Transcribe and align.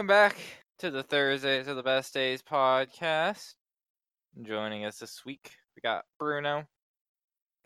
welcome 0.00 0.06
back 0.06 0.36
to 0.78 0.90
the 0.90 1.02
Thursdays 1.02 1.68
are 1.68 1.74
the 1.74 1.82
Best 1.82 2.14
Days 2.14 2.40
podcast. 2.40 3.52
Joining 4.40 4.86
us 4.86 4.96
this 4.98 5.26
week, 5.26 5.50
we 5.76 5.82
got 5.82 6.06
Bruno, 6.18 6.64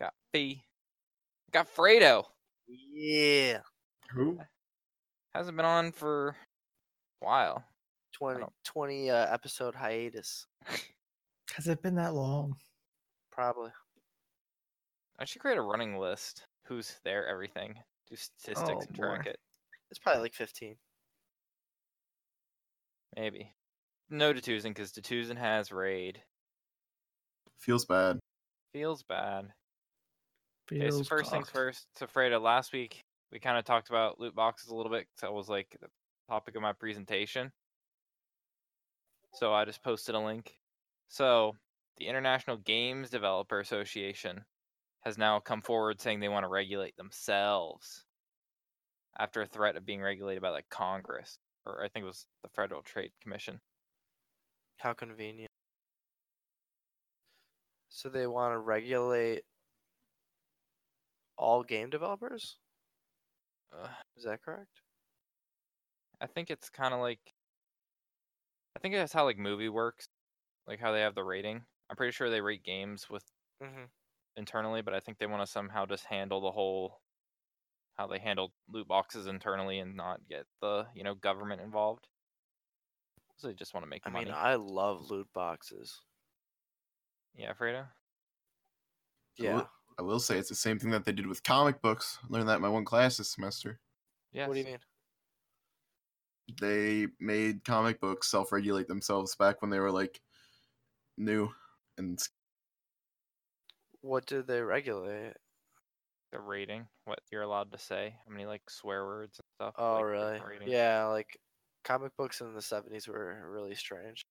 got 0.01 0.15
Fee, 0.33 0.65
got 1.53 1.73
Fredo. 1.73 2.25
Yeah. 2.67 3.61
Who? 4.11 4.41
Hasn't 5.33 5.57
been 5.57 5.65
on 5.65 5.93
for 5.93 6.35
a 7.23 7.25
while. 7.25 7.63
20, 8.15 8.45
20 8.65 9.11
uh, 9.13 9.33
episode 9.33 9.77
hiatus. 9.77 10.49
Has 11.55 11.69
it 11.69 11.83
been 11.83 11.95
that 11.95 12.15
long? 12.15 12.57
Probably. 13.31 13.71
I 15.21 15.25
should 15.25 15.41
create 15.41 15.59
a 15.59 15.63
running 15.63 15.99
list. 15.99 16.49
Who's 16.65 16.97
there? 17.05 17.29
Everything. 17.29 17.77
Do 18.11 18.17
statistics 18.17 18.71
Oh, 18.73 18.81
and 18.81 18.97
track 18.97 19.25
boy. 19.27 19.31
it. 19.31 19.39
It's 19.93 20.01
probably 20.01 20.23
like 20.23 20.35
15. 20.35 20.75
Maybe. 23.17 23.55
No 24.11 24.33
Detuzin 24.33 24.75
because 24.75 24.93
Detuzin 24.93 25.37
has 25.37 25.73
raid. 25.73 26.21
Feels 27.59 27.85
bad. 27.85 28.19
Feels 28.73 29.03
bad. 29.03 29.53
Okay, 30.71 30.91
so 30.91 30.97
Feels 30.97 31.09
first 31.09 31.31
things 31.31 31.49
first. 31.49 31.87
So 31.97 32.07
Fredo, 32.07 32.41
last 32.41 32.73
week 32.73 33.03
we 33.33 33.39
kind 33.39 33.59
of 33.59 33.65
talked 33.65 33.91
about 33.91 34.21
loot 34.21 34.35
boxes 34.35 34.71
a 34.71 34.75
little 34.75 34.91
bit 34.93 35.01
because 35.01 35.21
that 35.21 35.33
was 35.33 35.49
like 35.49 35.77
the 35.81 35.89
topic 36.29 36.57
of 36.57 36.63
my 36.63 36.73
presentation. 36.73 37.53
So 39.35 39.53
I 39.53 39.65
just 39.65 39.83
posted 39.83 40.15
a 40.15 40.21
link. 40.21 40.55
So 41.09 41.57
the 41.99 42.07
International 42.07 42.57
Games 42.57 43.11
Developer 43.11 43.61
Association 43.61 44.45
has 45.03 45.19
now 45.19 45.39
come 45.39 45.63
forward 45.63 46.01
saying 46.01 46.21
they 46.21 46.29
want 46.29 46.45
to 46.45 46.49
regulate 46.49 46.97
themselves 46.97 48.05
after 49.19 49.43
a 49.43 49.47
threat 49.47 49.77
of 49.77 49.87
being 49.87 50.01
regulated 50.01 50.43
by 50.43 50.49
like 50.49 50.69
Congress 50.71 51.39
or 51.67 51.83
I 51.83 51.89
think 51.89 52.05
it 52.05 52.07
was 52.07 52.27
the 52.43 52.49
Federal 52.49 52.83
Trade 52.83 53.13
Commission. 53.21 53.61
How 54.79 54.93
convenient. 54.93 55.51
So 57.89 58.09
they 58.09 58.27
want 58.27 58.53
to 58.53 58.59
regulate 58.59 59.45
all 61.37 61.63
game 61.63 61.91
developers? 61.91 62.59
Ugh. 63.73 63.91
Is 64.17 64.25
that 64.25 64.43
correct? 64.43 64.81
I 66.21 66.27
think 66.27 66.51
it's 66.51 66.71
kind 66.71 66.95
of 66.95 67.01
like 67.01 67.21
I 68.77 68.81
think 68.81 68.95
that's 68.95 69.13
how 69.13 69.25
like 69.25 69.39
movie 69.39 69.69
works, 69.69 70.07
like 70.67 70.81
how 70.81 70.93
they 70.93 71.01
have 71.01 71.15
the 71.15 71.25
rating. 71.25 71.65
I'm 71.91 71.97
pretty 71.97 72.13
sure 72.13 72.31
they 72.31 72.41
rate 72.41 72.63
games 72.65 73.09
with 73.11 73.25
Mm-hmm. 73.63 73.85
internally, 74.37 74.83
but 74.83 74.95
I 74.95 75.01
think 75.01 75.19
they 75.19 75.27
want 75.27 75.43
to 75.45 75.51
somehow 75.51 75.87
just 75.87 76.05
handle 76.05 76.41
the 76.41 76.53
whole 76.53 77.01
how 77.95 78.07
they 78.07 78.19
handle 78.19 78.53
loot 78.69 78.89
boxes 78.89 79.27
internally 79.27 79.79
and 79.79 79.97
not 79.97 80.21
get 80.29 80.47
the 80.61 80.87
you 80.95 81.05
know 81.05 81.15
government 81.15 81.61
involved. 81.61 82.07
So 83.37 83.49
they 83.49 83.55
just 83.55 83.75
want 83.75 83.85
to 83.85 83.91
make 83.91 84.03
I 84.07 84.11
money. 84.11 84.27
mean, 84.27 84.35
I 84.37 84.55
love 84.55 85.11
loot 85.11 85.29
boxes. 85.35 86.01
yeah, 87.37 87.53
Fredo. 87.53 87.83
I 87.83 87.89
Yeah. 89.37 89.55
will- 89.57 89.71
I 89.97 90.03
will 90.03 90.19
say 90.19 90.39
it's 90.39 90.49
the 90.49 90.57
same 90.57 90.79
thing 90.81 90.91
that 90.91 91.05
they 91.05 91.13
did 91.13 91.27
with 91.29 91.45
comic 91.45 91.81
books. 91.81 92.19
I 92.25 92.27
learned 92.29 92.49
that 92.49 92.57
in 92.57 92.63
my 92.63 92.69
one 92.69 92.85
class 92.85 93.17
this 93.17 93.31
semester. 93.31 93.81
Yeah. 94.33 94.49
What 94.49 94.55
do 94.55 94.61
you 94.61 94.67
mean? 94.67 94.81
They 96.61 97.07
made 97.21 97.65
comic 97.65 98.01
books 98.01 98.29
self 98.29 98.51
regulate 98.51 98.89
themselves 98.89 99.37
back 99.37 99.63
when 99.63 99.71
they 99.71 99.79
were 99.79 99.93
like 99.93 100.21
new 101.17 101.55
and 101.97 102.21
What 104.01 104.27
did 104.27 104.47
they 104.49 104.61
regulate? 104.61 105.35
The 106.35 106.41
rating, 106.41 106.89
what 107.05 107.21
you're 107.31 107.43
allowed 107.43 107.71
to 107.71 107.79
say, 107.79 108.17
how 108.27 108.33
many 108.33 108.45
like 108.45 108.69
swear 108.69 109.05
words 109.05 109.39
and 109.39 109.47
stuff. 109.55 109.75
Oh, 109.79 110.01
like, 110.01 110.45
really? 110.45 110.73
Yeah, 110.73 111.05
like 111.05 111.39
comic 111.85 112.11
books 112.17 112.41
in 112.41 112.53
the 112.55 112.61
70s 112.61 113.07
were 113.07 113.49
really 113.49 113.77
strange. 113.77 114.27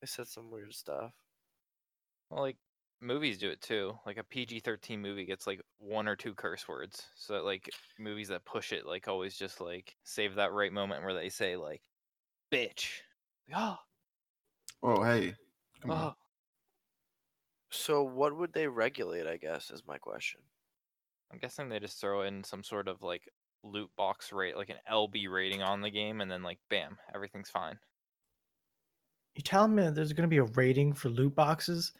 They 0.00 0.06
said 0.06 0.28
some 0.28 0.50
weird 0.50 0.72
stuff. 0.72 1.12
Well, 2.30 2.40
like 2.40 2.56
movies 3.02 3.36
do 3.36 3.50
it 3.50 3.60
too. 3.60 3.98
Like 4.06 4.16
a 4.16 4.24
PG-13 4.24 4.98
movie 4.98 5.26
gets 5.26 5.46
like 5.46 5.60
one 5.78 6.08
or 6.08 6.16
two 6.16 6.32
curse 6.32 6.66
words. 6.66 7.02
So 7.16 7.34
that, 7.34 7.44
like 7.44 7.68
movies 7.98 8.28
that 8.28 8.46
push 8.46 8.72
it 8.72 8.86
like 8.86 9.08
always 9.08 9.36
just 9.36 9.60
like 9.60 9.94
save 10.04 10.36
that 10.36 10.52
right 10.52 10.72
moment 10.72 11.04
where 11.04 11.12
they 11.12 11.28
say 11.28 11.56
like 11.56 11.82
bitch. 12.50 13.02
Like, 13.50 13.58
oh, 13.58 13.76
oh 14.82 15.04
hey, 15.04 15.34
come 15.82 15.90
on. 15.90 15.98
oh. 15.98 16.14
So 17.68 18.02
what 18.02 18.34
would 18.34 18.54
they 18.54 18.68
regulate, 18.68 19.26
I 19.26 19.36
guess, 19.36 19.70
is 19.70 19.82
my 19.86 19.98
question. 19.98 20.40
I'm 21.32 21.38
guessing 21.38 21.68
they 21.68 21.78
just 21.80 22.00
throw 22.00 22.22
in 22.22 22.44
some 22.44 22.62
sort 22.62 22.88
of 22.88 23.02
like 23.02 23.22
loot 23.64 23.90
box 23.96 24.32
rate, 24.32 24.56
like 24.56 24.68
an 24.70 24.76
LB 24.90 25.28
rating 25.30 25.62
on 25.62 25.80
the 25.80 25.90
game, 25.90 26.20
and 26.20 26.30
then 26.30 26.42
like 26.42 26.58
bam, 26.68 26.98
everything's 27.14 27.50
fine. 27.50 27.78
You 29.34 29.42
telling 29.42 29.74
me 29.74 29.84
that 29.84 29.94
there's 29.94 30.12
going 30.12 30.28
to 30.28 30.32
be 30.32 30.38
a 30.38 30.44
rating 30.44 30.92
for 30.92 31.08
loot 31.08 31.34
boxes? 31.34 31.92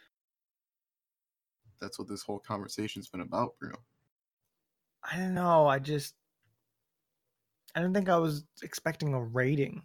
That's 1.80 1.98
what 1.98 2.08
this 2.08 2.22
whole 2.22 2.38
conversation's 2.38 3.08
been 3.08 3.22
about, 3.22 3.54
Bruno. 3.58 3.78
I 5.10 5.16
don't 5.16 5.34
know. 5.34 5.66
I 5.66 5.78
just. 5.78 6.14
I 7.74 7.80
don't 7.80 7.94
think 7.94 8.10
I 8.10 8.18
was 8.18 8.44
expecting 8.62 9.14
a 9.14 9.22
rating. 9.22 9.82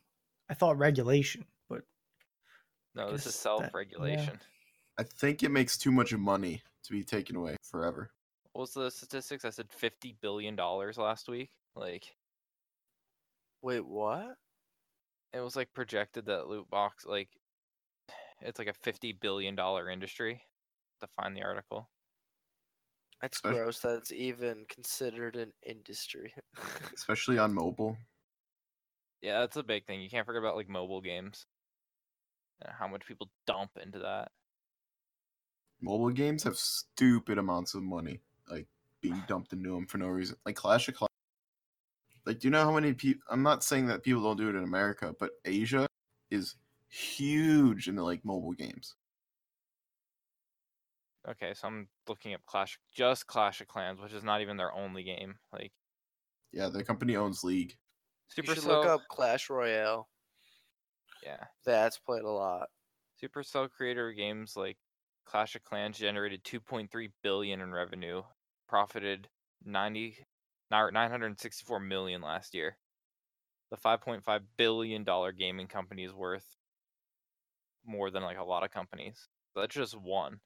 I 0.49 0.53
thought 0.53 0.77
regulation, 0.77 1.45
but 1.69 1.83
No, 2.95 3.11
this 3.11 3.21
is 3.21 3.27
guess 3.27 3.33
that- 3.35 3.39
self-regulation. 3.39 4.39
I 4.99 5.03
think 5.03 5.43
it 5.43 5.49
makes 5.51 5.77
too 5.77 5.91
much 5.91 6.13
money 6.13 6.63
to 6.83 6.91
be 6.91 7.03
taken 7.03 7.35
away 7.35 7.55
forever. 7.61 8.11
What 8.57 8.62
was 8.63 8.73
the 8.73 8.90
statistics? 8.90 9.45
I 9.45 9.51
said 9.51 9.68
fifty 9.69 10.16
billion 10.19 10.56
dollars 10.56 10.97
last 10.97 11.29
week. 11.29 11.51
Like 11.75 12.16
Wait, 13.62 13.85
what? 13.85 14.35
it 15.31 15.41
was 15.41 15.56
like 15.56 15.72
projected 15.75 16.25
that 16.25 16.47
loot 16.47 16.68
box 16.72 17.06
like 17.06 17.29
it's 18.41 18.57
like 18.57 18.68
a 18.68 18.73
fifty 18.73 19.12
billion 19.13 19.53
dollar 19.53 19.91
industry. 19.91 20.41
To 21.01 21.07
find 21.22 21.38
the 21.38 21.44
article. 21.44 21.88
That's 23.22 23.38
Especially- 23.38 23.59
gross 23.59 23.79
that 23.81 23.97
it's 23.97 24.12
even 24.12 24.66
considered 24.68 25.35
an 25.35 25.53
industry. 25.63 26.34
Especially 26.95 27.38
on 27.38 27.53
mobile. 27.53 27.95
Yeah, 29.22 29.41
that's 29.41 29.57
a 29.57 29.62
big 29.63 29.85
thing. 29.85 30.01
You 30.01 30.09
can't 30.09 30.25
forget 30.25 30.41
about 30.41 30.56
like 30.56 30.68
mobile 30.68 31.01
games. 31.01 31.45
And 32.63 32.74
how 32.74 32.88
much 32.88 33.06
people 33.06 33.29
dump 33.45 33.69
into 33.79 34.00
that. 34.00 34.31
Mobile 35.79 36.09
games 36.09 36.41
have 36.41 36.57
stupid 36.57 37.38
amounts 37.38 37.75
of 37.75 37.84
money, 37.84 38.13
like 38.13 38.22
being 39.01 39.21
dumped 39.27 39.53
into 39.53 39.71
them 39.71 39.85
for 39.85 39.97
no 39.97 40.07
reason. 40.07 40.35
Like 40.45 40.55
Clash 40.55 40.87
of 40.87 40.95
Clans. 40.95 41.09
Like, 42.25 42.39
do 42.39 42.47
you 42.47 42.51
know 42.51 42.63
how 42.63 42.73
many 42.73 42.93
people? 42.93 43.23
I'm 43.29 43.43
not 43.43 43.63
saying 43.63 43.87
that 43.87 44.03
people 44.03 44.21
don't 44.21 44.37
do 44.37 44.49
it 44.49 44.55
in 44.55 44.63
America, 44.63 45.15
but 45.19 45.31
Asia 45.45 45.87
is 46.29 46.55
huge 46.89 47.87
into 47.87 48.03
like 48.03 48.25
mobile 48.25 48.53
games. 48.53 48.95
Okay, 51.29 51.53
so 51.53 51.67
I'm 51.67 51.87
looking 52.07 52.33
up 52.33 52.41
Clash 52.45 52.79
just 52.93 53.27
Clash 53.27 53.59
of 53.61 53.67
Clans, 53.67 53.99
which 53.99 54.13
is 54.13 54.23
not 54.23 54.41
even 54.41 54.57
their 54.57 54.73
only 54.73 55.03
game. 55.03 55.35
Like 55.51 55.71
Yeah, 56.53 56.69
the 56.69 56.83
company 56.83 57.15
owns 57.15 57.43
League. 57.43 57.75
you 58.35 58.43
Supercell 58.43 58.55
should 58.55 58.63
look 58.65 58.85
up 58.85 59.01
Clash 59.09 59.49
Royale. 59.49 60.07
Yeah. 61.23 61.43
That's 61.65 61.97
played 61.97 62.23
a 62.23 62.29
lot. 62.29 62.67
Supercell 63.21 63.69
creator 63.69 64.13
games 64.13 64.53
like 64.55 64.77
Clash 65.25 65.55
of 65.55 65.63
Clans 65.63 65.97
generated 65.97 66.43
2.3 66.43 67.09
billion 67.23 67.59
in 67.61 67.71
revenue, 67.71 68.21
profited 68.67 69.29
90 69.66 70.25
964 70.69 71.79
million 71.79 72.22
last 72.22 72.53
year. 72.53 72.78
The 73.72 73.78
5.5 73.78 74.41
billion 74.57 75.03
dollar 75.03 75.31
gaming 75.31 75.67
company 75.67 76.03
is 76.03 76.13
worth 76.13 76.45
more 77.85 78.09
than 78.09 78.23
like 78.23 78.38
a 78.38 78.44
lot 78.44 78.63
of 78.63 78.72
companies. 78.72 79.27
That's 79.56 79.75
just 79.75 80.00
one. 80.00 80.39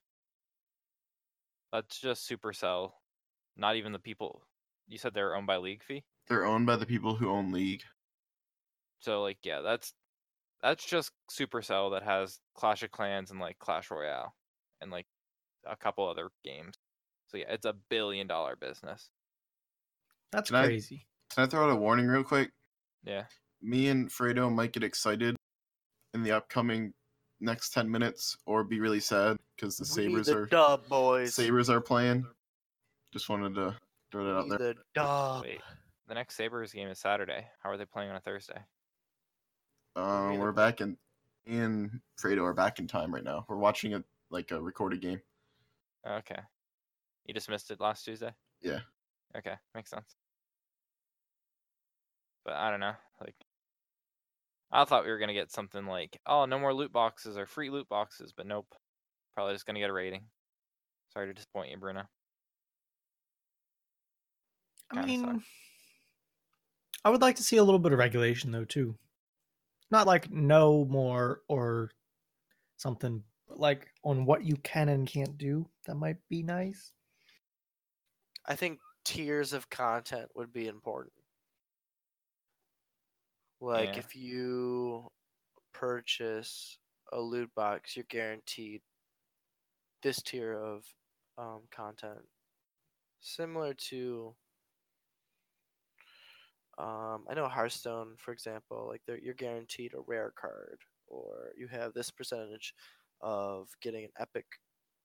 That's 1.71 1.99
just 1.99 2.29
Supercell. 2.29 2.91
Not 3.57 3.75
even 3.75 3.91
the 3.91 3.99
people. 3.99 4.43
You 4.87 4.97
said 4.97 5.13
they're 5.13 5.35
owned 5.35 5.47
by 5.47 5.57
League 5.57 5.83
Fee? 5.83 6.03
They're 6.27 6.45
owned 6.45 6.65
by 6.65 6.75
the 6.75 6.85
people 6.85 7.15
who 7.15 7.29
own 7.29 7.51
League. 7.51 7.83
So 8.99 9.21
like 9.21 9.39
yeah, 9.43 9.61
that's 9.61 9.93
that's 10.61 10.85
just 10.85 11.11
Supercell 11.29 11.91
that 11.91 12.03
has 12.03 12.39
Clash 12.55 12.83
of 12.83 12.91
Clans 12.91 13.31
and 13.31 13.39
like 13.39 13.57
Clash 13.59 13.89
Royale 13.89 14.33
and 14.79 14.91
like 14.91 15.07
a 15.65 15.75
couple 15.75 16.07
other 16.07 16.29
games. 16.43 16.75
So 17.31 17.37
yeah, 17.37 17.45
it's 17.49 17.65
a 17.65 17.73
billion 17.89 18.27
dollar 18.27 18.55
business. 18.57 19.09
that's 20.33 20.49
Can 20.49 20.57
I- 20.57 20.65
crazy. 20.65 21.07
Can 21.33 21.45
I 21.45 21.47
throw 21.47 21.63
out 21.63 21.69
a 21.71 21.75
warning 21.75 22.07
real 22.07 22.25
quick? 22.25 22.51
Yeah. 23.05 23.23
Me 23.61 23.87
and 23.87 24.09
Fredo 24.09 24.53
might 24.53 24.73
get 24.73 24.83
excited 24.83 25.37
in 26.13 26.23
the 26.23 26.31
upcoming 26.33 26.93
next 27.39 27.69
10 27.71 27.89
minutes 27.89 28.35
or 28.45 28.65
be 28.65 28.81
really 28.81 28.99
sad 28.99 29.37
because 29.55 29.77
the 29.77 29.83
We 29.83 30.09
Sabres 30.09 30.27
the 30.27 30.37
are 30.39 30.45
dub, 30.47 30.87
boys. 30.89 31.33
Sabres 31.33 31.69
are 31.69 31.79
playing. 31.79 32.25
Just 33.13 33.29
wanted 33.29 33.55
to 33.55 33.77
throw 34.11 34.25
that 34.25 34.45
We 34.45 34.51
out 34.53 34.59
there. 34.59 34.73
the 34.73 34.75
dub. 34.93 35.43
Wait. 35.43 35.61
The 36.09 36.13
next 36.15 36.35
Sabres 36.35 36.73
game 36.73 36.89
is 36.89 36.99
Saturday. 36.99 37.47
How 37.63 37.69
are 37.69 37.77
they 37.77 37.85
playing 37.85 38.09
on 38.09 38.17
a 38.17 38.21
Thursday? 38.21 38.59
Um, 39.95 40.37
we're 40.37 40.51
back 40.51 40.81
in 40.81 40.97
in 41.45 42.01
Fredo 42.21 42.43
are 42.43 42.53
back 42.53 42.79
in 42.79 42.87
time 42.87 43.13
right 43.13 43.23
now. 43.23 43.45
We're 43.47 43.55
watching 43.57 43.93
a 43.93 44.03
like 44.29 44.51
a 44.51 44.61
recorded 44.61 44.99
game. 45.01 45.21
Okay. 46.05 46.39
You 47.25 47.33
just 47.33 47.49
missed 47.49 47.71
it 47.71 47.79
last 47.79 48.03
Tuesday? 48.03 48.33
Yeah. 48.61 48.79
Okay, 49.37 49.53
makes 49.73 49.89
sense. 49.89 50.15
But 52.43 52.55
I 52.55 52.71
don't 52.71 52.79
know. 52.79 52.95
Like 53.19 53.35
I 54.71 54.85
thought 54.85 55.03
we 55.03 55.11
were 55.11 55.19
gonna 55.19 55.33
get 55.33 55.51
something 55.51 55.85
like, 55.85 56.19
oh, 56.25 56.45
no 56.45 56.57
more 56.57 56.73
loot 56.73 56.91
boxes 56.91 57.37
or 57.37 57.45
free 57.45 57.69
loot 57.69 57.89
boxes, 57.89 58.33
but 58.35 58.47
nope. 58.47 58.73
Probably 59.33 59.53
just 59.53 59.65
gonna 59.65 59.79
get 59.79 59.89
a 59.89 59.93
rating. 59.93 60.23
Sorry 61.13 61.27
to 61.27 61.33
disappoint 61.33 61.71
you, 61.71 61.77
Bruno. 61.77 62.03
I 64.89 64.95
Kinda 64.95 65.07
mean, 65.07 65.25
sucks. 65.25 65.45
I 67.03 67.09
would 67.09 67.21
like 67.21 67.35
to 67.37 67.43
see 67.43 67.57
a 67.57 67.63
little 67.63 67.79
bit 67.79 67.93
of 67.93 67.99
regulation 67.99 68.51
though 68.51 68.65
too. 68.65 68.97
Not 69.89 70.07
like 70.07 70.31
no 70.31 70.85
more 70.85 71.41
or 71.47 71.91
something, 72.77 73.23
but 73.47 73.59
like 73.59 73.87
on 74.03 74.25
what 74.25 74.45
you 74.45 74.55
can 74.57 74.89
and 74.89 75.07
can't 75.07 75.37
do. 75.37 75.67
That 75.85 75.95
might 75.95 76.17
be 76.29 76.43
nice. 76.43 76.93
I 78.45 78.55
think 78.55 78.79
tiers 79.03 79.51
of 79.53 79.69
content 79.69 80.29
would 80.35 80.53
be 80.53 80.67
important. 80.67 81.13
Like 83.61 83.95
Yeah. 83.95 83.97
if 83.97 84.15
you 84.15 85.11
purchase 85.73 86.79
a 87.11 87.19
loot 87.21 87.53
box, 87.55 87.95
you're 87.95 88.05
guaranteed 88.09 88.81
this 90.01 90.21
tier 90.21 90.53
of 90.53 90.85
um, 91.37 91.61
content, 91.71 92.27
similar 93.19 93.73
to. 93.73 94.35
Um, 96.77 97.25
I 97.29 97.33
know 97.35 97.47
Hearthstone, 97.47 98.15
for 98.17 98.31
example, 98.31 98.87
like 98.87 99.01
you're 99.21 99.33
guaranteed 99.33 99.93
a 99.93 99.99
rare 100.01 100.31
card, 100.35 100.79
or 101.07 101.51
you 101.57 101.67
have 101.67 101.93
this 101.93 102.09
percentage 102.11 102.73
of 103.21 103.69
getting 103.81 104.05
an 104.05 104.11
epic, 104.19 104.45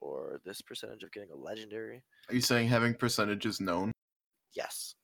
or 0.00 0.40
this 0.44 0.60
percentage 0.60 1.02
of 1.02 1.12
getting 1.12 1.30
a 1.30 1.36
legendary. 1.36 2.02
Are 2.28 2.34
you 2.34 2.40
saying 2.40 2.68
having 2.68 2.94
percentages 2.94 3.60
known? 3.60 3.92
Yes. 4.54 4.94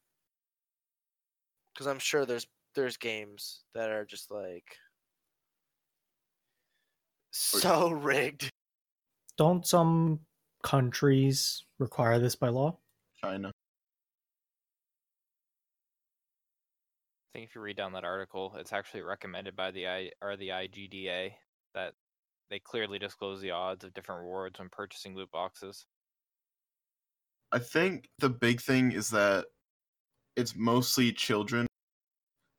Because 1.72 1.86
I'm 1.86 1.98
sure 1.98 2.26
there's 2.26 2.46
there's 2.74 2.96
games 2.96 3.62
that 3.74 3.90
are 3.90 4.04
just 4.04 4.30
like 4.30 4.76
so 7.30 7.90
rigged. 7.90 8.50
Don't 9.36 9.66
some 9.66 10.20
countries 10.62 11.64
require 11.78 12.18
this 12.18 12.36
by 12.36 12.48
law? 12.48 12.78
China. 13.22 13.50
I 17.34 17.38
think 17.38 17.48
if 17.48 17.54
you 17.54 17.62
read 17.62 17.76
down 17.76 17.94
that 17.94 18.04
article, 18.04 18.54
it's 18.58 18.74
actually 18.74 19.00
recommended 19.02 19.56
by 19.56 19.70
the 19.70 19.88
I 19.88 20.10
or 20.20 20.36
the 20.36 20.48
IGDA 20.48 21.32
that 21.74 21.94
they 22.52 22.58
clearly 22.58 22.99
disclose 22.99 23.40
the 23.40 23.50
odds 23.50 23.82
of 23.82 23.94
different 23.94 24.20
rewards 24.20 24.58
when 24.58 24.69
purchasing 24.69 25.16
loot 25.16 25.31
boxes. 25.31 25.87
I 27.50 27.58
think 27.58 28.10
the 28.19 28.28
big 28.28 28.60
thing 28.60 28.93
is 28.93 29.08
that 29.10 29.46
it's 30.37 30.54
mostly 30.54 31.12
children 31.12 31.66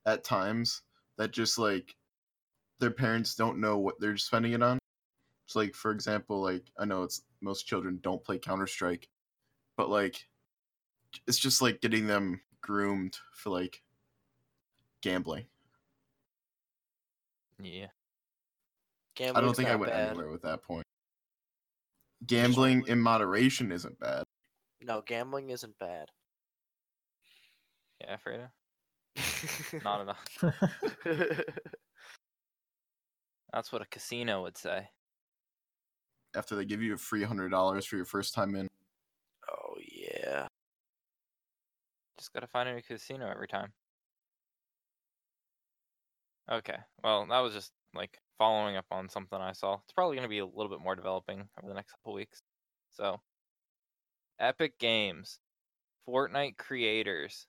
at 0.08 0.24
times 0.24 0.82
that 1.18 1.32
just 1.32 1.60
like 1.60 1.96
their 2.80 2.92
parents 2.92 3.36
don't 3.36 3.62
know 3.62 3.78
what 3.78 4.00
they're 4.00 4.18
spending 4.18 4.54
it 4.54 4.64
on. 4.64 4.80
So 5.46 5.60
like 5.60 5.76
for 5.76 5.92
example, 5.92 6.42
like 6.42 6.64
I 6.80 6.86
know 6.86 7.04
it's 7.04 7.22
most 7.42 7.68
children 7.68 8.00
don't 8.02 8.24
play 8.24 8.40
Counter 8.40 8.68
Strike, 8.68 9.08
but 9.78 9.90
like 9.90 10.28
it's 11.28 11.38
just 11.38 11.62
like 11.62 11.82
getting 11.82 12.08
them 12.08 12.42
groomed 12.62 13.16
for 13.32 13.52
like 13.52 13.84
gambling. 15.02 15.46
Yeah. 17.62 17.88
I 19.20 19.42
don't 19.42 19.56
think 19.56 19.70
I 19.70 19.76
went 19.76 19.92
bad. 19.92 20.10
anywhere 20.10 20.30
with 20.30 20.42
that 20.42 20.64
point. 20.64 20.86
Gambling 22.26 22.86
in 22.88 23.00
moderation 23.00 23.72
isn't 23.72 24.00
bad. 24.00 24.24
No, 24.82 25.02
gambling 25.06 25.50
isn't 25.50 25.78
bad. 25.80 26.10
Yeah, 28.02 28.18
Fredo. 28.18 28.50
Not 29.84 30.02
enough. 30.42 30.44
That's 33.54 33.72
what 33.72 33.82
a 33.82 33.86
casino 33.86 34.42
would 34.42 34.58
say. 34.58 34.90
After 36.36 36.56
they 36.56 36.66
give 36.66 36.82
you 36.82 36.96
a 36.96 36.98
free 36.98 37.24
hundred 37.24 37.50
dollars 37.50 37.86
for 37.86 37.96
your 37.96 38.06
first 38.06 38.34
time 38.34 38.56
in. 38.56 38.68
oh 39.52 39.76
yeah. 39.92 40.48
Just 42.18 42.34
gotta 42.34 42.48
find 42.48 42.68
a 42.70 42.74
new 42.74 42.82
casino 42.82 43.30
every 43.30 43.48
time. 43.48 43.72
Okay, 46.52 46.78
well, 47.04 47.26
that 47.30 47.40
was 47.40 47.54
just 47.54 47.72
like 47.94 48.20
following 48.44 48.76
up 48.76 48.88
on 48.92 49.08
something 49.08 49.40
I 49.40 49.54
saw. 49.54 49.76
It's 49.86 49.94
probably 49.94 50.18
gonna 50.18 50.28
be 50.28 50.40
a 50.40 50.46
little 50.46 50.68
bit 50.68 50.82
more 50.82 50.98
developing 50.98 51.48
over 51.58 51.70
the 51.70 51.74
next 51.74 51.94
couple 51.94 52.12
weeks. 52.12 52.42
So, 52.92 53.22
Epic 54.38 54.78
Games, 54.78 55.40
Fortnite 56.06 56.58
creators. 56.58 57.48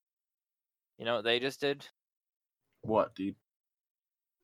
You 0.97 1.05
know 1.05 1.17
what 1.17 1.25
they 1.25 1.41
just 1.41 1.61
did? 1.61 1.85
What, 2.83 3.13
dude? 3.17 3.35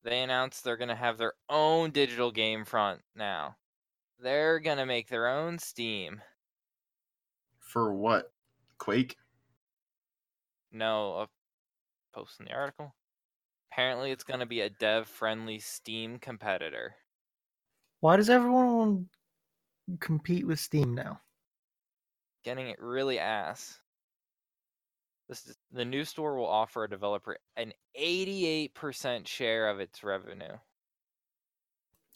They 0.03 0.23
announced 0.23 0.65
they're 0.65 0.77
gonna 0.77 0.97
have 0.97 1.19
their 1.19 1.35
own 1.49 1.93
digital 1.93 2.33
game 2.33 2.65
front 2.65 3.03
now. 3.15 3.55
They're 4.19 4.59
gonna 4.59 4.87
make 4.87 5.09
their 5.09 5.29
own 5.29 5.57
Steam. 5.61 6.21
For 7.61 7.95
what? 7.95 8.33
Quake? 8.79 9.17
No, 10.73 11.15
uh, 11.15 11.27
post 12.13 12.41
in 12.41 12.47
the 12.47 12.55
article. 12.55 12.93
Apparently, 13.81 14.11
it's 14.11 14.25
gonna 14.25 14.45
be 14.45 14.61
a 14.61 14.69
dev-friendly 14.69 15.59
Steam 15.59 16.19
competitor. 16.19 16.97
Why 18.01 18.19
does 18.19 18.29
everyone 18.29 19.09
compete 20.01 20.47
with 20.47 20.61
Steam 20.61 20.95
now? 20.95 21.23
Getting 22.45 22.69
it 22.69 22.79
really 22.79 23.19
ass. 23.19 23.81
This 25.31 25.47
is, 25.47 25.57
the 25.73 25.87
new 25.87 26.05
store 26.05 26.37
will 26.37 26.47
offer 26.47 26.85
a 26.85 26.91
developer 26.91 27.39
an 27.57 27.73
88% 27.99 29.27
share 29.27 29.71
of 29.71 29.81
its 29.81 30.05
revenue. 30.05 30.59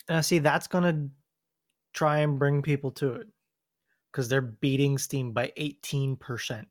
And 0.06 0.18
I 0.18 0.20
see 0.20 0.40
that's 0.40 0.66
gonna 0.66 1.08
try 1.94 2.18
and 2.18 2.38
bring 2.38 2.60
people 2.60 2.90
to 2.90 3.14
it 3.14 3.28
because 4.12 4.28
they're 4.28 4.42
beating 4.42 4.98
Steam 4.98 5.32
by 5.32 5.50
eighteen 5.56 6.14
percent. 6.14 6.68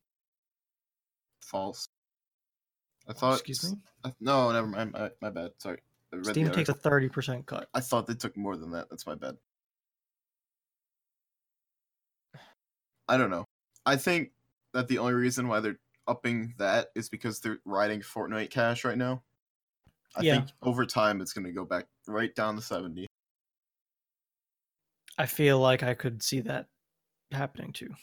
False. 1.42 1.90
I 3.08 3.14
thought. 3.14 3.34
Excuse 3.34 3.72
me. 3.72 3.78
I- 4.04 4.14
No, 4.20 4.52
never 4.52 4.68
mind. 4.68 4.92
My, 4.94 5.12
my 5.22 5.30
bad. 5.30 5.52
Sorry. 5.58 5.80
The 6.12 6.24
Steam 6.26 6.52
takes 6.52 6.70
a 6.70 6.74
thirty 6.74 7.10
percent 7.10 7.46
cut. 7.48 7.68
I 7.74 7.80
thought 7.80 8.06
they 8.08 8.14
took 8.14 8.38
more 8.38 8.56
than 8.56 8.72
that. 8.72 8.90
That's 8.90 9.08
my 9.08 9.16
bad. 9.16 9.38
I 13.08 13.18
don't 13.18 13.30
know. 13.30 13.46
I 13.86 13.96
think 13.98 14.32
that 14.74 14.88
the 14.88 15.00
only 15.00 15.14
reason 15.14 15.48
why 15.48 15.60
they're 15.60 15.80
upping 16.08 16.54
that 16.58 16.88
is 16.96 17.10
because 17.10 17.40
they're 17.40 17.60
riding 17.66 18.02
Fortnite 18.02 18.50
cash 18.50 18.86
right 18.86 18.98
now. 18.98 19.24
I 20.16 20.22
Yeah. 20.22 20.36
think 20.38 20.50
over 20.62 20.86
time 20.86 21.20
it's 21.22 21.34
going 21.34 21.46
to 21.46 21.52
go 21.52 21.66
back 21.66 21.88
right 22.08 22.34
down 22.34 22.56
to 22.56 22.62
70. 22.62 23.08
I 25.18 25.26
feel 25.26 25.60
like 25.60 25.84
I 25.84 25.94
could 25.96 26.24
see 26.24 26.42
that 26.42 26.68
happening 27.32 27.74
too. 27.74 27.94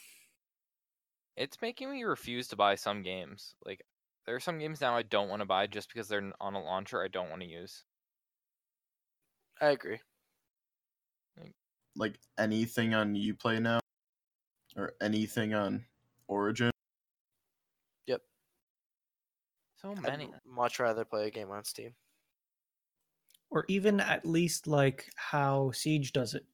It's 1.35 1.61
making 1.61 1.89
me 1.91 2.03
refuse 2.03 2.47
to 2.49 2.55
buy 2.55 2.75
some 2.75 3.01
games. 3.01 3.55
Like, 3.65 3.81
there 4.25 4.35
are 4.35 4.39
some 4.39 4.59
games 4.59 4.81
now 4.81 4.95
I 4.95 5.03
don't 5.03 5.29
want 5.29 5.41
to 5.41 5.45
buy 5.45 5.67
just 5.67 5.89
because 5.89 6.07
they're 6.07 6.31
on 6.39 6.53
a 6.53 6.63
launcher 6.63 7.03
I 7.03 7.07
don't 7.07 7.29
want 7.29 7.41
to 7.41 7.47
use. 7.47 7.83
I 9.59 9.69
agree. 9.69 9.99
Like 11.95 12.17
anything 12.39 12.93
on 12.93 13.15
Uplay 13.15 13.61
now 13.61 13.79
or 14.77 14.93
anything 15.01 15.53
on 15.53 15.83
Origin. 16.27 16.71
Yep. 18.07 18.21
So 19.75 19.91
I'd 19.91 20.01
many. 20.01 20.29
much 20.47 20.79
rather 20.79 21.03
play 21.03 21.27
a 21.27 21.31
game 21.31 21.51
on 21.51 21.65
Steam. 21.65 21.93
Or 23.49 23.65
even 23.67 23.99
at 23.99 24.25
least 24.25 24.67
like 24.67 25.09
how 25.17 25.71
Siege 25.71 26.13
does 26.13 26.33
it. 26.33 26.45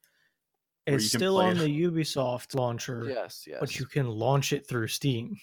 It's 0.87 1.05
still 1.07 1.37
on 1.37 1.57
it. 1.57 1.59
the 1.59 1.83
Ubisoft 1.83 2.55
launcher, 2.55 3.05
Yes, 3.07 3.43
yes. 3.45 3.57
but 3.59 3.77
you 3.77 3.85
can 3.85 4.07
launch 4.07 4.53
it 4.53 4.65
through 4.67 4.87
Steam. 4.87 5.37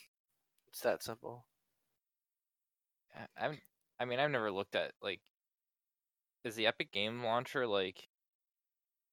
It's 0.68 0.80
that 0.80 1.04
simple. 1.04 1.44
I- 3.14 3.44
I'm, 3.46 3.60
I 4.00 4.04
mean, 4.04 4.18
I've 4.18 4.30
never 4.30 4.50
looked 4.50 4.74
at 4.74 4.92
like, 5.02 5.20
is 6.44 6.54
the 6.54 6.66
Epic 6.66 6.92
Game 6.92 7.22
Launcher 7.22 7.66
like, 7.66 8.08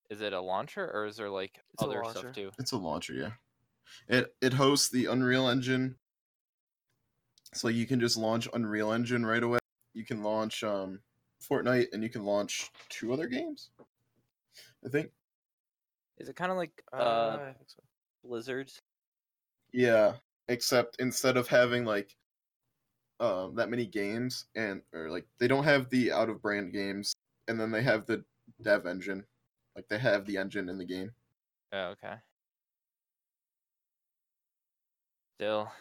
is 0.10 0.22
it 0.22 0.34
a 0.34 0.42
launcher 0.42 0.90
or 0.94 1.06
is 1.06 1.16
there 1.18 1.30
like 1.30 1.60
It's 1.74 1.84
other 1.84 2.04
stuff 2.10 2.34
too? 2.34 2.52
It's 2.60 2.74
a 2.74 2.78
launcher, 2.78 3.14
yeah. 3.14 3.32
It 4.08 4.34
it 4.42 4.54
hosts 4.54 4.90
the 4.90 5.06
Unreal 5.06 5.48
Engine. 5.48 5.96
So 7.54 7.68
you 7.68 7.86
can 7.86 8.00
just 8.00 8.18
launch 8.18 8.48
Unreal 8.54 8.92
Engine 8.92 9.26
right 9.26 9.44
away. 9.44 9.60
You 9.94 10.06
can 10.06 10.24
launch 10.24 10.64
um 10.64 11.00
Fortnite 11.42 11.88
and 11.94 12.04
you 12.04 12.10
can 12.10 12.24
launch 12.24 12.70
two 12.90 13.14
other 13.14 13.28
games. 13.28 13.70
I 14.86 14.90
think. 14.90 15.12
Is 16.18 16.30
it 16.30 16.36
kind 16.36 16.52
of 16.52 16.58
like 16.58 16.84
Uh, 16.94 16.96
uh, 16.96 17.54
so. 17.66 17.82
Blizzard's? 18.24 18.82
Yeah, 19.74 20.14
except 20.48 20.98
instead 21.00 21.38
of 21.38 21.48
having 21.48 21.86
like 21.86 22.16
um 23.22 23.56
that 23.56 23.70
many 23.70 23.86
games 23.86 24.48
and 24.56 24.82
or 24.94 25.10
like 25.10 25.26
they 25.40 25.48
don't 25.48 25.64
have 25.64 25.90
the 25.90 26.12
out 26.12 26.30
of 26.30 26.42
brand 26.42 26.74
games 26.74 27.14
and 27.48 27.60
then 27.60 27.72
they 27.72 27.84
have 27.84 28.06
the 28.06 28.24
dev 28.62 28.86
engine. 28.86 29.24
Like 29.76 29.88
they 29.88 30.00
have 30.00 30.26
the 30.26 30.38
engine 30.38 30.68
in 30.68 30.78
the 30.78 30.86
game. 30.86 31.12
Oh, 31.72 31.94
okay. 31.96 32.16
Still, 35.38 35.72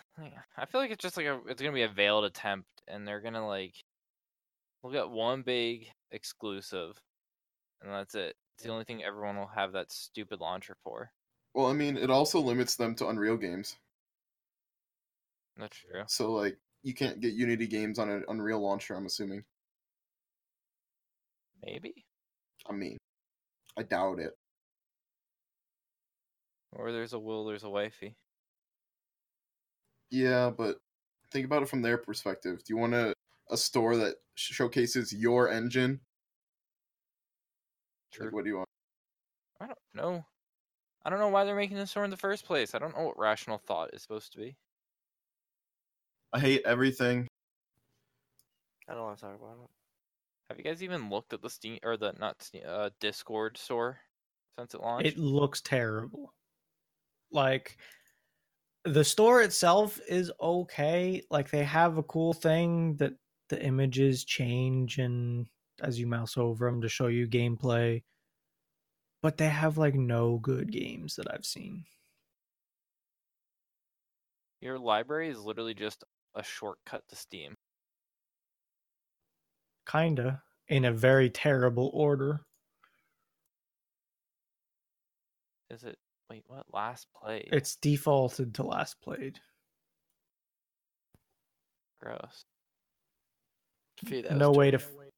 I 0.56 0.66
feel 0.66 0.80
like 0.80 0.90
it's 0.90 1.02
just 1.02 1.16
like 1.16 1.26
a, 1.26 1.40
it's 1.48 1.60
gonna 1.60 1.74
be 1.74 1.82
a 1.82 1.88
veiled 1.88 2.24
attempt, 2.24 2.68
and 2.86 3.06
they're 3.06 3.20
gonna 3.20 3.46
like 3.46 3.74
We'll 4.82 4.92
get 4.92 5.10
one 5.10 5.42
big 5.42 5.88
exclusive, 6.10 6.98
and 7.82 7.92
that's 7.92 8.14
it. 8.14 8.34
It's 8.56 8.64
the 8.64 8.72
only 8.72 8.84
thing 8.84 9.04
everyone 9.04 9.36
will 9.36 9.46
have 9.48 9.72
that 9.72 9.92
stupid 9.92 10.40
launcher 10.40 10.74
for. 10.82 11.10
Well, 11.52 11.66
I 11.66 11.74
mean, 11.74 11.96
it 11.96 12.10
also 12.10 12.40
limits 12.40 12.76
them 12.76 12.94
to 12.96 13.08
Unreal 13.08 13.36
games. 13.36 13.76
That's 15.58 15.76
true. 15.76 16.04
So 16.06 16.32
like, 16.32 16.56
you 16.82 16.94
can't 16.94 17.20
get 17.20 17.34
Unity 17.34 17.66
games 17.66 17.98
on 17.98 18.10
an 18.10 18.24
Unreal 18.28 18.60
launcher. 18.60 18.94
I'm 18.94 19.06
assuming. 19.06 19.44
Maybe. 21.64 22.04
I 22.68 22.72
mean, 22.72 22.96
I 23.76 23.82
doubt 23.82 24.18
it. 24.18 24.32
Or 26.72 26.92
there's 26.92 27.12
a 27.12 27.18
will, 27.18 27.44
there's 27.44 27.64
a 27.64 27.70
wifey. 27.70 28.16
Yeah, 30.10 30.50
but 30.50 30.78
think 31.30 31.46
about 31.46 31.62
it 31.62 31.68
from 31.68 31.82
their 31.82 31.98
perspective. 31.98 32.58
Do 32.58 32.74
you 32.74 32.76
want 32.76 32.94
a, 32.94 33.12
a 33.50 33.56
store 33.56 33.96
that 33.96 34.16
sh- 34.34 34.54
showcases 34.54 35.12
your 35.12 35.50
engine? 35.50 36.00
True. 38.12 38.26
Like, 38.26 38.34
what 38.34 38.44
do 38.44 38.50
you 38.50 38.56
want? 38.56 38.68
I 39.60 39.66
don't 39.66 39.78
know. 39.94 40.24
I 41.04 41.10
don't 41.10 41.18
know 41.18 41.28
why 41.28 41.44
they're 41.44 41.54
making 41.54 41.76
this 41.76 41.90
store 41.90 42.04
in 42.04 42.10
the 42.10 42.16
first 42.16 42.44
place. 42.44 42.74
I 42.74 42.78
don't 42.78 42.96
know 42.96 43.04
what 43.04 43.18
rational 43.18 43.58
thought 43.58 43.94
is 43.94 44.02
supposed 44.02 44.32
to 44.32 44.38
be. 44.38 44.56
I 46.32 46.38
hate 46.38 46.62
everything. 46.64 47.26
I 48.88 48.94
don't 48.94 49.02
want 49.02 49.18
to 49.18 49.24
talk 49.24 49.36
about 49.36 49.56
it. 49.64 49.70
Have 50.48 50.58
you 50.58 50.64
guys 50.64 50.82
even 50.82 51.10
looked 51.10 51.32
at 51.32 51.42
the 51.42 51.50
Steam 51.50 51.78
or 51.84 51.96
the 51.96 52.12
not 52.18 52.42
Steam, 52.42 52.62
uh, 52.66 52.90
Discord 53.00 53.56
store 53.56 53.98
since 54.58 54.74
it 54.74 54.80
launched? 54.80 55.06
It 55.06 55.18
looks 55.18 55.60
terrible. 55.60 56.34
Like 57.30 57.78
the 58.84 59.04
store 59.04 59.42
itself 59.42 60.00
is 60.08 60.32
okay. 60.40 61.22
Like 61.30 61.50
they 61.50 61.64
have 61.64 61.98
a 61.98 62.02
cool 62.02 62.32
thing 62.32 62.96
that 62.96 63.12
the 63.48 63.62
images 63.62 64.24
change 64.24 64.98
and 64.98 65.46
as 65.82 65.98
you 65.98 66.06
mouse 66.06 66.36
over 66.36 66.66
them 66.66 66.80
to 66.80 66.88
show 66.88 67.06
you 67.08 67.26
gameplay. 67.26 68.02
But 69.22 69.36
they 69.36 69.48
have 69.48 69.78
like 69.78 69.94
no 69.94 70.38
good 70.38 70.72
games 70.72 71.16
that 71.16 71.32
I've 71.32 71.44
seen. 71.44 71.84
Your 74.60 74.78
library 74.78 75.28
is 75.28 75.38
literally 75.38 75.74
just 75.74 76.04
a 76.34 76.42
shortcut 76.42 77.02
to 77.08 77.16
Steam. 77.16 77.54
Kinda 79.90 80.42
in 80.68 80.84
a 80.84 80.92
very 80.92 81.28
terrible 81.30 81.90
order. 81.92 82.40
Is 85.70 85.84
it? 85.84 85.98
Wait, 86.28 86.44
what? 86.46 86.64
Last 86.72 87.08
play? 87.14 87.48
It's 87.52 87.76
defaulted 87.76 88.54
to 88.54 88.62
last 88.62 89.00
played. 89.00 89.38
gross. 92.00 92.44
Fee, 94.06 94.22
that 94.22 94.32
No 94.36 94.52
way 94.52 94.70
to 94.70 94.78
terrible. 94.78 95.02
f- 95.04 95.12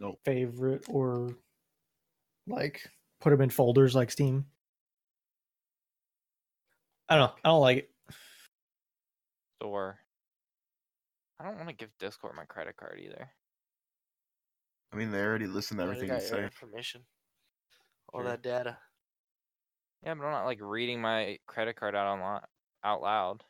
Nope. 0.00 0.20
favorite 0.24 0.84
or 0.88 1.36
like 2.46 2.88
put 3.20 3.30
them 3.30 3.42
in 3.42 3.50
folders 3.50 3.94
like 3.94 4.10
Steam. 4.10 4.46
I 7.08 7.16
don't 7.16 7.28
know. 7.28 7.34
I 7.44 7.48
don't 7.50 7.60
like 7.60 7.76
it. 7.78 7.90
Store. 9.60 9.98
I 11.40 11.44
don't 11.44 11.56
want 11.56 11.68
to 11.68 11.74
give 11.74 11.90
Discord 11.98 12.34
my 12.36 12.44
credit 12.44 12.76
card 12.76 13.00
either. 13.04 13.30
I 14.92 14.96
mean, 14.96 15.10
they 15.10 15.20
already 15.20 15.46
listened 15.46 15.78
to 15.78 15.84
everything 15.84 16.08
you 16.10 16.20
say. 16.20 16.44
information. 16.44 17.02
All 18.12 18.20
Sure. 18.20 18.30
that 18.30 18.42
data. 18.42 18.78
Yeah, 20.04 20.14
but 20.14 20.24
I'm 20.24 20.30
not 20.32 20.44
like 20.44 20.60
reading 20.60 21.00
my 21.00 21.38
credit 21.46 21.76
card 21.76 21.96
out 21.96 22.06
on 22.06 22.40
out 22.84 23.02
loud. 23.02 23.42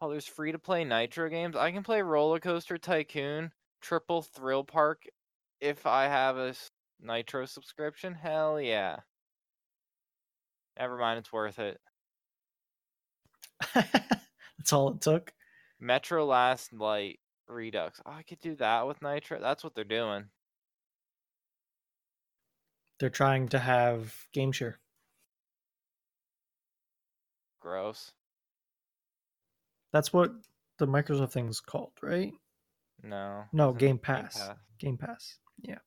Oh, 0.00 0.10
there's 0.10 0.26
free 0.26 0.52
to 0.52 0.58
play 0.58 0.84
Nitro 0.84 1.28
games. 1.28 1.56
I 1.56 1.70
can 1.70 1.84
play 1.84 2.02
Roller 2.02 2.40
Coaster 2.40 2.76
Tycoon, 2.76 3.52
Triple 3.80 4.22
Thrill 4.22 4.64
Park, 4.64 5.04
if 5.60 5.86
I 5.86 6.04
have 6.04 6.36
a 6.36 6.54
Nitro 7.00 7.46
subscription. 7.46 8.12
Hell 8.14 8.60
yeah. 8.60 8.96
Never 10.78 10.98
mind, 10.98 11.20
it's 11.20 11.32
worth 11.32 11.58
it. 11.60 11.80
That's 13.74 14.72
all 14.72 14.90
it 14.90 15.00
took. 15.00 15.32
Metro 15.82 16.24
Last 16.24 16.72
Light 16.72 17.18
Redux. 17.48 18.00
Oh, 18.06 18.12
I 18.12 18.22
could 18.22 18.40
do 18.40 18.54
that 18.56 18.86
with 18.86 19.02
Nitro. 19.02 19.40
That's 19.40 19.64
what 19.64 19.74
they're 19.74 19.82
doing. 19.82 20.26
They're 23.00 23.10
trying 23.10 23.48
to 23.48 23.58
have 23.58 24.14
game 24.32 24.52
share. 24.52 24.78
Gross. 27.60 28.12
That's 29.92 30.12
what 30.12 30.30
the 30.78 30.86
Microsoft 30.86 31.32
thing's 31.32 31.58
called, 31.58 31.92
right? 32.00 32.32
No. 33.02 33.42
No, 33.52 33.72
Game 33.72 33.98
Pass. 33.98 34.38
Pass. 34.38 34.56
Game 34.78 34.96
Pass. 34.96 35.38
Yeah. 35.60 35.78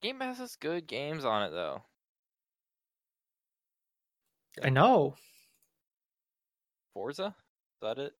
Game 0.00 0.18
Pass 0.18 0.38
has 0.38 0.56
good 0.56 0.86
games 0.86 1.26
on 1.26 1.42
it 1.42 1.50
though. 1.50 1.82
I 4.62 4.70
know. 4.70 5.14
Forza? 6.94 7.26
Is 7.26 7.80
that 7.82 7.98
it? 7.98 8.14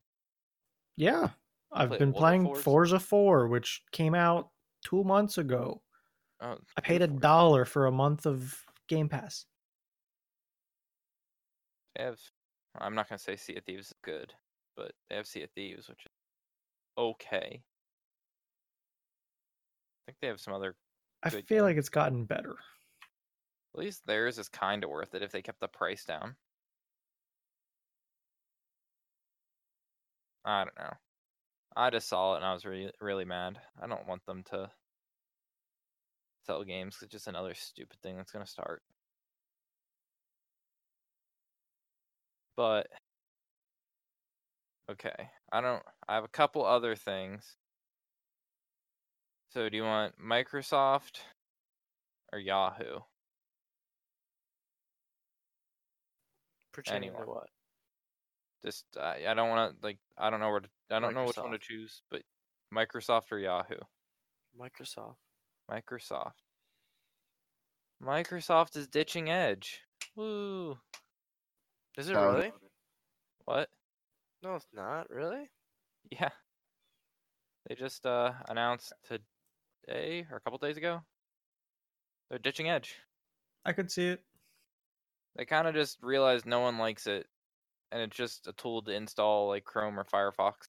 Yeah. 0.97 1.29
I've 1.73 1.89
Play 1.89 1.99
been 1.99 2.13
playing 2.13 2.55
Forza 2.55 3.01
4, 3.01 3.49
which 3.49 3.83
came 3.91 4.15
out 4.15 4.51
two 4.85 5.03
months 5.03 5.39
ago. 5.39 5.83
Oh, 6.41 6.57
I 6.77 6.81
paid 6.81 7.03
a 7.03 7.09
dollar 7.09 7.65
for 7.65 7.87
a 7.87 7.93
month 7.93 8.27
of 8.27 8.55
Game 8.89 9.09
Pass. 9.09 9.47
They 11.97 12.05
have. 12.05 12.21
I'm 12.79 12.95
not 12.95 13.09
gonna 13.09 13.19
say 13.19 13.37
Sea 13.37 13.57
of 13.57 13.65
Thieves 13.65 13.89
is 13.89 13.95
good, 14.03 14.33
but 14.77 14.93
they 15.09 15.17
have 15.17 15.27
Sea 15.27 15.43
of 15.43 15.51
Thieves, 15.53 15.89
which 15.89 16.01
is 16.01 16.13
okay. 16.99 17.63
I 20.03 20.07
think 20.07 20.19
they 20.21 20.29
have 20.29 20.41
some 20.41 20.55
other. 20.55 20.77
I 21.23 21.31
feel 21.31 21.65
like 21.65 21.77
it's 21.77 21.89
gotten 21.89 22.25
better. 22.25 22.57
At 23.75 23.81
least 23.81 24.03
theirs 24.07 24.39
is 24.39 24.49
kind 24.49 24.85
of 24.85 24.91
worth 24.91 25.15
it 25.15 25.23
if 25.23 25.33
they 25.33 25.43
kept 25.43 25.61
the 25.61 25.69
price 25.69 26.05
down. 26.05 26.37
I 30.45 30.65
don't 30.65 30.79
know. 30.79 30.95
I 31.77 31.91
just 31.91 32.09
saw 32.09 32.35
it 32.35 32.37
and 32.39 32.45
I 32.47 32.53
was 32.53 32.65
really 32.65 32.91
really 33.01 33.25
mad. 33.25 33.59
I 33.83 33.87
don't 33.87 34.07
want 34.07 34.25
them 34.27 34.45
to 34.51 34.71
sell 36.47 36.65
games. 36.65 36.99
It's 37.03 37.13
just 37.13 37.27
another 37.27 37.55
stupid 37.55 37.99
thing 38.03 38.17
that's 38.17 38.33
gonna 38.33 38.47
start. 38.47 38.83
But 42.57 42.89
okay, 44.91 45.31
I 45.53 45.61
don't. 45.61 45.83
I 46.09 46.15
have 46.15 46.25
a 46.25 46.29
couple 46.29 46.65
other 46.65 46.95
things. 46.97 47.57
So 49.51 49.69
do 49.69 49.77
you 49.77 49.85
want 49.85 50.15
Microsoft 50.19 51.21
or 52.33 52.39
Yahoo? 52.39 53.01
Pertaining 56.73 57.11
Anyone. 57.11 57.23
to 57.23 57.31
what? 57.31 57.54
Just 58.64 58.85
I, 59.00 59.25
I 59.28 59.35
don't 59.35 59.50
want 59.50 59.80
to 59.80 59.87
like 59.87 59.99
I 60.16 60.30
don't 60.30 60.40
know 60.40 60.50
where 60.50 60.61
to 60.61 60.68
I 60.90 61.00
don't 61.00 61.14
know 61.14 61.25
which 61.25 61.37
one 61.37 61.50
to 61.52 61.59
Microsoft. 61.59 61.61
choose, 61.62 62.02
but 62.11 62.23
Microsoft 62.75 63.30
or 63.33 63.38
Yahoo. 63.38 63.75
Microsoft. 64.59 65.16
Microsoft. 65.71 66.33
Microsoft 68.02 68.76
is 68.76 68.87
ditching 68.88 69.30
Edge. 69.30 69.80
Woo! 70.16 70.78
Is 71.97 72.09
it 72.09 72.14
Doubt 72.14 72.35
it. 72.35 72.37
really? 72.37 72.52
What? 73.44 73.68
No, 74.42 74.54
it's 74.56 74.66
not. 74.75 75.11
Really? 75.11 75.50
Yeah. 76.11 76.30
They 77.68 77.75
just 77.75 78.04
uh 78.06 78.33
announced 78.49 78.92
today 79.06 80.26
or 80.30 80.37
a 80.37 80.40
couple 80.40 80.59
days 80.59 80.76
ago. 80.76 81.02
They're 82.30 82.38
ditching 82.38 82.68
Edge. 82.68 82.97
I 83.64 83.73
could 83.73 83.90
see 83.90 84.09
it. 84.09 84.23
They 85.37 85.44
kind 85.44 85.66
of 85.66 85.75
just 85.75 85.99
realized 86.02 86.47
no 86.47 86.61
one 86.61 86.78
likes 86.78 87.06
it, 87.06 87.26
and 87.93 88.03
it's 88.03 88.17
just 88.17 88.47
a 88.47 88.53
tool 88.53 88.83
to 88.83 88.93
install 88.93 89.49
like 89.49 89.64
Chrome 89.64 89.99
or 89.99 90.05
Firefox. 90.05 90.69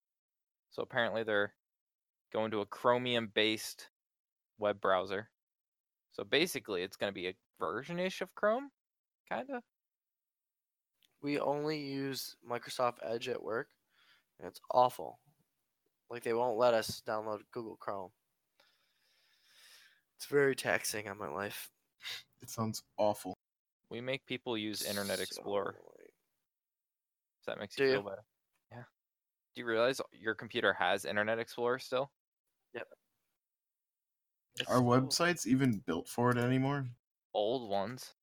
So 0.72 0.82
apparently 0.82 1.24
they're 1.24 1.54
going 2.34 2.52
to 2.52 2.62
a 2.62 2.66
Chromium-based 2.66 3.90
web 4.58 4.82
browser. 4.82 5.30
So 6.12 6.24
basically, 6.24 6.82
it's 6.82 6.98
going 6.98 7.12
to 7.12 7.14
be 7.16 7.28
a 7.28 7.36
version-ish 7.60 8.22
of 8.22 8.34
Chrome, 8.36 8.70
kind 9.30 9.50
of. 9.50 9.64
We 11.22 11.40
only 11.40 11.80
use 11.80 12.36
Microsoft 12.50 12.98
Edge 13.04 13.28
at 13.30 13.44
work, 13.44 13.70
and 14.40 14.48
it's 14.48 14.62
awful. 14.72 15.20
Like 16.10 16.24
they 16.24 16.34
won't 16.34 16.58
let 16.58 16.74
us 16.74 17.02
download 17.08 17.40
Google 17.52 17.78
Chrome. 17.78 18.12
It's 20.18 20.28
very 20.28 20.56
taxing 20.56 21.08
on 21.08 21.18
my 21.18 21.30
life. 21.30 21.70
It 22.42 22.50
sounds 22.50 22.84
awful. 22.98 23.38
We 23.90 24.02
make 24.02 24.26
people 24.26 24.58
use 24.58 24.84
Internet 24.84 25.20
Explorer. 25.20 25.76
annoying. 25.80 25.95
If 27.46 27.54
that 27.54 27.60
makes 27.60 27.76
Do 27.76 27.84
you 27.84 27.90
you? 27.90 27.96
feel 27.98 28.10
better. 28.10 28.26
Yeah. 28.72 28.84
Do 29.54 29.62
you 29.62 29.68
realize 29.68 30.02
your 30.12 30.34
computer 30.34 30.74
has 30.74 31.06
Internet 31.06 31.38
Explorer 31.38 31.78
still? 31.78 32.10
It's 32.74 32.84
Are 34.70 34.78
so- 34.78 34.82
websites 34.84 35.46
even 35.46 35.78
built 35.86 36.08
for 36.08 36.32
it 36.32 36.38
anymore? 36.38 36.88
Old 37.36 37.70
ones. 37.70 38.16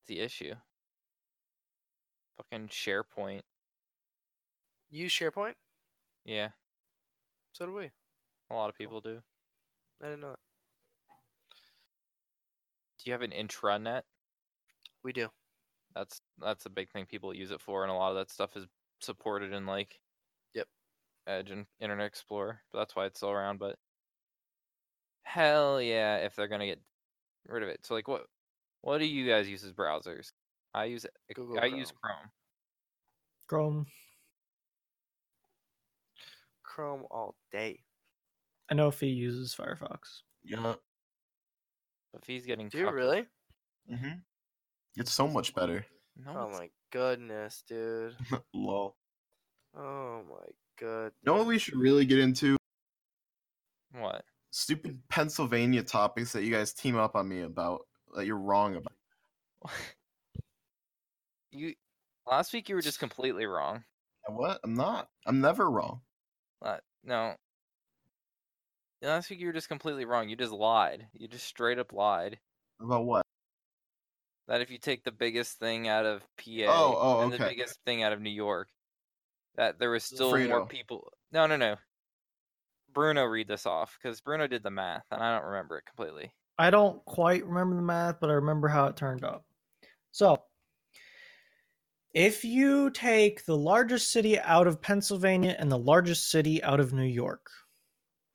It's 0.00 0.08
the 0.08 0.20
issue. 0.20 0.54
Fucking 2.36 2.68
SharePoint. 2.68 3.42
Use 4.90 5.12
SharePoint? 5.12 5.54
Yeah. 6.26 6.48
So 7.52 7.64
do 7.64 7.72
we. 7.72 7.90
A 8.50 8.54
lot 8.54 8.68
of 8.68 8.76
people 8.76 9.00
do. 9.00 9.22
I 10.02 10.06
didn't 10.06 10.20
know 10.20 10.30
that. 10.30 10.38
Do 12.98 13.04
you 13.06 13.12
have 13.12 13.22
an 13.22 13.30
intranet? 13.30 14.02
We 15.02 15.12
do. 15.14 15.28
That's 15.98 16.20
that's 16.38 16.64
a 16.66 16.70
big 16.70 16.90
thing 16.90 17.06
people 17.06 17.34
use 17.34 17.50
it 17.50 17.60
for, 17.60 17.82
and 17.82 17.90
a 17.90 17.94
lot 17.94 18.10
of 18.10 18.16
that 18.16 18.30
stuff 18.30 18.56
is 18.56 18.66
supported 19.00 19.52
in 19.52 19.66
like 19.66 19.98
Yep. 20.54 20.68
Edge 21.26 21.50
and 21.50 21.66
Internet 21.80 22.06
Explorer. 22.06 22.60
But 22.72 22.78
that's 22.78 22.94
why 22.94 23.06
it's 23.06 23.18
still 23.18 23.30
around. 23.30 23.58
But 23.58 23.76
hell 25.24 25.82
yeah, 25.82 26.18
if 26.18 26.36
they're 26.36 26.46
gonna 26.46 26.66
get 26.66 26.80
rid 27.48 27.64
of 27.64 27.68
it. 27.68 27.80
So 27.84 27.94
like, 27.94 28.06
what 28.06 28.26
what 28.82 28.98
do 28.98 29.06
you 29.06 29.28
guys 29.28 29.48
use 29.48 29.64
as 29.64 29.72
browsers? 29.72 30.30
I 30.72 30.84
use 30.84 31.04
Google 31.34 31.58
I 31.60 31.66
use 31.66 31.92
Chrome. 32.00 32.30
Chrome. 33.48 33.86
Chrome 36.62 37.06
all 37.10 37.34
day. 37.50 37.80
I 38.70 38.74
know 38.74 38.86
if 38.86 39.00
he 39.00 39.08
uses 39.08 39.52
Firefox. 39.52 40.22
Yeah. 40.44 40.74
If 42.14 42.24
he's 42.24 42.46
getting 42.46 42.68
Do 42.68 42.78
you 42.78 42.90
really? 42.90 43.26
Mm-hmm. 43.90 44.18
It's 44.98 45.12
so 45.12 45.26
much 45.28 45.54
better. 45.54 45.86
No, 46.16 46.32
Oh 46.36 46.42
it's- 46.48 46.58
my 46.58 46.70
goodness, 46.90 47.62
dude. 47.68 48.16
Lol. 48.54 48.96
Oh 49.76 50.22
my 50.28 50.46
god. 50.80 51.12
You 51.22 51.26
know 51.32 51.34
what 51.38 51.46
we 51.46 51.58
should 51.58 51.76
really 51.76 52.04
get 52.04 52.18
into? 52.18 52.56
what? 53.92 54.24
Stupid 54.50 55.00
Pennsylvania 55.08 55.82
topics 55.82 56.32
that 56.32 56.42
you 56.42 56.50
guys 56.52 56.72
team 56.72 56.96
up 56.96 57.14
on 57.14 57.28
me 57.28 57.42
about 57.42 57.82
that 58.14 58.26
you're 58.26 58.38
wrong 58.38 58.76
about. 58.76 58.92
you 61.52 61.74
last 62.26 62.52
week 62.52 62.68
you 62.68 62.74
were 62.74 62.82
just 62.82 62.98
completely 62.98 63.46
wrong. 63.46 63.84
What? 64.26 64.60
I'm 64.64 64.74
not. 64.74 65.08
I'm 65.26 65.40
never 65.40 65.70
wrong. 65.70 66.00
Uh, 66.60 66.78
no. 67.04 67.34
Last 69.00 69.30
week 69.30 69.38
you 69.40 69.46
were 69.46 69.52
just 69.52 69.68
completely 69.68 70.04
wrong. 70.04 70.28
You 70.28 70.36
just 70.36 70.52
lied. 70.52 71.06
You 71.14 71.28
just 71.28 71.46
straight 71.46 71.78
up 71.78 71.92
lied. 71.92 72.38
About 72.80 73.04
what? 73.04 73.24
That 74.48 74.62
if 74.62 74.70
you 74.70 74.78
take 74.78 75.04
the 75.04 75.12
biggest 75.12 75.58
thing 75.58 75.88
out 75.88 76.06
of 76.06 76.22
PA 76.38 76.66
Oh, 76.68 76.98
oh, 77.00 77.20
and 77.20 77.32
the 77.32 77.38
biggest 77.38 77.78
thing 77.84 78.02
out 78.02 78.12
of 78.12 78.20
New 78.20 78.30
York, 78.30 78.68
that 79.56 79.78
there 79.78 79.90
was 79.90 80.04
still 80.04 80.36
more 80.48 80.66
people. 80.66 81.12
No, 81.30 81.46
no, 81.46 81.56
no. 81.56 81.76
Bruno 82.94 83.24
read 83.24 83.46
this 83.46 83.66
off 83.66 83.98
because 84.00 84.22
Bruno 84.22 84.46
did 84.46 84.62
the 84.62 84.70
math 84.70 85.04
and 85.10 85.22
I 85.22 85.36
don't 85.36 85.48
remember 85.48 85.76
it 85.78 85.84
completely. 85.84 86.32
I 86.58 86.70
don't 86.70 87.04
quite 87.04 87.46
remember 87.46 87.76
the 87.76 87.82
math, 87.82 88.16
but 88.20 88.30
I 88.30 88.34
remember 88.34 88.68
how 88.68 88.86
it 88.86 88.96
turned 88.96 89.24
out. 89.24 89.44
So, 90.10 90.42
if 92.14 92.44
you 92.44 92.90
take 92.90 93.44
the 93.44 93.56
largest 93.56 94.10
city 94.10 94.40
out 94.40 94.66
of 94.66 94.80
Pennsylvania 94.80 95.54
and 95.58 95.70
the 95.70 95.78
largest 95.78 96.30
city 96.30 96.62
out 96.64 96.80
of 96.80 96.92
New 96.92 97.02
York, 97.02 97.46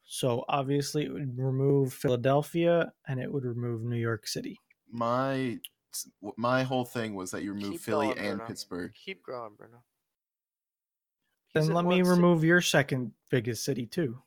so 0.05 0.45
obviously 0.47 1.05
it 1.05 1.11
would 1.11 1.37
remove 1.37 1.91
Philadelphia 1.91 2.93
and 3.07 3.19
it 3.19 3.33
would 3.33 3.43
remove 3.43 3.81
New 3.81 3.97
York 3.97 4.27
City. 4.27 4.59
My 4.91 5.57
my 6.37 6.63
whole 6.63 6.85
thing 6.85 7.15
was 7.15 7.31
that 7.31 7.43
you 7.43 7.53
remove 7.53 7.71
Keep 7.73 7.81
Philly 7.81 8.07
going, 8.07 8.17
and 8.19 8.37
Bruno. 8.37 8.47
Pittsburgh. 8.47 8.93
Keep 8.93 9.23
growing, 9.23 9.53
Bruno. 9.57 9.83
Then 11.53 11.63
He's 11.63 11.69
at 11.69 11.75
let 11.75 11.85
me 11.85 11.97
one 12.01 12.05
ci- 12.05 12.09
remove 12.09 12.43
your 12.43 12.61
second 12.61 13.11
biggest 13.29 13.63
city 13.63 13.85
too. 13.85 14.23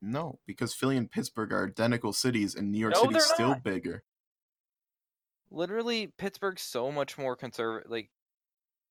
No, 0.00 0.38
because 0.46 0.74
Philly 0.74 0.96
and 0.96 1.10
Pittsburgh 1.10 1.52
are 1.52 1.66
identical 1.66 2.12
cities, 2.12 2.54
and 2.54 2.70
New 2.70 2.78
York 2.78 2.94
No, 2.94 3.02
City's 3.02 3.24
still 3.24 3.48
not. 3.48 3.64
bigger. 3.64 4.04
Literally, 5.50 6.06
Pittsburgh's 6.08 6.62
so 6.62 6.92
much 6.92 7.16
more 7.18 7.34
conservative. 7.34 7.90
Like, 7.90 8.10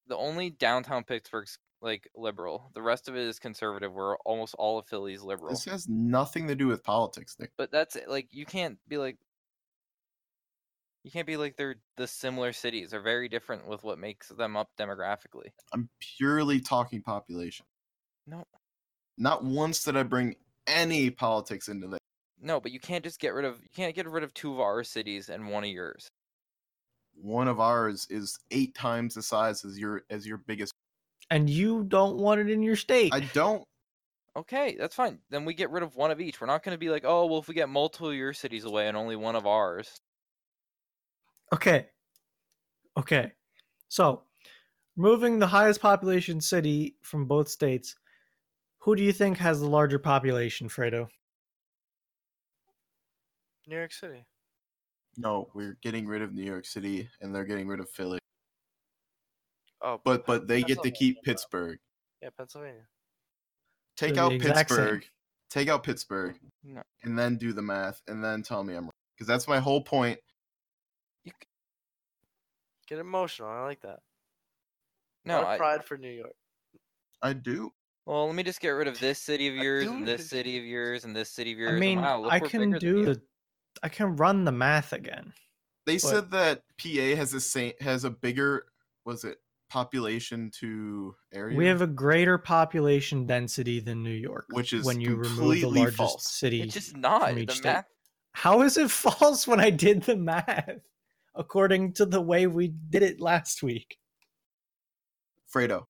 the 0.08 0.18
only 0.18 0.50
downtown 0.50 1.04
Pittsburgh's 1.04 1.60
like 1.82 2.10
liberal. 2.16 2.72
The 2.74 2.82
rest 2.82 3.08
of 3.08 3.16
it 3.16 3.22
is 3.28 3.38
conservative. 3.40 3.94
Where 3.94 4.18
almost 4.26 4.56
all 4.58 4.80
of 4.80 4.88
Philly's 4.88 5.22
liberal. 5.22 5.52
This 5.52 5.66
has 5.66 5.88
nothing 5.88 6.48
to 6.48 6.56
do 6.56 6.68
with 6.68 6.84
politics, 6.84 7.36
Nick. 7.40 7.52
But 7.58 7.72
that's 7.72 7.96
like 8.08 8.28
you 8.32 8.46
can't 8.46 8.78
be 8.88 8.98
like 8.98 9.18
you 11.08 11.12
can't 11.12 11.26
be 11.26 11.38
like 11.38 11.56
they're 11.56 11.78
the 11.96 12.06
similar 12.06 12.52
cities. 12.52 12.92
They're 12.92 13.00
very 13.02 13.30
different 13.30 13.66
with 13.66 13.82
what 13.86 13.98
makes 13.98 14.28
them 14.28 14.58
up 14.58 14.68
demographically. 14.78 15.52
I'm 15.74 15.88
purely 16.18 16.60
talking 16.60 17.02
population. 17.02 17.66
No, 18.26 18.44
Not 19.18 19.46
once 19.46 19.86
did 19.86 19.96
I 19.96 20.04
bring 20.04 20.36
any 20.68 21.10
politics 21.10 21.70
into 21.70 21.88
this. 21.88 22.00
no, 22.42 22.60
but 22.60 22.74
you 22.74 22.80
can't 22.82 23.06
just 23.06 23.22
get 23.22 23.34
rid 23.34 23.46
of 23.46 23.62
you 23.64 23.70
can't 23.74 23.96
get 23.96 24.06
rid 24.06 24.26
of 24.26 24.34
two 24.34 24.52
of 24.52 24.60
our 24.60 24.84
cities 24.84 25.30
and 25.30 25.50
one 25.50 25.64
of 25.64 25.70
yours. 25.70 26.10
One 27.16 27.48
of 27.48 27.62
ours 27.62 28.06
is 28.10 28.38
eight 28.52 28.76
times 28.76 29.14
the 29.16 29.22
size 29.24 29.64
as 29.64 29.80
your 29.80 30.04
as 30.10 30.28
your 30.28 30.40
biggest. 30.40 30.74
And 31.30 31.50
you 31.50 31.86
don't 31.86 32.18
want 32.18 32.42
it 32.42 32.50
in 32.50 32.62
your 32.62 32.76
state. 32.76 33.14
I 33.14 33.22
don't. 33.22 33.64
Okay, 34.36 34.76
that's 34.78 34.94
fine. 34.96 35.20
Then 35.30 35.46
we 35.46 35.54
get 35.54 35.72
rid 35.72 35.84
of 35.84 35.96
one 35.96 36.12
of 36.12 36.20
each. 36.20 36.42
We're 36.42 36.48
not 36.48 36.64
going 36.64 36.76
to 36.76 36.80
be 36.80 36.90
like, 36.90 37.04
oh, 37.06 37.26
well, 37.26 37.40
if 37.40 37.48
we 37.48 37.56
get 37.56 37.70
multiple 37.70 38.10
of 38.10 38.16
your 38.16 38.34
cities 38.34 38.66
away 38.66 38.88
and 38.90 38.96
only 38.98 39.16
one 39.16 39.36
of 39.38 39.48
ours. 39.48 39.90
Okay. 41.54 41.88
Okay. 42.98 43.32
So, 43.88 44.24
removing 44.96 45.40
the 45.40 45.48
highest 45.48 45.82
population 45.82 46.42
city 46.42 46.96
from 47.02 47.26
both 47.26 47.48
states, 47.48 47.96
who 48.80 48.96
do 48.96 49.04
you 49.04 49.14
think 49.14 49.38
has 49.38 49.60
the 49.60 49.68
larger 49.68 50.00
population, 50.00 50.68
Fredo? 50.70 51.08
New 53.68 53.76
York 53.76 53.94
City. 53.94 54.26
No, 55.18 55.50
we're 55.54 55.78
getting 55.82 56.08
rid 56.08 56.22
of 56.22 56.34
New 56.34 56.44
York 56.44 56.66
City, 56.66 57.10
and 57.22 57.34
they're 57.34 57.44
getting 57.46 57.68
rid 57.68 57.80
of 57.80 57.90
Philly. 57.90 58.20
Oh, 59.82 60.00
But 60.04 60.26
but 60.26 60.48
they 60.48 60.64
get 60.64 60.82
to 60.84 60.92
keep. 60.92 61.22
Pittsburgh. 61.24 61.80
Yeah, 62.22 62.30
Pennsylvania. 62.36 62.88
Take 63.96 64.16
They're 64.16 64.24
out 64.24 64.30
the 64.30 64.36
exact 64.36 64.70
same. 64.70 64.78
Pittsburgh. 64.78 65.06
Take 65.50 65.70
out 65.70 65.84
Pittsburgh, 65.84 66.36
No, 66.64 66.82
and 67.04 67.18
then 67.18 67.38
do 67.38 67.54
the 67.54 67.62
math, 67.62 68.02
and 68.08 68.24
then 68.24 68.44
tell 68.44 68.64
me 68.64 68.74
I'm 68.76 68.84
wrong. 68.84 68.92
Because 69.16 69.28
that's 69.28 69.48
my 69.48 69.60
whole 69.60 69.82
point. 69.82 70.20
You, 72.90 72.96
c- 72.96 72.96
Get 72.96 73.00
emotional. 73.02 73.50
I 73.50 73.62
like 73.64 73.82
that. 73.82 74.00
no. 75.26 75.42
No, 75.42 75.48
I, 75.48 75.58
pride 75.58 75.84
for 75.84 75.98
New 75.98 76.12
York. 76.12 76.34
I 77.22 77.34
do. 77.34 77.72
well, 78.06 78.28
let 78.28 78.36
me 78.36 78.44
just 78.44 78.60
get 78.62 78.70
rid 78.70 78.88
of 78.88 79.00
this 79.00 79.20
city 79.20 79.48
of 79.48 79.56
yours 79.56 79.88
and 79.88 80.08
this 80.08 80.30
city 80.30 80.58
of 80.58 80.64
yours 80.66 81.04
and 81.04 81.16
this 81.16 81.32
city 81.32 81.52
of 81.54 81.58
yours. 81.60 81.74
I 81.74 81.80
mean, 81.80 82.02
wow, 82.02 82.22
look, 82.22 82.32
I 82.32 82.40
can 82.40 82.72
do 82.78 83.06
the 83.06 83.22
I 83.84 83.90
can 83.90 84.16
run 84.16 84.46
the 84.46 84.52
math 84.52 84.94
again. 84.94 85.34
They 85.86 85.98
said 85.98 86.32
that 86.32 86.64
PA 86.82 87.16
has 87.16 87.32
the 87.32 87.40
same 87.40 87.74
has 87.82 88.04
a 88.04 88.10
bigger 88.10 88.66
was 89.06 89.24
it 89.24 89.38
population 89.70 90.52
to 90.60 91.16
area. 91.34 91.58
We 91.58 91.66
have 91.66 91.82
a 91.82 91.88
greater 91.88 92.38
population 92.38 93.26
density 93.26 93.80
than 93.80 94.04
New 94.04 94.10
York, 94.12 94.46
Which 94.50 94.74
is 94.74 94.86
when 94.86 95.02
you 95.02 95.16
remove 95.16 95.62
the 95.62 95.66
largest 95.70 95.98
false. 95.98 96.32
city. 96.32 96.62
It's 96.62 96.74
just 96.74 96.96
not 96.96 97.30
from 97.30 97.40
each 97.40 97.48
the 97.50 97.56
state. 97.56 97.70
math. 97.74 97.86
How 98.34 98.62
is 98.62 98.78
it 98.78 98.92
false 98.92 99.48
when 99.48 99.60
I 99.60 99.70
did 99.72 100.04
the 100.04 100.16
math 100.16 100.80
according 101.38 101.94
to 101.94 102.06
the 102.06 102.22
way 102.22 102.48
we 102.48 102.68
did 102.68 103.04
it 103.04 103.20
last 103.20 103.64
week? 103.64 103.98
Fredo. 105.54 105.86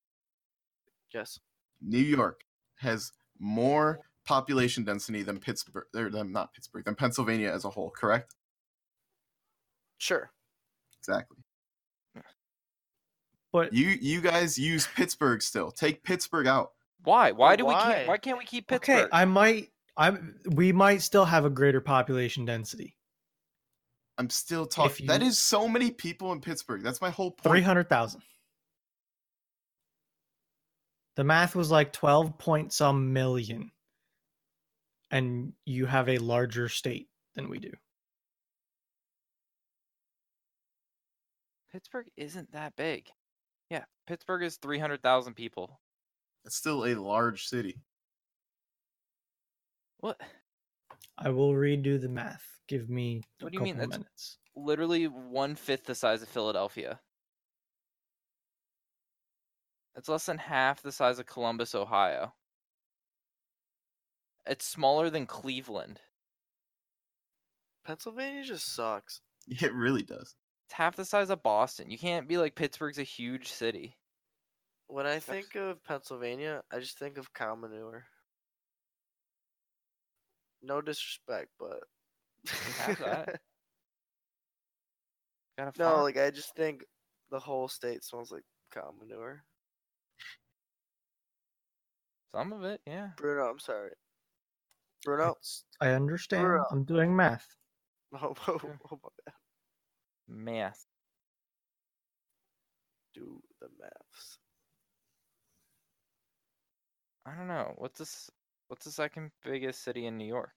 Yes. 1.13 1.39
New 1.81 1.97
York 1.97 2.41
has 2.77 3.11
more 3.39 4.01
population 4.25 4.83
density 4.83 5.23
than 5.23 5.39
Pittsburgh, 5.39 5.85
or 5.95 6.09
than 6.09 6.31
not 6.31 6.53
Pittsburgh, 6.53 6.85
than 6.85 6.95
Pennsylvania 6.95 7.51
as 7.51 7.65
a 7.65 7.69
whole. 7.69 7.89
Correct? 7.89 8.35
Sure. 9.97 10.29
Exactly. 10.99 11.37
But 13.53 13.73
You 13.73 13.87
you 14.01 14.21
guys 14.21 14.59
use 14.59 14.87
Pittsburgh 14.95 15.41
still. 15.41 15.71
Take 15.71 16.03
Pittsburgh 16.03 16.47
out. 16.47 16.71
Why? 17.03 17.31
Why 17.31 17.55
do 17.55 17.65
we 17.65 17.73
why? 17.73 17.93
can't? 17.93 18.07
Why 18.07 18.17
can't 18.17 18.37
we 18.37 18.45
keep 18.45 18.67
Pittsburgh? 18.67 18.95
okay, 18.95 19.01
Pittsburgh? 19.03 19.19
I 19.19 19.25
might 19.25 19.69
I'm 19.95 20.35
we 20.51 20.71
might 20.73 21.01
still 21.01 21.25
have 21.25 21.45
a 21.45 21.49
greater 21.49 21.81
population 21.81 22.45
density. 22.45 22.96
I'm 24.17 24.29
still 24.29 24.65
talking. 24.65 25.05
That 25.07 25.21
you- 25.21 25.27
is 25.27 25.37
so 25.37 25.67
many 25.67 25.91
people 25.91 26.31
in 26.31 26.41
Pittsburgh. 26.41 26.81
That's 26.83 27.01
my 27.01 27.09
whole 27.11 27.31
Three 27.43 27.51
point. 27.59 27.65
hundred 27.65 27.89
thousand. 27.89 28.21
The 31.15 31.23
math 31.23 31.55
was 31.55 31.69
like 31.71 31.93
twelve 31.93 32.37
point 32.37 32.73
some 32.73 33.13
million. 33.13 33.71
And 35.11 35.53
you 35.65 35.85
have 35.85 36.09
a 36.09 36.17
larger 36.17 36.67
state 36.67 37.09
than 37.35 37.47
we 37.49 37.59
do. 37.59 37.71
Pittsburgh 41.71 42.07
isn't 42.17 42.51
that 42.51 42.75
big. 42.75 43.07
Yeah, 43.69 43.85
Pittsburgh 44.07 44.43
is 44.43 44.57
three 44.57 44.79
hundred 44.79 45.01
thousand 45.03 45.35
people. 45.35 45.79
It's 46.45 46.55
still 46.55 46.85
a 46.85 46.95
large 46.95 47.45
city. 47.47 47.79
What? 49.99 50.19
I 51.17 51.29
will 51.29 51.53
redo 51.53 51.99
the 51.99 52.09
math. 52.09 52.43
Give 52.67 52.89
me 52.89 53.21
a 53.41 53.45
What 53.45 53.51
do 53.53 53.55
you 53.55 53.59
couple 53.59 53.63
mean? 53.65 53.75
That's- 53.77 53.99
minutes. 53.99 54.37
Literally 54.55 55.05
one 55.07 55.55
fifth 55.55 55.85
the 55.85 55.93
size 55.95 56.21
of 56.23 56.29
Philadelphia. 56.29 56.99
It's 59.95 60.09
less 60.09 60.25
than 60.25 60.37
half 60.37 60.81
the 60.81 60.91
size 60.91 61.19
of 61.19 61.25
Columbus, 61.25 61.73
Ohio. 61.75 62.33
It's 64.45 64.65
smaller 64.65 65.09
than 65.09 65.25
Cleveland. 65.25 66.01
Pennsylvania 67.85 68.43
just 68.43 68.73
sucks. 68.73 69.21
It 69.49 69.73
really 69.73 70.03
does. 70.03 70.35
It's 70.65 70.73
half 70.73 70.97
the 70.97 71.05
size 71.05 71.29
of 71.29 71.41
Boston. 71.41 71.89
You 71.89 71.97
can't 71.97 72.27
be 72.27 72.37
like 72.37 72.55
Pittsburgh's 72.55 72.97
a 72.99 73.03
huge 73.03 73.47
city. 73.49 73.95
When 74.87 75.05
I 75.05 75.19
think 75.19 75.55
of 75.55 75.81
Pennsylvania, 75.85 76.63
I 76.71 76.79
just 76.79 76.99
think 76.99 77.17
of 77.17 77.33
cow 77.33 77.55
manure. 77.55 78.05
No 80.61 80.81
disrespect, 80.81 81.49
but 81.59 81.79
have 82.79 82.99
that. 82.99 83.41
No, 85.79 86.03
like 86.03 86.17
I 86.19 86.29
just 86.29 86.55
think 86.55 86.83
the 87.31 87.39
whole 87.39 87.67
state 87.67 88.03
smells 88.03 88.31
like 88.31 88.43
cow 88.71 88.93
manure. 88.99 89.43
some 92.31 92.53
of 92.53 92.63
it, 92.63 92.79
yeah. 92.85 93.09
Bruno, 93.17 93.49
I'm 93.49 93.57
sorry. 93.57 93.91
Bruno, 95.03 95.35
I 95.81 95.89
understand. 95.89 96.45
Bruh. 96.45 96.63
I'm 96.71 96.83
doing 96.83 97.15
math. 97.15 97.47
oh, 98.13 98.35
oh, 98.47 98.59
oh, 98.63 98.71
oh 98.91 98.99
my 99.03 99.09
bad. 99.25 99.33
Math. 100.27 100.85
Do 103.15 103.41
the 103.59 103.69
maths. 103.79 104.37
I 107.25 107.35
don't 107.35 107.47
know. 107.47 107.73
What's 107.77 107.99
this? 107.99 108.29
What's 108.67 108.85
the 108.85 108.91
second 108.91 109.31
biggest 109.43 109.83
city 109.83 110.05
in 110.05 110.17
New 110.17 110.27
York? 110.27 110.51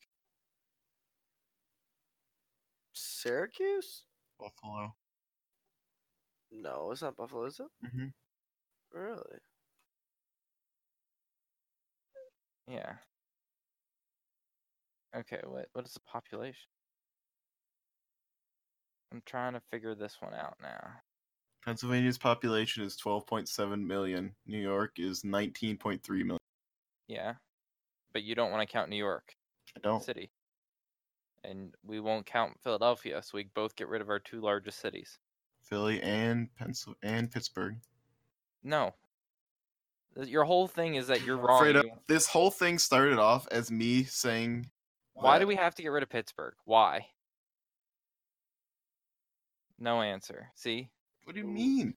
Syracuse? 2.93 4.05
Buffalo. 4.39 4.95
No, 6.51 6.91
it's 6.91 7.03
not 7.03 7.17
Buffalo, 7.17 7.45
is 7.45 7.61
it? 7.61 7.87
Mm-hmm. 7.87 8.99
Really? 8.99 9.39
Yeah. 12.67 12.95
Okay, 15.17 15.41
what 15.45 15.69
what 15.73 15.85
is 15.85 15.95
the 15.95 16.01
population? 16.01 16.69
I'm 19.13 19.23
trying 19.27 19.55
to 19.55 19.61
figure 19.71 19.95
this 19.95 20.17
one 20.21 20.35
out 20.35 20.57
now. 20.63 20.89
Pennsylvania's 21.65 22.19
population 22.19 22.85
is 22.85 22.97
12.7 22.97 23.85
million. 23.85 24.35
New 24.47 24.61
York 24.61 24.93
is 24.99 25.23
19.3 25.23 26.01
million. 26.09 26.39
Yeah. 27.09 27.35
But 28.13 28.23
you 28.23 28.35
don't 28.35 28.51
want 28.51 28.67
to 28.67 28.73
count 28.73 28.91
New 28.91 28.97
York 28.97 29.37
I 29.77 29.81
don't. 29.81 30.03
City. 30.03 30.31
And 31.45 31.75
we 31.85 32.01
won't 32.01 32.27
count 32.27 32.59
Philadelphia, 32.63 33.23
so 33.23 33.31
we 33.35 33.45
both 33.55 33.77
get 33.77 33.89
rid 33.89 34.03
of 34.03 34.11
our 34.11 34.19
two 34.19 34.41
largest 34.41 34.81
cities. 34.81 35.19
Philly 35.63 36.03
and 36.03 36.55
Pencil 36.57 36.95
and 37.03 37.31
Pittsburgh. 37.31 37.77
No. 38.63 38.95
Your 40.17 40.45
whole 40.45 40.67
thing 40.67 40.97
is 40.97 41.07
that 41.07 41.23
you're 41.25 41.37
wrong. 41.39 41.63
Fredo, 41.63 41.83
this 42.09 42.27
whole 42.27 42.51
thing 42.51 42.79
started 42.79 43.19
off 43.19 43.47
as 43.51 43.71
me 43.71 44.05
saying, 44.05 44.67
Why 45.15 45.39
do 45.39 45.47
we 45.47 45.57
have 45.57 45.75
to 45.77 45.83
get 45.83 45.89
rid 45.89 46.03
of 46.03 46.11
Pittsburgh? 46.11 46.55
Why? 46.65 47.07
No 49.79 50.03
answer. 50.03 50.51
See? 50.55 50.91
What 51.25 51.35
do 51.35 51.41
you 51.41 51.47
mean? 51.47 51.95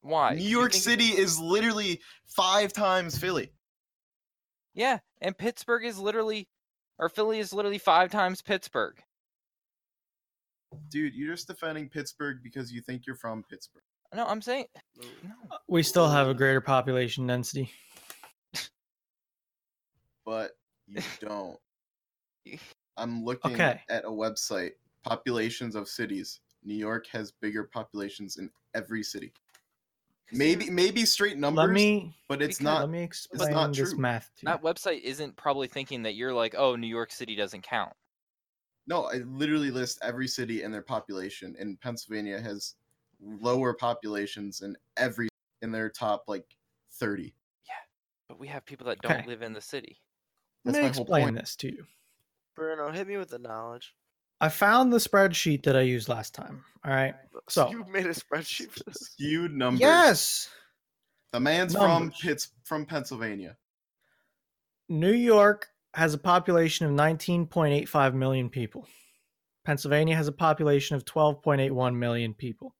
Why? 0.00 0.34
New 0.34 0.42
York 0.42 0.72
think- 0.72 0.82
City 0.82 1.04
is 1.04 1.38
literally 1.38 2.00
five 2.26 2.72
times 2.72 3.16
Philly. 3.16 3.52
Yeah, 4.74 4.98
and 5.20 5.36
Pittsburgh 5.36 5.84
is 5.84 5.98
literally, 5.98 6.48
or 6.98 7.08
Philly 7.08 7.38
is 7.38 7.52
literally 7.52 7.78
five 7.78 8.10
times 8.10 8.42
Pittsburgh. 8.42 9.02
Dude, 10.88 11.14
you're 11.14 11.34
just 11.34 11.46
defending 11.48 11.88
Pittsburgh 11.88 12.38
because 12.42 12.72
you 12.72 12.80
think 12.80 13.06
you're 13.06 13.16
from 13.16 13.44
Pittsburgh. 13.48 13.82
No, 14.14 14.26
I'm 14.26 14.40
saying 14.42 14.66
no. 14.96 15.30
Uh, 15.50 15.56
we 15.68 15.82
still 15.82 16.08
have 16.08 16.28
a 16.28 16.34
greater 16.34 16.60
population 16.60 17.26
density. 17.26 17.70
But 20.24 20.52
you 20.86 21.00
don't. 21.20 21.58
I'm 22.96 23.24
looking 23.24 23.54
Okay. 23.54 23.80
at 23.88 24.04
a 24.04 24.10
website, 24.10 24.72
populations 25.02 25.74
of 25.74 25.88
cities. 25.88 26.40
New 26.62 26.74
York 26.74 27.06
has 27.08 27.32
bigger 27.32 27.64
populations 27.64 28.36
in 28.36 28.50
every 28.74 29.02
city. 29.02 29.32
'Cause 30.38 30.38
Maybe 30.38 30.70
maybe 30.70 31.04
straight 31.06 31.36
numbers, 31.38 31.60
Let 31.60 31.70
me 31.70 32.16
but 32.28 32.42
it's 32.42 32.60
not. 32.60 32.78
let 32.78 32.88
me 32.88 33.02
explain 33.02 33.50
not 33.50 33.72
this 33.76 33.96
true. 33.96 33.98
math 33.98 34.30
to 34.36 34.46
you. 34.48 34.54
that 34.54 34.62
website 34.62 35.00
isn't 35.02 35.36
probably 35.36 35.68
thinking 35.68 36.02
that 36.02 36.14
you're 36.14 36.32
like, 36.34 36.54
oh, 36.56 36.76
New 36.76 36.86
York 36.88 37.12
City 37.12 37.36
doesn't 37.36 37.62
count. 37.62 37.94
No, 38.86 39.04
I 39.04 39.16
literally 39.18 39.70
list 39.70 39.98
every 40.02 40.26
city 40.28 40.62
and 40.62 40.72
their 40.74 40.82
population, 40.82 41.54
and 41.58 41.80
Pennsylvania 41.80 42.40
has 42.40 42.74
lower 43.20 43.74
populations 43.74 44.60
in 44.60 44.76
every 44.96 45.28
in 45.62 45.70
their 45.72 45.88
top 45.90 46.24
like 46.26 46.56
thirty. 46.90 47.34
Yeah, 47.66 47.74
But 48.28 48.38
we 48.38 48.48
have 48.48 48.64
people 48.64 48.86
that 48.86 49.00
don't 49.00 49.22
Okay. 49.22 49.26
live 49.26 49.42
in 49.42 49.52
the 49.52 49.60
city. 49.60 50.02
That's 50.64 50.80
Let 50.80 50.80
me 50.80 50.82
my 50.82 50.90
whole 50.90 51.06
explain 51.06 51.34
point. 51.34 51.34
this 51.34 51.54
to 51.56 51.72
you. 51.72 51.86
Bruno, 52.54 52.90
hit 52.92 53.06
me 53.06 53.18
with 53.18 53.28
the 53.28 53.38
knowledge. 53.38 53.94
I 54.42 54.48
found 54.48 54.92
the 54.92 54.98
spreadsheet 54.98 55.62
that 55.62 55.76
I 55.76 55.82
used 55.82 56.08
last 56.08 56.34
time. 56.34 56.64
All 56.84 56.92
right. 56.92 57.14
So- 57.48 57.70
you 57.70 57.84
made 57.88 58.06
a 58.06 58.08
spreadsheet 58.08 58.72
for 58.72 58.82
this. 58.84 58.96
Skewed 58.96 59.52
numbers. 59.52 59.80
Yes. 59.80 60.48
the 61.30 61.40
man's 61.40 61.72
Numbers. 61.72 62.18
from 62.18 62.28
Pitts 62.28 62.48
from 62.64 62.84
Pennsylvania. 62.84 63.56
New 64.90 65.12
York 65.12 65.68
has 65.94 66.12
a 66.12 66.18
population 66.18 66.84
of 66.86 66.92
19.85 66.92 68.14
million 68.14 68.50
people. 68.50 68.86
Pennsylvania 69.64 70.14
has 70.14 70.28
a 70.28 70.32
population 70.32 70.96
of 70.96 71.06
12.81 71.06 71.94
million 71.96 72.34
people. 72.34 72.74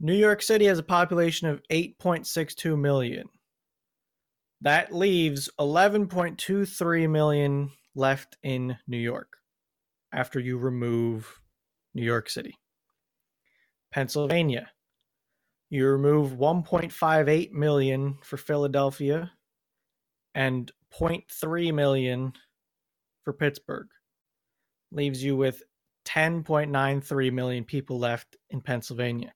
New 0.00 0.14
York 0.14 0.40
City 0.40 0.64
has 0.66 0.78
a 0.78 0.84
population 0.84 1.48
of 1.48 1.60
8.62 1.70 2.78
million. 2.78 3.28
That 4.62 4.94
leaves 4.94 5.50
11.23 5.58 7.10
million 7.10 7.70
left 7.94 8.38
in 8.42 8.78
New 8.86 8.96
York 8.96 9.36
after 10.14 10.38
you 10.38 10.56
remove 10.56 11.40
New 11.92 12.04
York 12.04 12.30
City. 12.30 12.54
Pennsylvania, 13.92 14.70
you 15.70 15.86
remove 15.86 16.32
1.58 16.32 17.52
million 17.52 18.18
for 18.22 18.36
Philadelphia 18.36 19.32
and 20.34 20.70
0.3 20.98 21.74
million 21.74 22.32
for 23.24 23.32
Pittsburgh. 23.32 23.88
Leaves 24.92 25.22
you 25.22 25.36
with 25.36 25.62
10.93 26.06 27.32
million 27.32 27.64
people 27.64 27.98
left 27.98 28.36
in 28.50 28.60
Pennsylvania. 28.60 29.32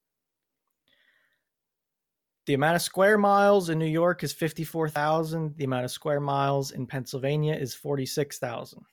The 2.47 2.55
amount 2.55 2.77
of 2.77 2.83
square 2.83 3.19
miles 3.19 3.69
in 3.69 3.79
New 3.79 3.87
York 3.87 4.23
is 4.23 4.33
54,000. 4.33 5.57
The 5.57 5.64
amount 5.64 5.85
of 5.85 5.91
square 5.91 6.21
miles 6.21 6.71
in 6.71 6.87
Pennsylvania 6.87 7.55
is 7.55 7.75
46,000. 7.75 8.85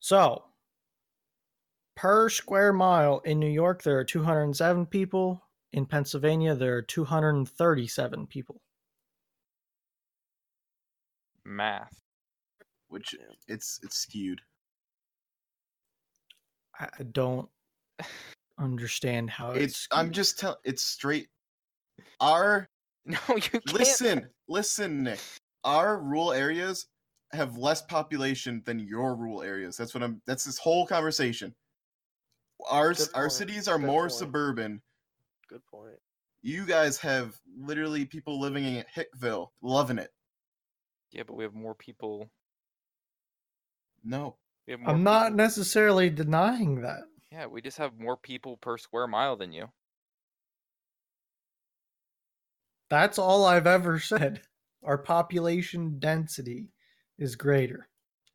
So, 0.00 0.44
per 1.96 2.28
square 2.30 2.72
mile 2.72 3.20
in 3.20 3.38
New 3.38 3.50
York, 3.50 3.82
there 3.82 3.98
are 3.98 4.04
207 4.04 4.86
people. 4.86 5.42
In 5.72 5.86
Pennsylvania, 5.86 6.54
there 6.54 6.76
are 6.76 6.82
237 6.82 8.26
people. 8.26 8.60
Math. 11.44 12.00
which 12.88 13.14
it's 13.48 13.80
it's 13.82 13.96
skewed. 13.96 14.40
I 16.78 16.88
I 16.98 17.02
don't 17.04 17.48
understand 18.58 19.30
how 19.30 19.52
it's. 19.52 19.64
It's 19.64 19.88
I'm 19.92 20.10
just 20.12 20.38
telling. 20.38 20.58
It's 20.64 20.82
straight. 20.82 21.28
Our 22.20 22.68
No, 23.06 23.18
you 23.28 23.40
can't. 23.42 23.72
listen, 23.72 24.28
listen, 24.48 25.02
Nick. 25.04 25.20
Our 25.64 25.98
rural 26.00 26.32
areas 26.32 26.86
have 27.32 27.56
less 27.56 27.82
population 27.82 28.62
than 28.64 28.78
your 28.80 29.14
rural 29.14 29.42
areas. 29.42 29.76
That's 29.76 29.94
what 29.94 30.02
I'm. 30.02 30.20
That's 30.26 30.44
this 30.44 30.58
whole 30.58 30.86
conversation. 30.86 31.54
Our 32.68 32.92
Good 32.94 33.08
our 33.14 33.22
point, 33.24 33.32
cities 33.32 33.68
are 33.68 33.78
good 33.78 33.86
more 33.86 34.02
point. 34.02 34.12
suburban. 34.12 34.82
Good 35.48 35.64
point. 35.66 35.96
You 36.42 36.64
guys 36.66 36.98
have 36.98 37.38
literally 37.58 38.04
people 38.04 38.40
living 38.40 38.64
in 38.64 38.84
Hickville, 38.94 39.48
loving 39.62 39.98
it. 39.98 40.10
Yeah, 41.12 41.24
but 41.26 41.34
we 41.36 41.44
have 41.44 41.54
more 41.54 41.74
people. 41.74 42.30
No, 44.04 44.36
We 44.66 44.72
have 44.72 44.80
more 44.80 44.90
I'm 44.90 45.02
not 45.02 45.26
people- 45.26 45.36
necessarily 45.36 46.08
denying 46.10 46.80
that. 46.82 47.00
Yeah, 47.30 47.46
we 47.46 47.60
just 47.60 47.78
have 47.78 47.98
more 47.98 48.16
people 48.16 48.56
per 48.56 48.78
square 48.78 49.06
mile 49.06 49.36
than 49.36 49.52
you. 49.52 49.66
That's 52.88 53.18
all 53.18 53.44
I've 53.44 53.66
ever 53.66 53.98
said. 54.00 54.42
Our 54.82 54.98
population 54.98 55.98
density 55.98 56.68
is 57.20 57.36
greater. 57.36 57.86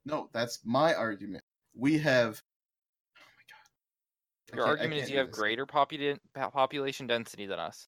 no, 0.06 0.30
that's 0.34 0.60
my 0.64 0.94
argument. 0.94 1.44
We 1.76 1.98
have. 1.98 2.42
Oh 3.18 3.22
my 3.38 4.58
god. 4.58 4.58
Your 4.58 4.68
argument 4.68 5.02
is 5.02 5.10
you 5.10 5.18
have 5.18 5.28
this. 5.28 5.38
greater 5.38 5.66
popula- 5.66 6.20
population 6.34 7.08
density 7.08 7.46
than 7.48 7.60
us. 7.60 7.88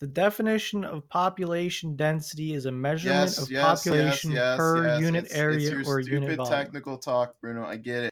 The 0.00 0.06
definition 0.06 0.84
of 0.84 1.06
population 1.10 1.94
density 1.94 2.54
is 2.54 2.64
a 2.64 2.72
measurement 2.72 3.20
Yes, 3.20 3.38
of 3.38 3.50
yes, 3.50 3.60
yes, 3.60 3.84
population 3.84 4.30
yes, 4.32 4.56
per 4.56 4.86
yes. 4.86 5.00
unit 5.02 5.24
It's- 5.26 5.38
area 5.38 5.56
it's 5.58 5.70
your 5.70 5.80
or 5.80 6.02
stupid 6.02 6.22
unit 6.22 6.36
volume. 6.38 6.54
technical 6.54 6.96
talk, 6.96 7.34
Bruno. 7.42 7.64
I 7.66 7.76
get 7.76 8.04
it. 8.04 8.10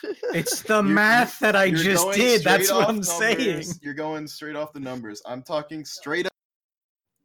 It's 0.32 0.62
the 0.62 0.80
You're- 0.80 0.92
math 0.94 1.40
that 1.40 1.56
I 1.56 1.72
just 1.72 2.12
did. 2.12 2.44
That's 2.44 2.70
what 2.70 2.88
I'm 2.88 3.02
saying. 3.02 3.64
You're 3.82 3.94
going 3.94 4.28
straight 4.28 4.54
off 4.54 4.72
the 4.72 4.78
numbers. 4.78 5.20
I'm 5.26 5.42
talking 5.42 5.84
straight 5.84 6.26
up. 6.26 6.32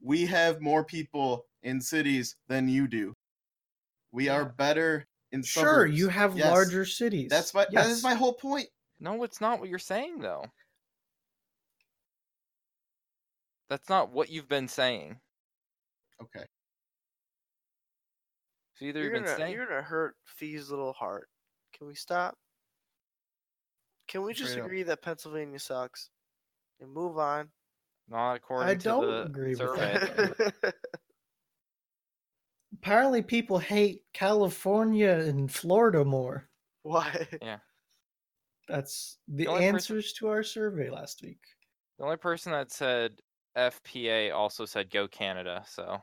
We 0.03 0.25
have 0.25 0.61
more 0.61 0.83
people 0.83 1.45
in 1.63 1.79
cities 1.79 2.35
than 2.47 2.67
you 2.67 2.87
do. 2.87 3.13
We 4.11 4.27
are 4.29 4.45
better 4.45 5.07
in 5.31 5.41
suburbs. 5.43 5.69
Sure, 5.69 5.85
you 5.87 6.09
have 6.09 6.37
Yes. 6.37 6.51
larger 6.51 6.85
cities. 6.85 7.29
That's 7.29 7.53
my 7.53 7.63
that 7.63 7.73
Yes. 7.73 7.87
is 7.87 8.03
my 8.03 8.13
whole 8.13 8.33
point. 8.33 8.69
No, 8.99 9.23
it's 9.23 9.41
not 9.41 9.59
what 9.59 9.69
you're 9.69 9.79
saying 9.79 10.19
though. 10.19 10.45
That's 13.69 13.89
not 13.89 14.11
what 14.11 14.29
you've 14.29 14.47
been 14.49 14.67
saying. 14.67 15.19
Okay. 16.21 16.45
So 18.75 18.85
either 18.85 19.01
You're 19.01 19.11
been 19.11 19.23
gonna, 19.23 19.37
saying 19.37 19.53
you're 19.53 19.65
gonna 19.67 19.81
hurt 19.81 20.15
Fee's 20.25 20.69
little 20.69 20.93
heart. 20.93 21.29
Can 21.73 21.87
we 21.87 21.95
stop? 21.95 22.37
Can 24.07 24.21
we 24.23 24.33
just 24.33 24.51
Straight 24.51 24.61
up. 24.61 24.67
agree 24.67 24.83
that 24.83 25.01
Pennsylvania 25.01 25.59
sucks 25.59 26.09
and 26.79 26.91
move 26.91 27.17
on? 27.17 27.51
Not 28.09 28.35
according 28.35 28.77
to 28.79 28.83
don't 28.83 29.07
the 29.07 29.23
agree 29.23 29.49
with 29.49 29.57
survey. 29.59 29.93
that. 30.61 30.75
Apparently, 32.73 33.21
people 33.21 33.59
hate 33.59 34.01
California 34.13 35.11
and 35.11 35.51
Florida 35.51 36.03
more. 36.03 36.49
Why? 36.83 37.27
Yeah. 37.41 37.59
That's 38.67 39.17
the, 39.27 39.43
The 39.45 39.47
only 39.47 39.61
person- 39.61 39.75
answers 39.75 40.13
to 40.13 40.27
our 40.29 40.43
survey 40.43 40.89
last 40.89 41.21
week. 41.21 41.39
The 41.99 42.05
only 42.05 42.17
person 42.17 42.51
that 42.51 42.71
said 42.71 43.21
FPA 43.57 44.33
also 44.33 44.65
said 44.65 44.89
go 44.89 45.07
Canada, 45.07 45.63
so 45.67 46.01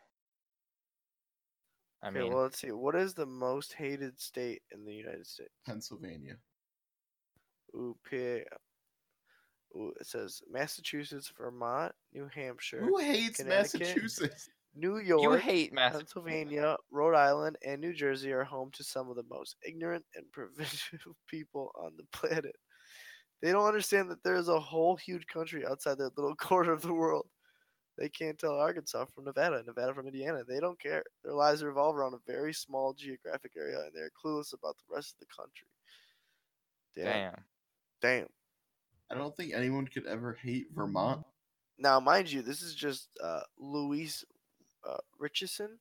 I 2.02 2.08
okay, 2.08 2.20
mean 2.20 2.32
well, 2.32 2.42
let's 2.44 2.60
see. 2.60 2.70
What 2.70 2.94
is 2.94 3.12
the 3.12 3.26
most 3.26 3.72
hated 3.74 4.18
state 4.20 4.62
in 4.72 4.84
the 4.84 4.94
United 4.94 5.26
States? 5.26 5.50
Pennsylvania. 5.66 6.36
Ooh, 7.74 7.96
PA. 8.08 8.38
Ooh, 9.76 9.92
it 10.00 10.06
says 10.06 10.42
Massachusetts, 10.50 11.32
Vermont, 11.36 11.92
New 12.12 12.28
Hampshire, 12.34 12.80
Who 12.80 12.98
hates 12.98 13.42
Massachusetts? 13.44 14.48
New 14.74 14.98
you 14.98 15.20
York, 15.20 15.40
hate 15.40 15.72
Mass 15.72 15.96
Pennsylvania, 15.96 16.76
Rhode 16.90 17.16
Island, 17.16 17.56
and 17.64 17.80
New 17.80 17.92
Jersey 17.92 18.32
are 18.32 18.44
home 18.44 18.70
to 18.72 18.84
some 18.84 19.10
of 19.10 19.16
the 19.16 19.24
most 19.28 19.56
ignorant 19.66 20.04
and 20.14 20.24
provincial 20.32 21.16
people 21.26 21.72
on 21.80 21.92
the 21.96 22.04
planet. 22.12 22.54
They 23.42 23.52
don't 23.52 23.66
understand 23.66 24.10
that 24.10 24.22
there's 24.22 24.48
a 24.48 24.60
whole 24.60 24.96
huge 24.96 25.26
country 25.26 25.66
outside 25.66 25.98
their 25.98 26.10
little 26.16 26.36
corner 26.36 26.72
of 26.72 26.82
the 26.82 26.92
world. 26.92 27.26
They 27.98 28.08
can't 28.08 28.38
tell 28.38 28.54
Arkansas 28.54 29.06
from 29.06 29.24
Nevada, 29.24 29.62
Nevada 29.66 29.92
from 29.92 30.06
Indiana. 30.06 30.42
They 30.46 30.60
don't 30.60 30.80
care. 30.80 31.02
Their 31.22 31.34
lives 31.34 31.62
revolve 31.62 31.96
around 31.96 32.14
a 32.14 32.32
very 32.32 32.54
small 32.54 32.94
geographic 32.94 33.52
area, 33.56 33.78
and 33.80 33.90
they're 33.94 34.10
clueless 34.10 34.54
about 34.54 34.76
the 34.78 34.94
rest 34.94 35.14
of 35.14 35.20
the 35.20 35.34
country. 35.34 35.68
Damn. 36.96 37.04
Damn. 37.04 37.44
Damn. 38.00 38.26
I 39.10 39.14
don't 39.16 39.36
think 39.36 39.52
anyone 39.52 39.86
could 39.86 40.06
ever 40.06 40.38
hate 40.42 40.66
Vermont. 40.74 41.24
Now, 41.78 41.98
mind 41.98 42.30
you, 42.30 42.42
this 42.42 42.62
is 42.62 42.74
just 42.74 43.08
uh, 43.22 43.40
Louise 43.58 44.24
uh, 44.88 44.98
Richardson, 45.18 45.78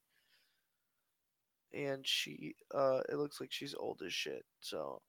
and 1.74 2.08
she. 2.08 2.56
Uh, 2.74 3.02
it 3.10 3.16
looks 3.18 3.40
like 3.40 3.52
she's 3.52 3.76
old 3.76 4.02
as 4.06 4.14
shit. 4.14 4.46
So 4.62 5.02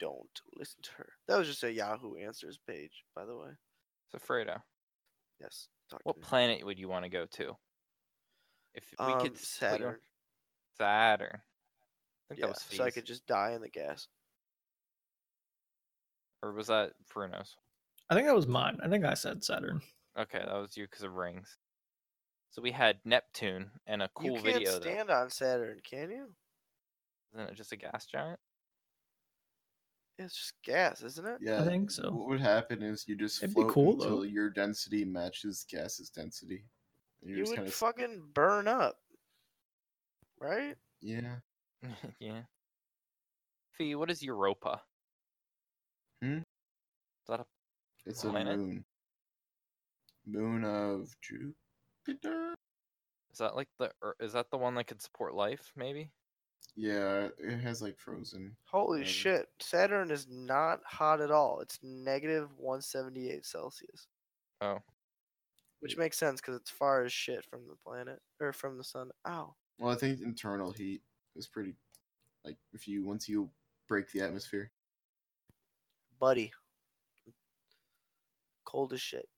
don't 0.00 0.40
listen 0.56 0.82
to 0.82 0.90
her. 0.98 1.08
That 1.28 1.38
was 1.38 1.46
just 1.48 1.62
a 1.62 1.72
Yahoo 1.72 2.16
Answers 2.16 2.58
page, 2.66 3.04
by 3.14 3.24
the 3.24 3.36
way. 3.36 3.50
So 4.10 4.18
Fredo, 4.18 4.60
Yes. 5.40 5.68
Talk 5.90 6.00
to 6.00 6.04
what 6.04 6.16
me. 6.16 6.22
planet 6.22 6.64
would 6.64 6.78
you 6.78 6.88
want 6.88 7.04
to 7.04 7.10
go 7.10 7.26
to? 7.26 7.56
If 8.74 8.84
we 8.98 9.04
Um, 9.04 9.20
could 9.20 9.36
split 9.38 9.70
Saturn. 9.72 10.00
Saturn. 10.78 11.36
I 11.36 12.28
think 12.28 12.40
Yeah, 12.40 12.46
that 12.46 12.54
was 12.54 12.62
so 12.62 12.84
I 12.84 12.90
could 12.90 13.04
just 13.04 13.26
die 13.26 13.52
in 13.52 13.60
the 13.60 13.68
gas. 13.68 14.08
Or 16.44 16.52
was 16.52 16.66
that 16.66 16.92
Bruno's? 17.10 17.56
I 18.10 18.14
think 18.14 18.26
that 18.26 18.36
was 18.36 18.46
mine. 18.46 18.76
I 18.84 18.88
think 18.88 19.04
I 19.06 19.14
said 19.14 19.42
Saturn. 19.42 19.80
Okay, 20.18 20.40
that 20.40 20.54
was 20.54 20.76
you 20.76 20.84
because 20.84 21.02
of 21.02 21.14
rings. 21.14 21.56
So 22.50 22.60
we 22.60 22.70
had 22.70 22.98
Neptune 23.06 23.70
and 23.86 24.02
a 24.02 24.10
cool 24.14 24.26
you 24.26 24.32
can't 24.42 24.44
video. 24.44 24.72
though. 24.72 24.80
stand 24.80 25.10
on 25.10 25.30
Saturn, 25.30 25.78
can 25.88 26.10
you? 26.10 26.26
Isn't 27.34 27.48
it 27.48 27.54
just 27.54 27.72
a 27.72 27.76
gas 27.76 28.04
giant? 28.04 28.38
It's 30.18 30.36
just 30.36 30.52
gas, 30.62 31.02
isn't 31.02 31.26
it? 31.26 31.38
Yeah. 31.40 31.62
I 31.62 31.64
think 31.64 31.90
so. 31.90 32.10
What 32.10 32.28
would 32.28 32.40
happen 32.40 32.82
is 32.82 33.08
you 33.08 33.16
just 33.16 33.42
It'd 33.42 33.54
float 33.54 33.72
cool, 33.72 33.94
until 33.94 34.18
though. 34.18 34.22
your 34.24 34.50
density 34.50 35.04
matches 35.04 35.64
gas's 35.68 36.10
density. 36.10 36.64
You're 37.22 37.46
would 37.46 37.56
kind 37.56 37.66
of 37.66 37.74
fucking 37.74 38.22
burn 38.34 38.68
up, 38.68 38.96
right? 40.38 40.76
yeah. 41.00 41.36
yeah. 42.20 42.42
Fee, 43.72 43.94
what 43.94 44.10
is 44.10 44.22
Europa? 44.22 44.82
Hmm? 46.22 46.38
Is 46.38 46.44
that 47.28 47.40
a 47.40 47.44
It's 48.06 48.22
Planet? 48.22 48.54
a 48.54 48.56
moon. 48.56 48.84
Moon 50.26 50.64
of 50.64 51.14
Jupiter. 51.20 52.54
is 53.32 53.38
that 53.38 53.54
like 53.56 53.68
the 53.78 53.90
Ear- 54.02 54.16
is 54.20 54.32
that 54.32 54.50
the 54.50 54.56
one 54.58 54.74
that 54.76 54.86
could 54.86 55.02
support 55.02 55.34
life? 55.34 55.72
Maybe. 55.76 56.10
Yeah, 56.76 57.28
it 57.38 57.58
has 57.60 57.82
like 57.82 57.98
frozen. 57.98 58.56
Holy 58.70 59.04
shit. 59.04 59.46
Saturn 59.60 60.10
is 60.10 60.26
not 60.28 60.80
hot 60.84 61.20
at 61.20 61.30
all. 61.30 61.60
It's 61.60 61.78
negative 61.82 62.48
178 62.58 63.44
Celsius. 63.46 64.08
Oh, 64.60 64.78
Which 65.80 65.96
makes 65.98 66.16
sense 66.18 66.40
because 66.40 66.56
it's 66.56 66.70
far 66.70 67.04
as 67.04 67.12
shit 67.12 67.44
from 67.44 67.60
the 67.68 67.76
planet 67.86 68.18
or 68.40 68.52
from 68.52 68.78
the 68.78 68.84
sun. 68.84 69.10
Ow. 69.28 69.54
Well, 69.78 69.92
I 69.92 69.96
think 69.96 70.20
internal 70.20 70.72
heat 70.72 71.02
is 71.36 71.46
pretty. 71.46 71.74
Like 72.44 72.56
if 72.72 72.88
you 72.88 73.04
once 73.04 73.28
you 73.28 73.50
break 73.88 74.10
the 74.10 74.20
atmosphere. 74.22 74.70
Buddy. 76.24 76.52
Cold 78.64 78.94
as 78.94 79.00
shit. 79.02 79.28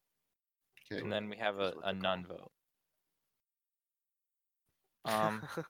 Okay. 0.93 1.03
and 1.03 1.13
then 1.13 1.29
we 1.29 1.37
have 1.37 1.57
a, 1.57 1.73
what 1.75 1.79
a 1.83 1.93
they 1.93 2.01
call 2.01 2.17
nun 2.17 2.21
it. 2.21 2.27
vote. 2.29 2.53
Um. 5.05 5.43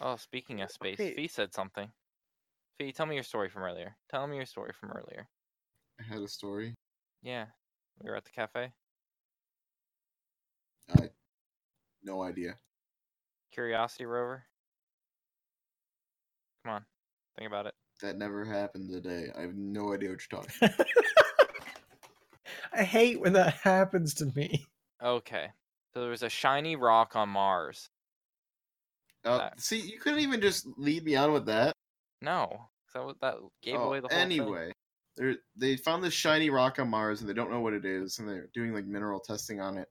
oh, 0.00 0.14
speaking 0.16 0.60
of 0.62 0.70
space, 0.70 1.00
Okay. 1.00 1.14
Fee 1.16 1.26
said 1.26 1.52
something. 1.52 1.88
Fee, 2.78 2.92
tell 2.92 3.06
me 3.06 3.14
your 3.16 3.24
story 3.24 3.48
from 3.48 3.62
earlier. 3.64 3.96
Tell 4.08 4.24
me 4.28 4.36
your 4.36 4.46
story 4.46 4.72
from 4.72 4.92
earlier. 4.92 5.28
I 6.00 6.04
had 6.04 6.22
a 6.22 6.28
story. 6.28 6.74
Yeah, 7.22 7.46
we 8.00 8.10
were 8.10 8.16
at 8.16 8.24
the 8.24 8.30
cafe. 8.30 8.72
I 10.96 11.10
no 12.04 12.22
idea. 12.22 12.54
Curiosity 13.52 14.04
rover. 14.04 14.44
Come 16.64 16.74
on, 16.74 16.84
think 17.36 17.48
about 17.48 17.66
it. 17.66 17.74
That 18.02 18.18
never 18.18 18.44
happened 18.44 18.90
today. 18.90 19.30
I 19.36 19.42
have 19.42 19.54
no 19.54 19.92
idea 19.94 20.10
what 20.10 20.20
you're 20.30 20.42
talking. 20.42 20.68
I 22.72 22.82
hate 22.82 23.20
when 23.20 23.32
that 23.34 23.54
happens 23.54 24.14
to 24.14 24.26
me. 24.34 24.66
Okay, 25.02 25.48
so 25.92 26.00
there 26.00 26.10
was 26.10 26.22
a 26.22 26.28
shiny 26.28 26.76
rock 26.76 27.14
on 27.16 27.28
Mars. 27.28 27.88
Uh, 29.24 29.38
That- 29.38 29.60
see, 29.60 29.80
you 29.80 29.98
couldn't 30.00 30.20
even 30.20 30.40
just 30.40 30.66
lead 30.76 31.04
me 31.04 31.14
on 31.16 31.32
with 31.32 31.46
that. 31.46 31.72
No, 32.20 32.68
so 32.92 33.14
that 33.20 33.36
gave 33.62 33.76
Oh, 33.76 33.84
away 33.88 34.00
the 34.00 34.08
whole 34.08 34.16
thing. 34.18 34.20
anyway, 34.40 34.72
they 35.16 35.36
they 35.56 35.76
found 35.76 36.02
this 36.02 36.14
shiny 36.14 36.50
rock 36.50 36.78
on 36.78 36.88
Mars 36.88 37.20
and 37.20 37.28
they 37.28 37.34
don't 37.34 37.50
know 37.50 37.60
what 37.60 37.74
it 37.74 37.84
is, 37.84 38.18
and 38.18 38.28
they're 38.28 38.48
doing 38.54 38.72
like 38.72 38.86
mineral 38.86 39.20
testing 39.20 39.60
on 39.60 39.78
it. 39.78 39.88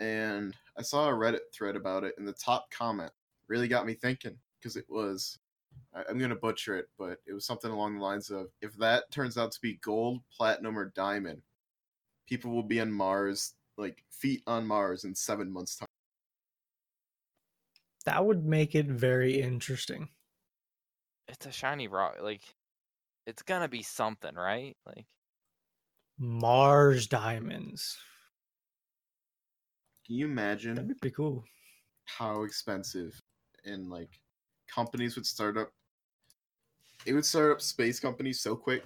And 0.00 0.54
I 0.76 0.82
saw 0.82 1.08
a 1.08 1.12
Reddit 1.12 1.52
thread 1.54 1.76
about 1.76 2.04
it, 2.04 2.14
and 2.18 2.26
the 2.26 2.32
top 2.32 2.70
comment 2.70 3.12
really 3.48 3.68
got 3.68 3.86
me 3.86 3.94
thinking 3.94 4.36
because 4.58 4.76
it 4.76 4.86
was. 4.88 5.38
I, 5.94 6.04
I'm 6.08 6.18
gonna 6.18 6.36
butcher 6.36 6.76
it, 6.76 6.88
but 6.98 7.20
it 7.26 7.32
was 7.32 7.46
something 7.46 7.70
along 7.70 7.96
the 7.96 8.02
lines 8.04 8.30
of, 8.30 8.48
"If 8.60 8.74
that 8.78 9.10
turns 9.10 9.38
out 9.38 9.52
to 9.52 9.60
be 9.60 9.74
gold, 9.76 10.22
platinum, 10.30 10.78
or 10.78 10.86
diamond, 10.86 11.42
people 12.26 12.50
will 12.52 12.62
be 12.62 12.80
on 12.80 12.92
Mars, 12.92 13.54
like 13.76 14.04
feet 14.10 14.42
on 14.46 14.66
Mars, 14.66 15.04
in 15.04 15.14
seven 15.14 15.50
months' 15.52 15.76
time." 15.76 15.88
That 18.04 18.24
would 18.24 18.44
make 18.44 18.74
it 18.74 18.86
very 18.86 19.40
interesting. 19.40 20.10
It's 21.28 21.46
a 21.46 21.52
shiny 21.52 21.88
rock. 21.88 22.18
Like, 22.20 22.42
it's 23.26 23.42
gonna 23.42 23.68
be 23.68 23.82
something, 23.82 24.34
right? 24.34 24.76
Like, 24.86 25.06
Mars 26.18 27.06
diamonds. 27.06 27.98
Can 30.06 30.16
you 30.16 30.26
imagine? 30.26 30.74
That'd 30.74 30.88
be 30.88 30.94
pretty 30.94 31.14
cool. 31.14 31.44
how 32.04 32.42
expensive 32.44 33.18
and 33.64 33.88
like 33.90 34.20
companies 34.74 35.16
would 35.16 35.26
start 35.26 35.56
up 35.56 35.70
it 37.04 37.12
would 37.12 37.24
start 37.24 37.52
up 37.52 37.60
space 37.60 37.98
companies 38.00 38.40
so 38.40 38.54
quick 38.54 38.84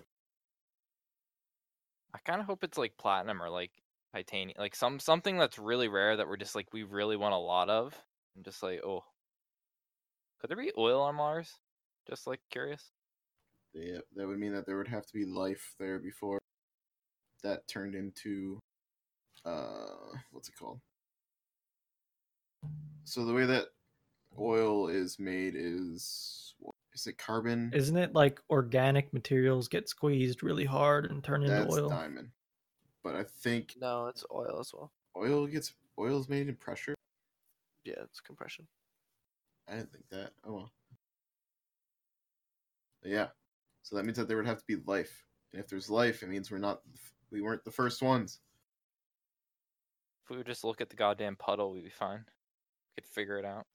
I 2.17 2.19
kind 2.25 2.41
of 2.41 2.47
hope 2.47 2.65
it's 2.65 2.79
like 2.79 2.97
platinum 2.97 3.43
or 3.43 3.51
like 3.51 3.73
titanium, 4.15 4.57
like 4.59 4.75
some 4.75 4.99
something 4.99 5.37
that's 5.37 5.59
really 5.59 5.89
rare 5.89 6.17
that 6.17 6.27
we're 6.27 6.39
just 6.39 6.55
like 6.55 6.73
we 6.73 6.83
really 6.83 7.17
want 7.17 7.35
a 7.35 7.39
lot 7.39 7.69
of, 7.69 7.95
and 8.35 8.45
just 8.45 8.63
like 8.63 8.81
oh, 8.83 9.05
could 10.41 10.49
there 10.49 10.57
be 10.57 10.73
oil 10.79 11.03
on 11.03 11.15
Mars? 11.15 11.53
Just 12.09 12.27
like 12.27 12.41
curious. 12.51 12.91
yeah, 13.75 13.99
that 14.15 14.27
would 14.27 14.39
mean 14.39 14.55
that 14.55 14.65
there 14.65 14.79
would 14.79 14.89
have 14.89 15.05
to 15.05 15.13
be 15.13 15.27
life 15.27 15.75
there 15.79 15.99
before 15.99 16.39
that 17.43 17.69
turned 17.69 17.95
into 17.95 18.59
uh 19.45 20.17
what's 20.33 20.49
it 20.49 20.55
called 20.59 20.81
so 23.05 23.25
the 23.25 23.33
way 23.33 23.45
that 23.45 23.67
oil 24.39 24.89
is 24.89 25.19
made 25.19 25.55
is 25.57 26.55
is 26.95 27.07
it 27.07 27.19
carbon 27.19 27.71
Isn't 27.75 27.97
it 27.97 28.15
like 28.15 28.41
organic 28.51 29.13
materials 29.13 29.69
get 29.69 29.89
squeezed 29.89 30.43
really 30.43 30.65
hard 30.65 31.11
and 31.11 31.23
turn 31.23 31.43
into 31.43 31.55
that's 31.55 31.75
oil? 31.77 31.89
diamond 31.91 32.31
but 33.05 33.15
i 33.17 33.23
think 33.23 33.75
no, 33.81 34.07
it's 34.07 34.25
oil 34.35 34.59
as 34.61 34.73
well. 34.73 34.93
oil 35.17 35.47
gets 35.47 35.75
oil 35.99 36.19
is 36.21 36.29
made 36.29 36.49
in 36.49 36.57
pressure 36.57 36.95
Yeah, 37.85 38.01
it's 38.03 38.21
compression. 38.21 38.67
I 39.69 39.75
didn't 39.77 39.93
think 39.93 40.05
that. 40.11 40.31
Oh 40.45 40.53
well. 40.55 40.73
But 43.03 43.11
yeah. 43.13 43.27
So 43.83 43.97
that 43.97 44.05
means 44.05 44.17
that 44.19 44.27
there 44.29 44.37
would 44.37 44.47
have 44.47 44.59
to 44.59 44.65
be 44.67 44.77
life. 44.87 45.25
And 45.53 45.61
if 45.63 45.69
there's 45.69 45.89
life, 45.91 46.23
it 46.23 46.29
means 46.29 46.51
we're 46.51 46.59
not 46.59 46.81
we 47.31 47.41
weren't 47.41 47.65
the 47.65 47.71
first 47.71 48.03
ones. 48.03 48.41
If 50.25 50.31
we 50.31 50.37
would 50.37 50.47
just 50.47 50.65
look 50.65 50.81
at 50.81 50.89
the 50.91 50.97
goddamn 50.97 51.37
puddle, 51.37 51.73
we'd 51.73 51.85
be 51.85 51.91
fine. 51.91 52.25
We 52.97 53.03
could 53.03 53.11
figure 53.11 53.39
it 53.39 53.45
out. 53.45 53.67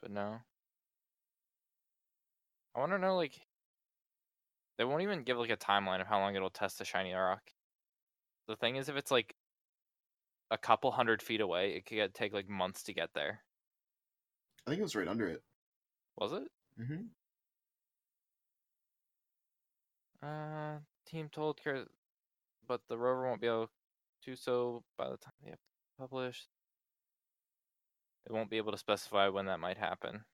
But 0.00 0.10
no. 0.10 0.38
I 2.74 2.80
want 2.80 2.92
to 2.92 2.98
know, 2.98 3.16
like, 3.16 3.40
they 4.76 4.84
won't 4.84 5.02
even 5.02 5.24
give 5.24 5.38
like 5.38 5.50
a 5.50 5.56
timeline 5.56 6.00
of 6.00 6.06
how 6.06 6.20
long 6.20 6.36
it'll 6.36 6.50
test 6.50 6.78
the 6.78 6.84
shiny 6.84 7.12
rock. 7.12 7.42
The 8.46 8.56
thing 8.56 8.76
is, 8.76 8.88
if 8.88 8.96
it's 8.96 9.10
like 9.10 9.34
a 10.50 10.58
couple 10.58 10.90
hundred 10.92 11.20
feet 11.20 11.40
away, 11.40 11.72
it 11.72 11.84
could 11.86 11.96
get, 11.96 12.14
take 12.14 12.32
like 12.32 12.48
months 12.48 12.84
to 12.84 12.94
get 12.94 13.10
there. 13.14 13.40
I 14.66 14.70
think 14.70 14.80
it 14.80 14.84
was 14.84 14.96
right 14.96 15.08
under 15.08 15.26
it. 15.26 15.42
Was 16.16 16.32
it? 16.32 16.48
Mm-hmm. 16.80 17.06
Uh, 20.26 20.78
team 21.06 21.28
told 21.30 21.62
Care, 21.62 21.84
but 22.66 22.82
the 22.88 22.98
rover 22.98 23.26
won't 23.26 23.40
be 23.40 23.46
able 23.46 23.66
to 23.66 24.30
do 24.30 24.36
so 24.36 24.82
by 24.96 25.08
the 25.08 25.16
time 25.16 25.32
they 25.42 25.50
have 25.50 25.58
published. 25.98 26.48
It 28.26 28.32
won't 28.32 28.50
be 28.50 28.58
able 28.58 28.72
to 28.72 28.78
specify 28.78 29.28
when 29.28 29.46
that 29.46 29.60
might 29.60 29.78
happen. 29.78 30.24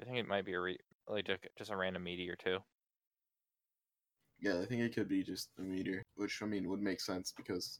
I 0.00 0.04
think 0.04 0.18
it 0.18 0.26
might 0.28 0.44
be 0.46 0.54
a 0.54 0.60
re- 0.60 0.78
like 1.06 1.28
just 1.58 1.70
a 1.70 1.76
random 1.76 2.04
meteor 2.04 2.36
too. 2.36 2.58
Yeah, 4.40 4.60
I 4.60 4.66
think 4.66 4.80
it 4.82 4.94
could 4.94 5.08
be 5.08 5.22
just 5.22 5.50
a 5.58 5.62
meteor, 5.62 6.02
which 6.16 6.42
I 6.42 6.46
mean 6.46 6.68
would 6.68 6.82
make 6.82 7.00
sense 7.00 7.32
because 7.36 7.78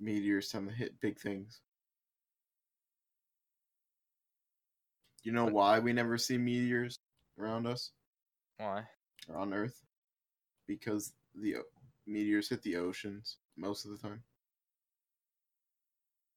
meteors 0.00 0.48
tend 0.50 0.68
to 0.68 0.74
hit 0.74 0.98
big 1.00 1.18
things. 1.18 1.60
You 5.22 5.32
know 5.32 5.46
why 5.46 5.78
we 5.78 5.92
never 5.92 6.18
see 6.18 6.38
meteors 6.38 6.98
around 7.38 7.66
us 7.66 7.92
Why? 8.58 8.84
or 9.28 9.36
on 9.36 9.52
Earth? 9.52 9.80
Because 10.66 11.12
the 11.34 11.56
o- 11.56 11.62
meteors 12.06 12.48
hit 12.48 12.62
the 12.62 12.76
oceans 12.76 13.36
most 13.56 13.84
of 13.84 13.90
the 13.92 13.98
time. 13.98 14.22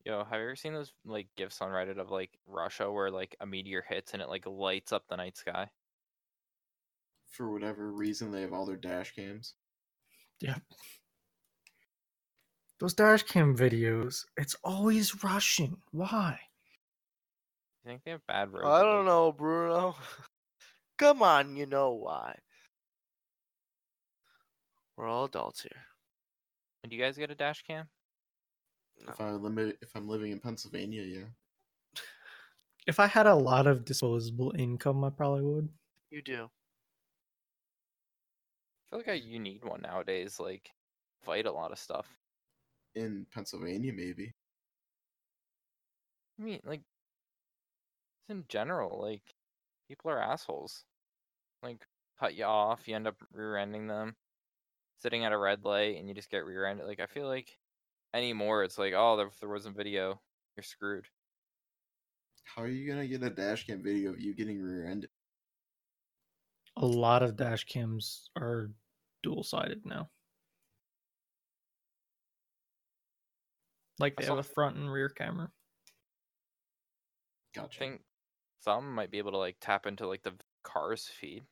Yo, 0.05 0.23
have 0.23 0.39
you 0.39 0.45
ever 0.45 0.55
seen 0.55 0.73
those 0.73 0.93
like 1.03 1.27
gifs 1.35 1.61
on 1.61 1.71
Reddit 1.71 1.97
of 1.97 2.11
like 2.11 2.29
Russia 2.45 2.91
where 2.91 3.09
like 3.09 3.35
a 3.41 3.45
meteor 3.45 3.83
hits 3.89 4.13
and 4.13 4.21
it 4.21 4.29
like 4.29 4.45
lights 4.45 4.93
up 4.93 5.03
the 5.09 5.15
night 5.15 5.35
sky? 5.35 5.67
For 7.31 7.51
whatever 7.51 7.91
reason, 7.91 8.31
they 8.31 8.41
have 8.41 8.53
all 8.53 8.67
their 8.67 8.75
dash 8.75 9.15
cams. 9.15 9.55
Yeah. 10.39 10.57
Those 12.79 12.93
dash 12.93 13.23
cam 13.23 13.57
videos, 13.57 14.25
it's 14.37 14.55
always 14.63 15.23
Russian. 15.23 15.77
Why? 15.91 16.39
You 17.83 17.89
think 17.89 18.03
they 18.03 18.11
have 18.11 18.27
bad 18.27 18.53
roads? 18.53 18.67
I 18.67 18.83
don't 18.83 19.05
know, 19.05 19.31
Bruno. 19.31 19.95
Come 20.99 21.23
on, 21.23 21.57
you 21.57 21.65
know 21.65 21.91
why. 21.93 22.37
We're 24.95 25.07
all 25.07 25.25
adults 25.25 25.63
here. 25.63 25.81
Do 26.87 26.95
you 26.95 27.01
guys 27.01 27.17
get 27.17 27.31
a 27.31 27.35
dash 27.35 27.63
cam? 27.63 27.87
No. 29.03 29.11
If 29.11 29.21
I 29.21 29.31
limit, 29.31 29.77
if 29.81 29.95
I'm 29.95 30.07
living 30.07 30.31
in 30.31 30.39
Pennsylvania, 30.39 31.01
yeah. 31.01 31.25
If 32.87 32.99
I 32.99 33.07
had 33.07 33.25
a 33.25 33.35
lot 33.35 33.65
of 33.65 33.83
disposable 33.83 34.53
income, 34.57 35.03
I 35.03 35.09
probably 35.09 35.43
would. 35.43 35.69
You 36.11 36.21
do. 36.21 36.49
I 38.83 38.89
feel 38.89 38.99
like 38.99 39.07
I, 39.07 39.13
you 39.13 39.39
need 39.39 39.63
one 39.63 39.81
nowadays. 39.81 40.39
Like, 40.39 40.69
fight 41.23 41.47
a 41.47 41.51
lot 41.51 41.71
of 41.71 41.79
stuff. 41.79 42.07
In 42.93 43.25
Pennsylvania, 43.33 43.91
maybe. 43.91 44.33
I 46.39 46.43
mean, 46.43 46.59
like, 46.63 46.81
in 48.29 48.45
general, 48.47 49.01
like, 49.01 49.23
people 49.87 50.11
are 50.11 50.21
assholes. 50.21 50.85
Like, 51.63 51.87
cut 52.19 52.35
you 52.35 52.45
off, 52.45 52.87
you 52.87 52.95
end 52.95 53.07
up 53.07 53.15
rear-ending 53.33 53.87
them. 53.87 54.15
Sitting 55.01 55.25
at 55.25 55.33
a 55.33 55.37
red 55.37 55.65
light, 55.65 55.97
and 55.97 56.07
you 56.07 56.13
just 56.13 56.29
get 56.29 56.45
rear-ended. 56.45 56.85
Like, 56.85 56.99
I 56.99 57.07
feel 57.07 57.27
like 57.27 57.57
anymore, 58.15 58.63
it's 58.63 58.77
like, 58.77 58.93
oh, 58.95 59.17
there, 59.17 59.27
if 59.27 59.39
there 59.39 59.49
wasn't 59.49 59.75
video, 59.77 60.21
you're 60.55 60.63
screwed. 60.63 61.05
How 62.43 62.61
are 62.63 62.67
you 62.67 62.87
gonna 62.89 63.07
get 63.07 63.23
a 63.23 63.29
dash 63.29 63.65
cam 63.65 63.83
video 63.83 64.11
of 64.11 64.21
you 64.21 64.33
getting 64.33 64.61
rear-ended? 64.61 65.09
A 66.77 66.85
lot 66.85 67.23
of 67.23 67.35
dash 67.35 67.63
cams 67.65 68.29
are 68.37 68.71
dual 69.23 69.43
sided 69.43 69.85
now. 69.85 70.09
Like 73.99 74.13
I 74.17 74.21
they 74.21 74.27
saw- 74.27 74.35
have 74.35 74.45
a 74.45 74.47
front 74.47 74.75
and 74.77 74.91
rear 74.91 75.09
camera. 75.09 75.51
I 77.57 77.61
Gotcha. 77.61 77.79
think 77.79 78.01
some 78.59 78.93
might 78.93 79.11
be 79.11 79.17
able 79.17 79.31
to 79.31 79.37
like 79.37 79.57
tap 79.61 79.85
into 79.85 80.07
like 80.07 80.23
the 80.23 80.33
car's 80.63 81.07
feed. 81.07 81.47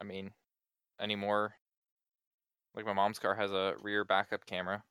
I 0.00 0.04
mean, 0.04 0.32
anymore. 1.00 1.54
Like 2.74 2.86
my 2.86 2.92
mom's 2.92 3.18
car 3.18 3.34
has 3.34 3.52
a 3.52 3.76
rear 3.80 4.04
backup 4.04 4.46
camera. 4.46 4.84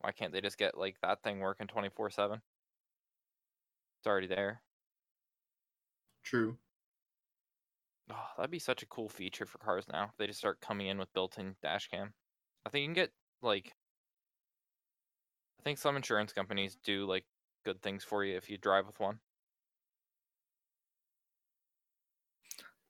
Why 0.00 0.12
can't 0.12 0.32
they 0.32 0.40
just 0.40 0.58
get 0.58 0.76
like 0.78 1.00
that 1.00 1.22
thing 1.22 1.40
working 1.40 1.66
twenty 1.66 1.90
four 1.90 2.10
seven? 2.10 2.42
It's 4.00 4.06
already 4.06 4.26
there. 4.26 4.62
True. 6.22 6.58
Oh, 8.10 8.28
that'd 8.36 8.50
be 8.50 8.58
such 8.58 8.82
a 8.82 8.86
cool 8.86 9.08
feature 9.08 9.46
for 9.46 9.58
cars 9.58 9.88
now. 9.88 10.12
They 10.18 10.26
just 10.26 10.38
start 10.38 10.60
coming 10.60 10.88
in 10.88 10.98
with 10.98 11.12
built-in 11.12 11.56
dash 11.62 11.88
cam. 11.88 12.14
I 12.66 12.70
think 12.70 12.82
you 12.82 12.88
can 12.88 12.94
get 12.94 13.12
like. 13.40 13.74
I 15.58 15.62
think 15.62 15.78
some 15.78 15.96
insurance 15.96 16.32
companies 16.32 16.76
do 16.76 17.06
like 17.06 17.26
good 17.64 17.80
things 17.82 18.02
for 18.04 18.24
you 18.24 18.36
if 18.36 18.50
you 18.50 18.58
drive 18.58 18.86
with 18.86 18.98
one. 18.98 19.20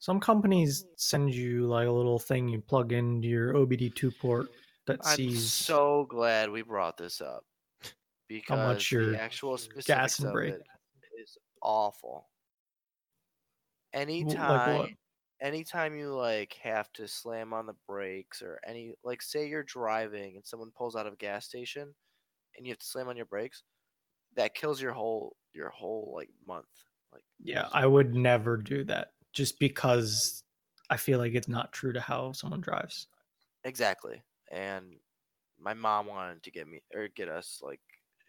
Some 0.01 0.19
companies 0.19 0.87
send 0.97 1.35
you 1.35 1.67
like 1.67 1.87
a 1.87 1.93
little 1.93 2.19
thing 2.19 2.49
you 2.49 2.61
plug 2.63 2.93
into 2.93 3.29
your 3.29 3.53
OBD2 3.53 4.19
port 4.19 4.49
that 4.87 5.05
sees 5.05 5.19
I'm 5.19 5.31
sees 5.31 5.53
so 5.53 6.07
glad 6.09 6.51
we 6.51 6.63
brought 6.63 6.97
this 6.97 7.21
up 7.21 7.45
because 8.27 8.59
how 8.59 8.67
much 8.67 8.91
your 8.91 9.11
the 9.11 9.21
actual 9.21 9.59
gas 9.85 10.19
and 10.21 10.33
brake. 10.33 10.55
is 11.21 11.37
awful. 11.63 12.31
Like 13.93 14.03
Anytime, 14.03 14.79
what? 14.79 14.91
anytime 15.43 15.95
you 15.95 16.15
like 16.15 16.55
have 16.63 16.91
to 16.95 17.07
slam 17.07 17.53
on 17.53 17.67
the 17.67 17.77
brakes 17.87 18.41
or 18.41 18.59
any 18.67 18.95
like 19.05 19.21
say 19.21 19.49
you're 19.49 19.65
driving 19.65 20.37
and 20.37 20.47
someone 20.47 20.71
pulls 20.75 20.97
out 20.97 21.07
of 21.07 21.13
a 21.13 21.17
gas 21.17 21.47
station 21.47 21.95
and 22.57 22.67
you 22.67 22.73
have 22.73 22.79
to 22.79 22.87
slam 22.87 23.09
on 23.09 23.19
your 23.19 23.27
brakes, 23.27 23.65
that 24.37 24.55
kills 24.55 24.81
your 24.81 24.93
whole 24.93 25.37
your 25.53 25.69
whole 25.69 26.15
like 26.17 26.31
month. 26.47 26.69
Like 27.13 27.25
Yeah, 27.39 27.69
I 27.71 27.85
would 27.85 28.15
never 28.15 28.57
do 28.57 28.83
that 28.85 29.09
just 29.33 29.59
because 29.59 30.43
I 30.91 30.97
feel 30.97 31.19
like 31.19 31.35
it's 31.35 31.49
not 31.49 31.73
true 31.73 31.93
to 31.93 32.01
how 32.01 32.33
someone 32.33 32.61
drives. 32.61 33.07
Exactly. 33.65 34.23
And 34.51 34.97
my 35.59 35.75
mom 35.75 36.07
wanted 36.07 36.43
to 36.43 36.51
get 36.51 36.67
me 36.67 36.81
or 36.95 37.09
get 37.09 37.29
us 37.29 37.61
like 37.63 37.81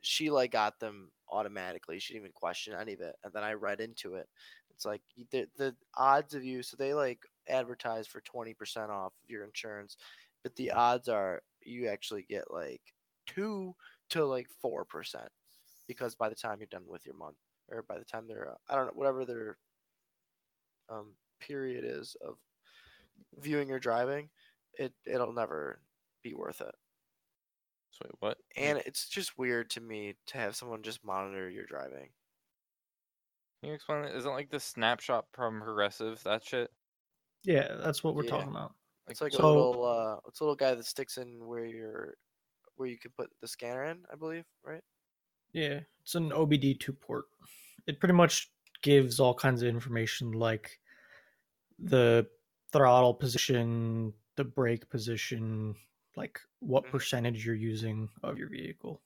she 0.04 0.30
like 0.30 0.52
got 0.52 0.80
them 0.80 1.12
automatically. 1.30 2.00
She 2.00 2.14
didn't 2.14 2.24
even 2.26 2.34
question 2.34 2.74
any 2.74 2.94
of 2.94 3.02
it. 3.02 3.16
And 3.24 3.34
then 3.34 3.44
I 3.44 3.54
read 3.54 3.82
into 3.82 4.16
it. 4.16 4.28
It's 4.70 4.86
like 4.86 5.02
the 5.32 5.48
the 5.58 5.76
odds 5.96 6.34
of 6.34 6.44
you 6.44 6.64
so 6.64 6.76
they 6.78 6.94
like 6.94 7.20
advertise 7.48 8.08
for 8.08 8.22
20% 8.22 8.90
off 8.90 9.14
of 9.24 9.30
your 9.30 9.44
insurance, 9.44 9.98
but 10.44 10.56
the 10.56 10.72
odds 10.72 11.08
are 11.08 11.42
you 11.64 11.88
actually 11.88 12.24
get 12.24 12.52
like 12.52 12.82
2 13.28 13.76
to 14.10 14.26
like 14.26 14.48
4% 14.64 15.28
because 15.88 16.16
by 16.16 16.30
the 16.30 16.36
time 16.36 16.60
you're 16.60 16.68
done 16.68 16.88
with 16.88 17.06
your 17.06 17.16
month 17.16 17.38
or 17.70 17.84
by 17.84 17.98
the 17.98 18.06
time 18.06 18.28
they're 18.28 18.52
uh, 18.52 18.56
I 18.70 18.76
don't 18.76 18.88
know 18.88 18.94
whatever 18.96 19.26
their 19.26 19.58
um 20.92 21.14
period 21.40 21.84
is 21.86 22.16
of 22.26 22.36
viewing 23.40 23.70
your 23.70 23.80
driving, 23.80 24.30
it 24.78 24.94
it'll 25.06 25.34
never 25.34 25.82
be 26.24 26.34
worth 26.34 26.62
it. 26.62 26.76
So 27.92 28.02
wait, 28.06 28.16
what? 28.20 28.38
And 28.56 28.82
it's 28.86 29.08
just 29.10 29.38
weird 29.38 29.70
to 29.72 29.82
me 29.82 30.16
to 30.28 30.38
have 30.38 30.56
someone 30.56 30.82
just 30.84 31.04
monitor 31.04 31.50
your 31.50 31.66
driving. 31.66 32.10
Can 33.60 33.70
you 33.70 33.74
explain 33.76 34.06
it? 34.06 34.16
Isn't 34.16 34.32
like 34.32 34.50
the 34.50 34.60
snapshot 34.60 35.26
from 35.34 35.62
Progressive 35.62 36.22
that 36.24 36.44
shit? 36.44 36.72
Yeah, 37.44 37.76
that's 37.76 38.04
what 38.04 38.16
we're 38.16 38.24
Yeah. 38.24 38.30
talking 38.32 38.50
about. 38.50 38.76
It's 39.08 39.22
like 39.22 39.34
So- 39.34 39.44
a 39.44 39.48
little 39.48 39.86
uh 39.86 40.20
it's 40.28 40.40
a 40.40 40.44
little 40.44 40.56
guy 40.56 40.74
that 40.76 40.86
sticks 40.86 41.18
in 41.18 41.46
where 41.46 41.66
you're 41.66 42.16
where 42.76 42.88
you 42.88 42.98
can 42.98 43.12
put 43.12 43.30
the 43.42 43.48
scanner 43.48 43.86
in, 43.86 44.04
I 44.12 44.16
believe, 44.16 44.46
right? 44.64 44.84
Yeah, 45.52 45.82
it's 46.02 46.16
an 46.16 46.32
OBD2 46.32 46.94
port. 47.00 47.26
It 47.86 48.00
pretty 48.00 48.14
much 48.14 48.52
gives 48.82 49.20
all 49.20 49.36
kinds 49.36 49.62
of 49.62 49.68
information 49.68 50.32
like 50.32 50.80
the 51.82 52.30
throttle 52.72 53.14
position, 53.14 54.14
the 54.36 54.44
brake 54.46 54.90
position, 54.90 55.76
like 56.16 56.40
what 56.60 56.88
Mhm. 56.88 56.92
percentage 56.92 57.46
you're 57.46 57.56
using 57.56 58.10
of 58.24 58.38
your 58.38 58.50
vehicle. 58.50 59.04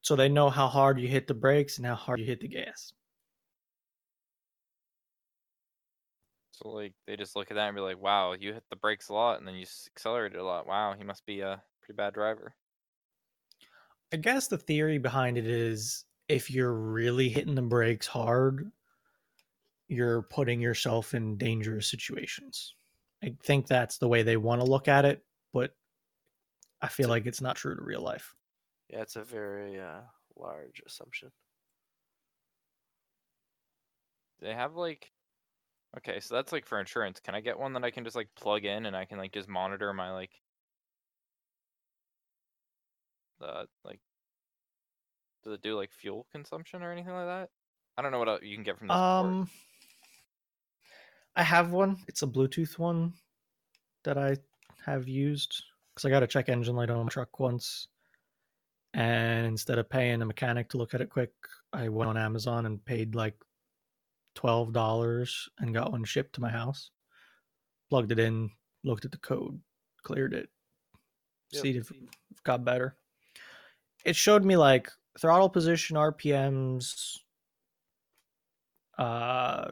So 0.00 0.16
they 0.16 0.30
know 0.30 0.48
how 0.48 0.68
hard 0.68 0.98
you 0.98 1.06
hit 1.06 1.26
the 1.26 1.34
brakes 1.34 1.76
and 1.76 1.84
how 1.86 1.96
hard 1.96 2.20
you 2.20 2.24
hit 2.24 2.40
the 2.40 2.48
gas. 2.48 2.94
So 6.50 6.70
like 6.70 6.94
they 7.06 7.16
just 7.16 7.36
look 7.36 7.50
at 7.52 7.54
that 7.54 7.68
and 7.68 7.76
be 7.76 7.80
like, 7.80 7.98
"Wow, 7.98 8.32
you 8.32 8.52
hit 8.54 8.68
the 8.68 8.74
brakes 8.76 9.08
a 9.08 9.14
lot, 9.14 9.38
and 9.38 9.46
then 9.46 9.54
you 9.54 9.66
accelerated 9.86 10.38
a 10.40 10.44
lot. 10.44 10.66
Wow, 10.66 10.94
he 10.94 11.04
must 11.04 11.24
be 11.24 11.40
a 11.40 11.64
pretty 11.80 11.96
bad 11.96 12.14
driver." 12.14 12.56
I 14.12 14.16
guess 14.16 14.48
the 14.48 14.58
theory 14.58 14.98
behind 14.98 15.38
it 15.38 15.46
is 15.46 16.04
if 16.28 16.50
you're 16.50 16.72
really 16.72 17.28
hitting 17.28 17.54
the 17.54 17.62
brakes 17.62 18.06
hard, 18.06 18.70
you're 19.88 20.22
putting 20.22 20.60
yourself 20.60 21.14
in 21.14 21.36
dangerous 21.36 21.88
situations 21.88 22.74
I 23.22 23.34
think 23.42 23.66
that's 23.66 23.98
the 23.98 24.08
way 24.08 24.22
they 24.22 24.36
want 24.36 24.60
to 24.60 24.66
look 24.66 24.88
at 24.88 25.04
it, 25.04 25.24
but 25.52 25.74
I 26.80 26.88
feel 26.88 27.08
like 27.08 27.26
it's 27.26 27.40
not 27.40 27.56
true 27.56 27.74
to 27.74 27.82
real 27.82 28.02
life. 28.02 28.34
Yeah, 28.88 29.00
it's 29.00 29.16
a 29.16 29.24
very 29.24 29.80
uh, 29.80 30.02
large 30.36 30.82
assumption. 30.86 31.32
They 34.40 34.54
have 34.54 34.76
like 34.76 35.10
Okay, 35.96 36.20
so 36.20 36.34
that's 36.34 36.52
like 36.52 36.66
for 36.66 36.78
insurance. 36.78 37.20
Can 37.20 37.34
I 37.34 37.40
get 37.40 37.58
one 37.58 37.72
that 37.72 37.84
I 37.84 37.90
can 37.90 38.04
just 38.04 38.16
like 38.16 38.28
plug 38.36 38.64
in 38.64 38.86
and 38.86 38.94
I 38.94 39.06
can 39.06 39.18
like 39.18 39.32
just 39.32 39.48
monitor 39.48 39.92
my 39.94 40.12
like 40.12 40.42
the 43.40 43.66
like 43.84 44.00
does 45.42 45.54
it 45.54 45.62
do 45.62 45.76
like 45.76 45.90
fuel 45.90 46.26
consumption 46.32 46.82
or 46.82 46.92
anything 46.92 47.12
like 47.12 47.26
that? 47.26 47.50
I 47.96 48.02
don't 48.02 48.12
know 48.12 48.18
what 48.18 48.28
else 48.28 48.42
you 48.42 48.54
can 48.56 48.64
get 48.64 48.78
from 48.78 48.88
this. 48.88 48.96
Um, 48.96 49.48
I 51.36 51.42
have 51.42 51.70
one. 51.72 51.98
It's 52.08 52.22
a 52.22 52.26
Bluetooth 52.26 52.78
one 52.78 53.12
that 54.04 54.16
I 54.16 54.36
have 54.84 55.06
used 55.08 55.62
because 55.94 56.04
I 56.06 56.10
got 56.10 56.22
a 56.22 56.26
check 56.26 56.48
engine 56.48 56.76
light 56.76 56.90
on 56.90 57.04
my 57.04 57.08
truck 57.08 57.38
once, 57.38 57.88
and 58.94 59.46
instead 59.46 59.78
of 59.78 59.90
paying 59.90 60.22
a 60.22 60.26
mechanic 60.26 60.68
to 60.70 60.78
look 60.78 60.94
at 60.94 61.00
it 61.00 61.10
quick, 61.10 61.32
I 61.72 61.88
went 61.88 62.08
on 62.08 62.16
Amazon 62.16 62.66
and 62.66 62.82
paid 62.84 63.14
like 63.14 63.34
twelve 64.34 64.72
dollars 64.72 65.48
and 65.58 65.74
got 65.74 65.92
one 65.92 66.04
shipped 66.04 66.34
to 66.36 66.40
my 66.40 66.50
house. 66.50 66.90
Plugged 67.90 68.12
it 68.12 68.18
in, 68.18 68.50
looked 68.82 69.04
at 69.04 69.12
the 69.12 69.18
code, 69.18 69.60
cleared 70.02 70.34
it, 70.34 70.48
Yep. 71.52 71.62
see 71.62 71.76
if 71.76 71.90
it 71.90 71.96
got 72.44 72.64
better. 72.64 72.96
It 74.04 74.16
showed 74.16 74.44
me 74.44 74.56
like 74.56 74.90
throttle 75.18 75.48
position, 75.48 75.96
RPMs, 75.96 77.18
uh, 78.98 79.70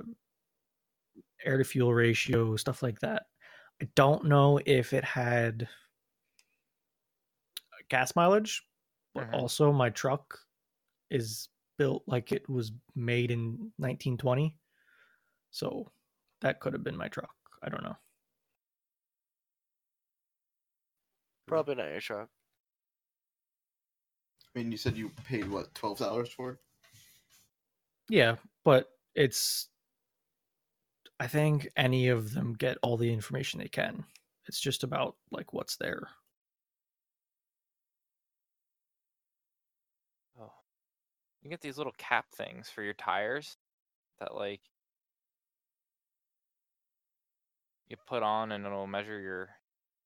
air 1.45 1.59
to 1.59 1.65
fuel 1.65 1.93
ratio, 1.93 2.57
stuff 2.57 2.83
like 2.83 3.01
that. 3.01 3.27
I 3.83 3.89
don't 3.95 4.27
know 4.27 4.61
if 4.65 4.93
it 4.93 5.05
had 5.05 5.69
gas 7.89 8.15
mileage, 8.17 8.63
but 9.15 9.29
Mhm. 9.31 9.35
also 9.35 9.73
my 9.73 9.91
truck 9.91 10.39
is 11.11 11.49
built 11.77 12.03
like 12.07 12.33
it 12.33 12.49
was 12.49 12.73
made 12.95 13.31
in 13.31 13.73
1920. 13.79 14.59
So 15.51 15.93
that 16.41 16.61
could 16.61 16.73
have 16.73 16.85
been 16.85 16.97
my 16.97 17.09
truck. 17.09 17.35
I 17.63 17.69
don't 17.69 17.83
know. 17.83 17.97
Probably 21.47 21.75
not 21.75 21.91
your 21.91 22.01
truck. 22.01 22.31
I 24.55 24.59
mean, 24.59 24.71
you 24.71 24.79
said 24.79 24.97
you 24.97 25.11
paid 25.11 25.49
what 25.49 25.75
twelve 25.75 25.99
dollars 25.99 26.31
for 26.31 26.53
it? 26.53 26.59
Yeah, 28.09 28.37
but 28.65 28.91
it's 29.15 29.69
I 31.21 31.27
think 31.29 31.69
any 31.77 32.09
of 32.09 32.35
them 32.35 32.55
get 32.55 32.79
all 32.83 32.97
the 32.97 33.13
information 33.13 33.61
they 33.61 33.69
can. 33.69 34.05
It's 34.47 34.61
just 34.61 34.83
about 34.83 35.17
like 35.31 35.53
what's 35.53 35.77
there. 35.77 36.09
Oh. 40.41 40.53
You 41.43 41.51
get 41.51 41.61
these 41.61 41.79
little 41.79 41.95
cap 41.99 42.27
things 42.35 42.69
for 42.69 42.83
your 42.83 42.95
tires 42.95 43.57
that 44.21 44.35
like 44.35 44.61
you 47.89 47.97
put 48.07 48.23
on 48.23 48.53
and 48.53 48.67
it'll 48.67 48.87
measure 48.87 49.21
your 49.21 49.51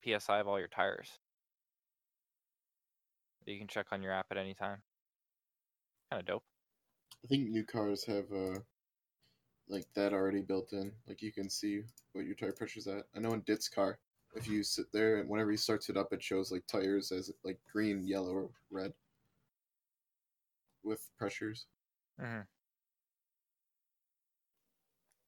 PSI 0.05 0.41
of 0.41 0.49
all 0.49 0.59
your 0.59 0.69
tires. 0.69 1.09
That 3.45 3.53
you 3.53 3.59
can 3.59 3.69
check 3.69 3.87
on 3.93 4.03
your 4.03 4.13
app 4.13 4.27
at 4.31 4.37
any 4.37 4.55
time. 4.55 4.83
Kind 6.11 6.21
of 6.21 6.27
dope. 6.27 6.45
I 7.25 7.29
think 7.29 7.49
new 7.49 7.65
cars 7.65 8.05
have 8.05 8.31
uh 8.33 8.61
like 9.69 9.87
that 9.95 10.13
already 10.13 10.41
built 10.41 10.73
in. 10.73 10.93
Like 11.07 11.23
you 11.23 11.33
can 11.33 11.49
see 11.49 11.83
what 12.13 12.27
your 12.27 12.35
tire 12.35 12.53
pressure's 12.53 12.87
at. 12.87 13.05
I 13.15 13.21
know 13.21 13.33
in 13.33 13.41
Dit's 13.41 13.69
car, 13.69 13.99
if 14.35 14.47
you 14.49 14.63
sit 14.63 14.87
there 14.93 15.19
and 15.19 15.29
whenever 15.29 15.51
he 15.51 15.57
starts 15.57 15.89
it 15.89 15.97
up, 15.97 16.13
it 16.13 16.23
shows 16.23 16.53
like 16.53 16.67
tires 16.67 17.13
as 17.13 17.31
like 17.45 17.59
green, 17.71 18.07
yellow, 18.07 18.33
or 18.33 18.51
red 18.71 18.93
with 20.83 21.09
pressures. 21.19 21.67
Mm-hmm. 22.21 22.41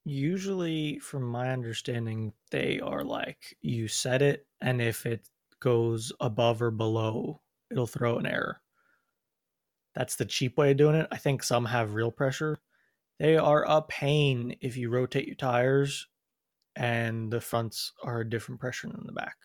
Usually, 0.04 0.98
from 0.98 1.22
my 1.24 1.50
understanding, 1.50 2.32
they 2.50 2.80
are 2.80 3.04
like 3.04 3.56
you 3.60 3.86
set 3.86 4.22
it, 4.22 4.46
and 4.60 4.80
if 4.80 5.04
it 5.06 5.28
goes 5.60 6.10
above 6.20 6.62
or 6.62 6.70
below, 6.70 7.40
it'll 7.70 7.86
throw 7.86 8.16
an 8.16 8.26
error. 8.26 8.60
That's 9.94 10.16
the 10.16 10.24
cheap 10.24 10.56
way 10.56 10.70
of 10.70 10.78
doing 10.78 10.94
it. 10.94 11.08
I 11.12 11.16
think 11.18 11.42
some 11.42 11.66
have 11.66 11.94
real 11.94 12.10
pressure. 12.10 12.58
They 13.20 13.36
are 13.36 13.64
a 13.68 13.82
pain 13.82 14.56
if 14.62 14.78
you 14.78 14.88
rotate 14.88 15.26
your 15.26 15.36
tires 15.36 16.08
and 16.74 17.30
the 17.30 17.42
fronts 17.42 17.92
are 18.02 18.20
a 18.20 18.28
different 18.28 18.62
pressure 18.62 18.88
than 18.88 19.04
the 19.04 19.12
back. 19.12 19.36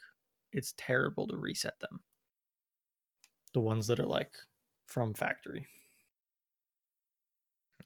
It's 0.54 0.74
terrible 0.78 1.28
to 1.28 1.36
reset 1.36 1.78
them. 1.82 2.00
The 3.54 3.60
ones 3.60 3.88
that 3.88 4.00
are 4.00 4.06
like 4.06 4.32
from 4.86 5.14
factory. 5.14 5.68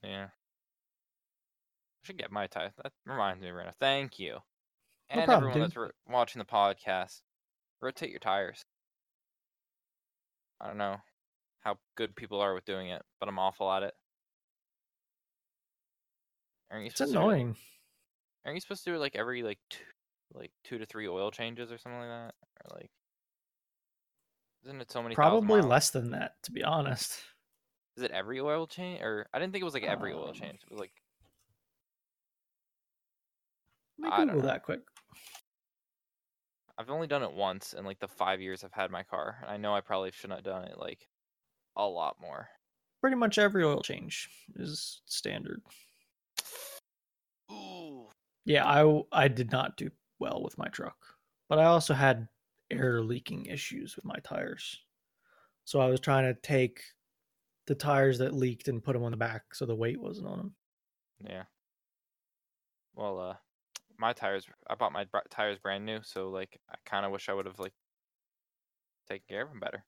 Yeah. 0.04 0.26
I 0.26 2.04
should 2.04 2.20
get 2.20 2.32
my 2.32 2.46
tires. 2.46 2.74
That 2.84 2.94
reminds 3.08 3.42
me, 3.42 3.50
Rena. 3.50 3.74
Thank 3.80 4.20
you. 4.20 4.38
And 5.10 5.26
problem, 5.26 5.50
everyone 5.50 5.54
dude. 5.54 5.64
that's 5.64 5.76
ro- 5.76 5.90
watching 6.08 6.38
the 6.40 6.46
podcast, 6.46 7.22
rotate 7.82 8.12
your 8.12 8.20
tires. 8.20 8.64
I 10.62 10.68
don't 10.68 10.78
know 10.78 10.98
how 11.62 11.80
good 11.96 12.16
people 12.16 12.42
are 12.42 12.54
with 12.54 12.66
doing 12.66 12.90
it, 12.90 13.02
but 13.20 13.28
I'm 13.28 13.40
awful 13.40 13.72
at 13.72 13.82
it. 13.82 13.96
Aren't 16.72 16.84
you 16.84 16.88
It's 16.88 16.98
supposed 16.98 17.14
to 17.14 17.20
annoying. 17.20 17.56
aren't 18.46 18.56
you 18.56 18.62
supposed 18.62 18.84
to 18.84 18.92
do 18.92 18.96
it 18.96 19.00
like 19.00 19.16
every 19.16 19.44
like 19.44 19.60
two, 19.70 19.84
like 20.34 20.52
two 20.64 20.78
to 20.78 20.86
three 20.86 21.08
oil 21.08 21.32
changes 21.32 21.72
or 21.72 21.78
something 21.78 22.00
like 22.00 22.10
that? 22.10 22.34
Or 22.64 22.78
like, 22.80 22.92
isn't 24.66 24.82
it 24.82 24.92
so 24.92 25.02
many? 25.02 25.16
Probably 25.16 25.62
less 25.62 25.90
than 25.90 26.12
that, 26.12 26.36
to 26.44 26.52
be 26.52 26.64
honest. 26.64 27.20
Is 27.98 28.04
it 28.04 28.12
every 28.12 28.40
oil 28.40 28.68
change? 28.68 29.02
Or 29.02 29.28
I 29.34 29.40
didn't 29.40 29.52
think 29.54 29.62
it 29.62 29.66
was 29.66 29.74
like 29.74 29.84
every 29.84 30.14
oil 30.14 30.30
Um, 30.30 30.34
change. 30.36 30.60
It 30.64 30.72
was 30.72 30.80
like 30.80 30.92
Let 33.98 34.06
me 34.06 34.12
I 34.14 34.18
don't 34.18 34.28
Google 34.28 34.42
know. 34.44 34.48
that 34.48 34.64
quick. 34.64 34.82
I've 36.78 36.90
only 36.90 37.08
done 37.08 37.24
it 37.24 37.34
once 37.34 37.74
in 37.74 37.84
like 37.84 38.00
the 38.00 38.08
five 38.08 38.40
years 38.40 38.64
I've 38.64 38.72
had 38.74 38.90
my 38.92 39.04
car. 39.04 39.38
and 39.42 39.50
I 39.52 39.58
know 39.58 39.74
I 39.76 39.82
probably 39.82 40.12
shouldn't 40.12 40.38
have 40.38 40.46
done 40.46 40.64
it 40.66 40.78
like 40.80 41.08
a 41.76 41.86
lot 41.86 42.18
more. 42.22 42.48
Pretty 43.02 43.18
much 43.18 43.38
every 43.38 43.64
oil 43.64 43.82
change 43.82 44.30
is 44.56 45.02
standard. 45.06 45.62
Ooh. 48.48 49.06
I 49.12 49.24
I 49.26 49.28
did 49.28 49.52
not 49.52 49.78
do 49.78 49.90
well 50.20 50.42
with 50.44 50.58
my 50.58 50.68
truck, 50.68 50.98
but 51.48 51.60
I 51.60 51.66
also 51.66 51.94
had 51.94 52.28
air 52.72 53.02
leaking 53.02 53.46
issues 53.46 53.96
with 53.96 54.06
my 54.06 54.18
tires. 54.24 54.84
So 55.66 55.80
I 55.80 55.88
was 55.88 56.00
trying 56.00 56.26
to 56.26 56.40
take 56.42 56.82
the 57.68 57.76
tires 57.76 58.18
that 58.20 58.34
leaked 58.34 58.68
and 58.68 58.84
put 58.84 58.94
them 58.94 59.04
on 59.04 59.12
the 59.12 59.18
back 59.18 59.54
so 59.54 59.66
the 59.66 59.76
weight 59.76 60.02
wasn't 60.02 60.28
on 60.28 60.38
them. 60.38 60.56
Yeah. 61.24 61.44
Well, 62.96 63.20
uh, 63.20 63.36
my 63.98 64.14
tires. 64.14 64.48
I 64.68 64.76
bought 64.76 64.94
my 64.94 65.06
tires 65.30 65.60
brand 65.60 65.86
new, 65.86 66.02
so 66.04 66.30
like 66.30 66.60
I 66.70 66.76
kind 66.86 67.06
of 67.06 67.12
wish 67.12 67.30
I 67.30 67.34
would 67.34 67.46
have 67.46 67.60
like 67.60 67.74
taken 69.08 69.26
care 69.28 69.44
of 69.44 69.50
them 69.50 69.60
better. 69.60 69.86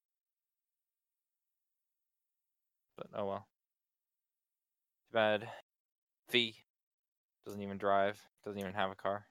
But 2.96 3.08
oh 3.16 3.26
well. 3.26 3.48
Too 5.10 5.14
bad. 5.14 5.50
Fee 6.30 6.56
doesn't 7.46 7.62
even 7.62 7.78
drive. 7.78 8.20
Doesn't 8.44 8.60
even 8.60 8.74
have 8.74 8.92
a 8.92 8.96
car. 8.96 9.28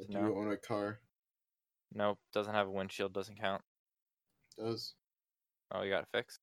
I 0.00 0.04
do 0.04 0.12
No. 0.12 0.36
own 0.36 0.50
a 0.52 0.56
car. 0.56 1.00
Nope. 1.94 2.18
Doesn't 2.32 2.52
have 2.54 2.66
a 2.66 2.70
windshield. 2.70 3.12
Doesn't 3.12 3.38
count. 3.40 3.62
Does 4.58 4.94
Oh, 5.70 5.82
you 5.82 5.90
got 5.90 6.02
it 6.02 6.08
fixed. 6.12 6.40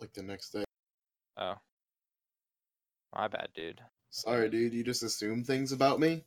like 0.00 0.12
the 0.12 0.22
next 0.22 0.50
day. 0.50 0.64
Oh. 1.36 1.54
My 3.14 3.26
bad, 3.28 3.48
dude. 3.54 3.80
Sorry, 4.10 4.48
dude. 4.48 4.72
You 4.74 4.84
just 4.84 5.02
assume 5.02 5.42
things 5.44 5.72
about 5.72 5.98
me. 6.00 6.24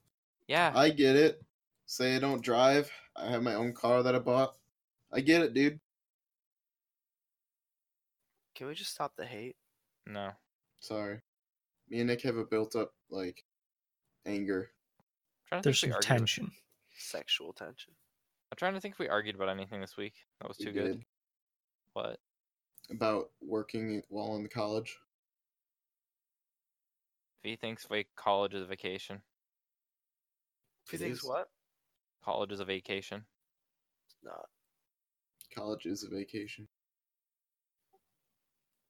Yeah. 0.47 0.71
I 0.75 0.89
get 0.89 1.15
it. 1.15 1.41
Say 1.85 2.15
I 2.15 2.19
don't 2.19 2.43
drive. 2.43 2.91
I 3.15 3.29
have 3.29 3.43
my 3.43 3.55
own 3.55 3.73
car 3.73 4.03
that 4.03 4.15
I 4.15 4.19
bought. 4.19 4.57
I 5.11 5.21
get 5.21 5.41
it, 5.41 5.53
dude. 5.53 5.79
Can 8.55 8.67
we 8.67 8.75
just 8.75 8.91
stop 8.93 9.15
the 9.15 9.25
hate? 9.25 9.55
no. 10.05 10.31
Sorry. 10.79 11.21
Me 11.91 11.99
and 11.99 12.07
Nick 12.07 12.21
have 12.21 12.37
a 12.37 12.45
built 12.45 12.75
up 12.77 12.93
like 13.09 13.43
anger. 14.25 14.71
I'm 15.01 15.47
trying 15.49 15.61
to 15.61 15.67
There's 15.67 15.79
some 15.81 15.89
if 15.89 15.91
we 15.91 15.95
argued- 15.97 16.07
tension. 16.07 16.51
Sexual 16.97 17.51
tension. 17.53 17.93
I'm 18.51 18.55
trying 18.57 18.73
to 18.75 18.79
think 18.79 18.93
if 18.95 18.99
we 18.99 19.09
argued 19.09 19.35
about 19.35 19.49
anything 19.49 19.81
this 19.81 19.97
week. 19.97 20.13
That 20.39 20.47
was 20.47 20.57
We 20.57 20.65
too 20.65 20.71
good. 20.71 21.05
What? 21.93 22.19
about 22.89 23.31
working 23.41 24.03
while 24.09 24.35
in 24.35 24.47
college. 24.49 24.97
V 27.43 27.55
thinks 27.55 27.85
vac- 27.85 28.13
college 28.17 28.53
is 28.53 28.63
a 28.63 28.65
vacation. 28.65 29.21
If 30.85 30.93
you 30.93 30.97
It 30.97 30.99
think 30.99 31.13
is. 31.13 31.23
what? 31.23 31.49
College 32.23 32.51
is 32.51 32.59
a 32.59 32.65
vacation. 32.65 33.25
It's 34.07 34.17
not. 34.23 34.49
College 35.55 35.85
is 35.85 36.03
a 36.03 36.09
vacation. 36.09 36.67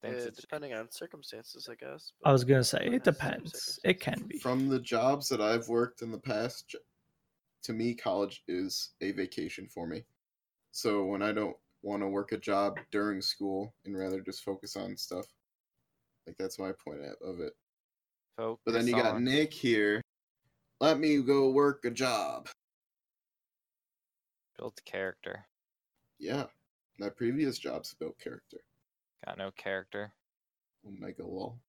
Thinks 0.02 0.24
Eh, 0.24 0.28
it's 0.30 0.42
depending 0.42 0.74
on 0.74 0.90
circumstances, 0.92 1.70
I 1.70 1.76
guess. 1.76 2.14
I 2.26 2.32
was 2.32 2.44
gonna 2.44 2.64
say 2.64 2.88
it 2.92 3.04
depends. 3.04 3.80
It 3.84 4.00
can 4.00 4.24
be. 4.28 4.40
From 4.40 4.68
the 4.68 4.80
jobs 4.80 5.30
that 5.30 5.42
I've 5.42 5.68
worked 5.68 6.02
in 6.02 6.12
the 6.12 6.20
past, 6.20 6.76
to 7.64 7.74
me, 7.74 7.94
college 7.94 8.44
is 8.48 8.92
a 9.02 9.12
vacation 9.12 9.68
for 9.68 9.86
me. 9.86 10.04
So 10.72 11.06
when 11.06 11.22
I 11.22 11.32
don't 11.32 11.56
want 11.84 12.02
to 12.02 12.08
work 12.08 12.32
a 12.32 12.38
job 12.38 12.80
during 12.92 13.22
school 13.22 13.74
and 13.86 13.96
rather 13.98 14.22
just 14.22 14.44
focus 14.44 14.76
on 14.76 14.98
stuff, 14.98 15.28
like 16.26 16.38
that's 16.38 16.58
my 16.58 16.72
point 16.72 17.02
of 17.22 17.40
it. 17.40 17.54
Focus 18.38 18.62
But 18.66 18.74
then 18.74 18.88
you 18.88 18.94
got 18.96 19.16
on- 19.16 19.24
Nick 19.24 19.54
here. 19.54 20.02
Let 20.80 20.98
me 21.00 21.22
go 21.22 21.52
work 21.52 21.86
a 21.86 21.92
job. 21.92 22.50
built 24.58 24.82
character. 24.86 25.46
Yeah, 26.20 26.46
my 27.00 27.10
previous 27.10 27.58
jobs 27.58 27.94
built 27.96 28.18
character. 28.20 28.58
Got 29.26 29.38
no 29.38 29.52
character. 29.52 30.12
Omega 30.88 31.24
lol. 31.26 31.60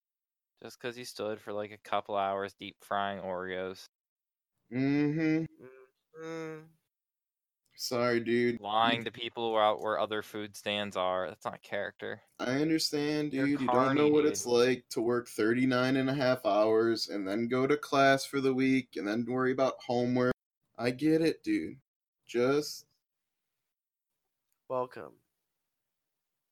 Just 0.63 0.81
because 0.81 0.97
you 0.97 1.05
stood 1.05 1.41
for 1.41 1.53
like 1.53 1.71
a 1.73 1.89
couple 1.89 2.17
hours 2.17 2.55
deep 2.59 2.77
frying 2.81 3.21
Oreos, 3.21 3.85
Mm-hmm. 4.73 5.45
Mm, 6.25 6.63
Sorry, 7.77 8.21
dude. 8.21 8.59
lying 8.61 9.05
to 9.05 9.11
people 9.11 9.51
who 9.51 9.55
are 9.57 9.63
out 9.63 9.83
where 9.83 9.99
other 10.01 10.23
food 10.23 10.57
stands 10.57 10.97
are. 10.97 11.29
That's 11.29 11.45
not 11.45 11.61
character. 11.63 12.23
I 12.39 12.53
understand, 12.63 13.35
You're 13.35 13.47
dude. 13.47 13.61
You 13.61 13.67
don't 13.67 13.97
know 13.97 14.09
what 14.09 14.23
dude. 14.23 14.33
it's 14.33 14.47
like 14.47 14.85
to 14.91 15.03
work 15.03 15.29
39 15.29 15.97
and 15.97 16.09
a 16.09 16.15
half 16.15 16.47
hours 16.47 17.09
and 17.11 17.27
then 17.29 17.49
go 17.49 17.67
to 17.67 17.77
class 17.77 18.25
for 18.25 18.41
the 18.41 18.55
week 18.55 18.91
and 18.97 19.07
then 19.07 19.27
worry 19.29 19.53
about 19.53 19.75
homework. 19.87 20.33
I 20.79 20.91
get 20.91 21.21
it, 21.21 21.43
dude. 21.43 21.77
Just 22.27 22.87
welcome 24.69 25.13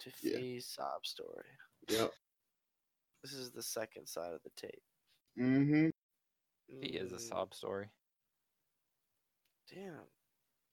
to 0.01 0.11
Yeah. 0.23 0.59
Sob 0.61 1.05
story. 1.07 1.47
yep. 1.89 2.13
This 3.23 3.33
is 3.35 3.51
the 3.51 3.63
second 3.63 4.07
side 4.07 4.33
of 4.33 4.43
the 4.43 4.51
tape. 4.57 4.83
Mm-hmm. 5.39 5.89
He 6.81 6.89
is 6.89 7.13
a 7.13 7.17
Mm, 7.17 7.29
sob 7.29 7.55
story. 7.55 7.91
Damn. 9.73 10.01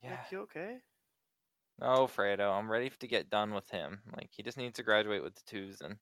Yeah. 0.01 0.09
Nick, 0.11 0.19
you 0.32 0.39
okay? 0.41 0.78
No, 1.80 2.07
Fredo, 2.07 2.57
I'm 2.57 2.71
ready 2.71 2.89
to 2.89 3.07
get 3.07 3.30
done 3.30 3.53
with 3.53 3.69
him. 3.69 3.99
Like 4.15 4.30
he 4.32 4.43
just 4.43 4.57
needs 4.57 4.75
to 4.78 4.84
graduate 4.84 5.23
with 5.23 5.36
the 5.36 5.41
twos 5.45 5.82
and 5.82 5.97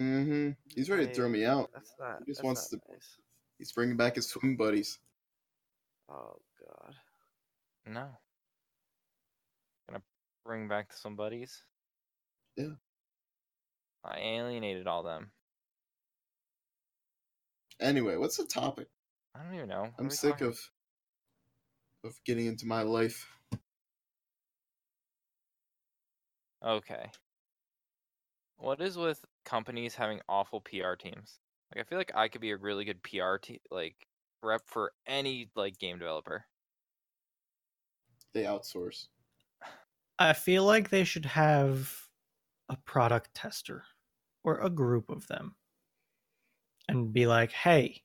Mm-hmm. 0.00 0.50
He's 0.74 0.88
ready 0.88 1.06
to 1.06 1.12
throw 1.12 1.28
me 1.28 1.44
out. 1.44 1.68
That's 1.74 1.92
not. 2.00 2.20
He 2.20 2.24
just 2.30 2.38
that's 2.38 2.44
wants 2.44 2.72
not 2.72 2.80
to- 2.86 2.92
Nice. 2.92 3.16
He's 3.58 3.72
bringing 3.72 3.96
back 3.96 4.14
his 4.16 4.26
swim 4.28 4.56
buddies. 4.56 4.98
Oh 6.08 6.40
God. 6.60 6.94
no. 7.86 8.08
Gonna 9.88 10.02
bring 10.46 10.66
back 10.68 10.88
the 10.90 10.96
some 10.96 11.14
buddies. 11.14 11.62
Yeah. 12.56 12.74
I 14.04 14.18
alienated 14.18 14.86
all 14.86 15.02
them. 15.02 15.30
Anyway, 17.80 18.16
what's 18.16 18.36
the 18.36 18.44
topic? 18.44 18.88
I 19.34 19.42
don't 19.42 19.54
even 19.54 19.68
know. 19.68 19.82
What 19.82 19.92
I'm 19.98 20.10
sick 20.10 20.32
talking- 20.32 20.48
of 20.48 20.70
of 22.04 22.20
getting 22.24 22.46
into 22.46 22.66
my 22.66 22.82
life. 22.82 23.28
Okay. 26.64 27.10
What 28.56 28.80
is 28.80 28.96
with 28.96 29.24
companies 29.44 29.94
having 29.94 30.20
awful 30.28 30.60
PR 30.60 30.94
teams? 30.94 31.38
Like 31.74 31.84
I 31.84 31.88
feel 31.88 31.98
like 31.98 32.12
I 32.14 32.28
could 32.28 32.40
be 32.40 32.50
a 32.50 32.56
really 32.56 32.84
good 32.84 33.02
PR 33.02 33.36
te- 33.40 33.60
like 33.70 33.96
rep 34.42 34.62
for 34.66 34.92
any 35.06 35.48
like 35.56 35.78
game 35.78 35.98
developer. 35.98 36.44
They 38.34 38.44
outsource. 38.44 39.06
I 40.18 40.32
feel 40.32 40.64
like 40.64 40.90
they 40.90 41.04
should 41.04 41.24
have 41.26 42.01
a 42.72 42.78
product 42.86 43.34
tester 43.34 43.84
or 44.44 44.58
a 44.58 44.70
group 44.70 45.10
of 45.10 45.26
them 45.26 45.54
and 46.88 47.12
be 47.12 47.26
like, 47.26 47.52
hey, 47.52 48.02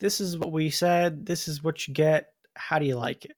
this 0.00 0.20
is 0.20 0.38
what 0.38 0.52
we 0.52 0.70
said. 0.70 1.26
This 1.26 1.46
is 1.46 1.62
what 1.62 1.86
you 1.86 1.92
get. 1.94 2.32
How 2.56 2.78
do 2.78 2.86
you 2.86 2.96
like 2.96 3.26
it? 3.26 3.36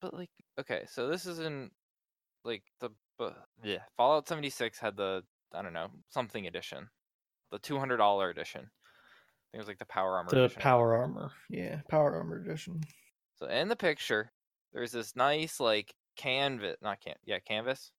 But 0.00 0.14
like, 0.14 0.30
okay, 0.58 0.84
so 0.88 1.08
this 1.08 1.26
is 1.26 1.38
in 1.38 1.70
like 2.44 2.62
the 2.80 2.90
yeah 3.64 3.80
Fallout 3.96 4.28
76 4.28 4.78
had 4.78 4.96
the 4.96 5.22
I 5.52 5.62
don't 5.62 5.72
know 5.72 5.88
something 6.08 6.46
edition, 6.46 6.88
the 7.50 7.58
two 7.58 7.78
hundred 7.78 7.96
dollar 7.98 8.30
edition. 8.30 8.60
I 8.60 9.46
think 9.50 9.54
it 9.54 9.58
was 9.58 9.68
like 9.68 9.78
the 9.78 9.86
Power 9.86 10.16
Armor. 10.16 10.30
The 10.30 10.44
edition. 10.44 10.62
Power 10.62 10.96
Armor. 10.96 11.30
Yeah, 11.50 11.80
Power 11.88 12.14
Armor 12.16 12.40
Edition. 12.40 12.80
So 13.36 13.46
in 13.46 13.68
the 13.68 13.76
picture, 13.76 14.30
there's 14.72 14.92
this 14.92 15.16
nice 15.16 15.58
like 15.58 15.94
canvas, 16.16 16.76
not 16.80 17.00
can 17.00 17.14
yeah 17.24 17.38
canvas, 17.40 17.90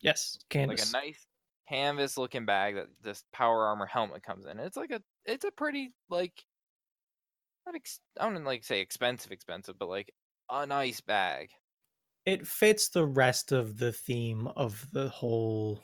Yes, 0.00 0.38
Canvas. 0.50 0.92
like 0.92 1.02
a 1.02 1.06
nice 1.06 1.26
canvas 1.68 2.16
looking 2.16 2.44
bag 2.46 2.76
that 2.76 2.86
this 3.02 3.24
Power 3.32 3.66
Armor 3.66 3.86
helmet 3.86 4.22
comes 4.22 4.46
in. 4.46 4.58
It's 4.60 4.76
like 4.76 4.90
a 4.90 5.02
it's 5.24 5.44
a 5.44 5.50
pretty 5.50 5.92
like 6.10 6.44
not 7.64 7.74
ex- 7.74 8.00
I 8.20 8.28
don't 8.30 8.44
like 8.44 8.62
say 8.64 8.80
expensive 8.80 9.32
expensive, 9.32 9.78
but 9.78 9.88
like 9.88 10.12
a 10.50 10.66
nice 10.66 11.00
bag. 11.00 11.48
it 12.24 12.46
fits 12.46 12.88
the 12.88 13.04
rest 13.06 13.52
of 13.52 13.78
the 13.78 13.92
theme 13.92 14.46
of 14.48 14.86
the 14.92 15.08
whole 15.08 15.82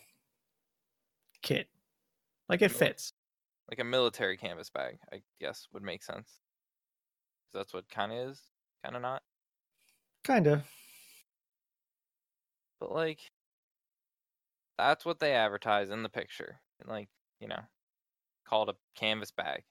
kit. 1.43 1.69
Like 2.49 2.63
it 2.63 2.71
fits. 2.71 3.13
like 3.69 3.79
a 3.81 3.85
military 3.85 4.37
canvas 4.37 4.71
bag, 4.71 4.99
I 5.13 5.23
guess 5.41 5.67
would 5.73 5.83
make 5.83 6.03
sense. 6.03 6.39
'Cause 7.53 7.61
that's 7.61 7.73
what 7.75 7.89
kind 7.89 8.13
of 8.13 8.31
is, 8.31 8.41
kind 8.85 8.95
of 8.97 9.03
not. 9.03 9.23
Kind 10.23 10.47
of. 10.47 10.63
But 12.79 12.93
like, 12.93 13.21
that's 14.79 15.05
what 15.05 15.21
they 15.21 15.35
advertise 15.35 15.91
in 15.91 16.03
the 16.03 16.09
picture, 16.09 16.61
like 16.87 17.09
you 17.41 17.49
know, 17.49 17.63
called 18.47 18.69
a 18.69 18.77
canvas 18.95 19.31
bag. 19.31 19.65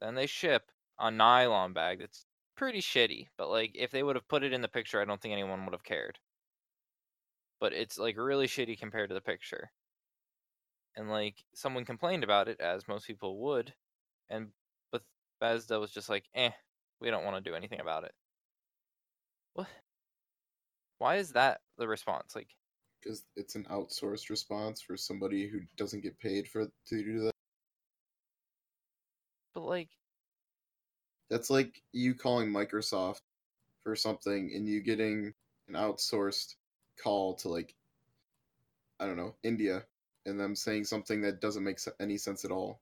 Then 0.00 0.14
they 0.14 0.26
ship 0.26 0.70
a 0.98 1.10
nylon 1.10 1.72
bag 1.72 2.00
that's 2.00 2.26
pretty 2.56 2.80
shitty. 2.80 3.28
But 3.38 3.50
like, 3.50 3.72
if 3.74 3.90
they 3.90 4.02
would 4.02 4.16
have 4.16 4.28
put 4.28 4.42
it 4.42 4.52
in 4.52 4.60
the 4.62 4.68
picture, 4.68 5.00
I 5.00 5.04
don't 5.04 5.20
think 5.20 5.32
anyone 5.32 5.64
would 5.64 5.72
have 5.74 5.84
cared. 5.84 6.18
But 7.60 7.72
it's 7.72 7.98
like 7.98 8.16
really 8.16 8.46
shitty 8.46 8.78
compared 8.78 9.08
to 9.10 9.14
the 9.14 9.20
picture. 9.20 9.70
And 10.96 11.08
like, 11.10 11.44
someone 11.54 11.84
complained 11.84 12.24
about 12.24 12.48
it, 12.48 12.60
as 12.60 12.88
most 12.88 13.06
people 13.06 13.38
would, 13.38 13.74
and 14.28 14.52
Bethesda 14.92 15.80
was 15.80 15.90
just 15.92 16.08
like, 16.08 16.28
"Eh, 16.34 16.50
we 17.00 17.10
don't 17.10 17.24
want 17.24 17.42
to 17.42 17.50
do 17.50 17.56
anything 17.56 17.80
about 17.80 18.04
it." 18.04 18.14
What? 19.54 19.68
Why 20.98 21.16
is 21.16 21.32
that 21.32 21.62
the 21.78 21.88
response? 21.88 22.36
Like, 22.36 22.54
because 23.00 23.24
it's 23.36 23.54
an 23.54 23.64
outsourced 23.70 24.30
response 24.30 24.80
for 24.80 24.96
somebody 24.96 25.48
who 25.48 25.60
doesn't 25.76 26.02
get 26.02 26.18
paid 26.18 26.48
for 26.48 26.66
to 26.66 27.04
do 27.04 27.20
that. 27.20 27.32
but 29.54 29.62
like, 29.62 29.88
That's 31.28 31.50
like 31.50 31.82
you 31.92 32.14
calling 32.14 32.50
Microsoft 32.50 33.20
for 33.82 33.96
something 33.96 34.52
and 34.54 34.68
you 34.68 34.80
getting 34.82 35.32
an 35.68 35.74
outsourced 35.74 36.56
call 37.02 37.34
to 37.36 37.48
like 37.48 37.74
I 38.98 39.06
don't 39.06 39.16
know 39.16 39.34
India 39.42 39.84
and 40.26 40.38
them 40.38 40.54
saying 40.54 40.84
something 40.84 41.22
that 41.22 41.40
doesn't 41.40 41.64
make 41.64 41.80
any 42.00 42.18
sense 42.18 42.44
at 42.44 42.50
all 42.50 42.80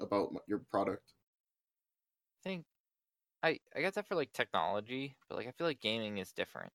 about 0.00 0.34
your 0.46 0.58
product. 0.58 1.12
I 2.44 2.48
think 2.48 2.64
I 3.42 3.60
I 3.74 3.80
get 3.80 3.94
that 3.94 4.06
for 4.06 4.14
like 4.14 4.32
technology, 4.32 5.16
but 5.28 5.36
like 5.36 5.48
I 5.48 5.52
feel 5.52 5.66
like 5.66 5.80
gaming 5.80 6.18
is 6.18 6.32
different. 6.32 6.72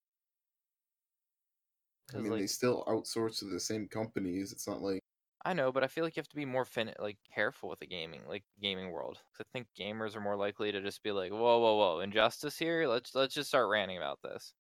I 2.14 2.18
mean, 2.18 2.32
they 2.38 2.48
still 2.48 2.84
outsource 2.86 3.40
to 3.40 3.46
the 3.46 3.60
same 3.60 3.88
companies. 3.88 4.52
It's 4.52 4.68
not 4.68 4.82
like 4.82 5.04
I 5.46 5.54
know, 5.54 5.72
but 5.72 5.84
I 5.84 5.88
feel 5.88 6.04
like 6.04 6.16
you 6.16 6.22
have 6.22 6.30
to 6.30 6.36
be 6.36 6.46
more 6.46 6.66
fin 6.66 6.94
like 7.00 7.18
careful 7.34 7.70
with 7.70 7.80
the 7.80 7.88
gaming, 7.88 8.22
like 8.28 8.44
gaming 8.62 8.92
world. 8.92 9.22
I 9.40 9.44
think 9.52 9.68
gamers 9.78 10.16
are 10.16 10.22
more 10.22 10.36
likely 10.38 10.72
to 10.72 10.82
just 10.82 11.04
be 11.04 11.12
like, 11.12 11.32
"Whoa, 11.32 11.60
whoa, 11.60 11.76
whoa, 11.76 12.00
injustice 12.00 12.58
here. 12.58 12.88
Let's 12.88 13.14
let's 13.16 13.34
just 13.34 13.50
start 13.50 13.70
ranting 13.70 13.98
about 13.98 14.22
this." 14.22 14.54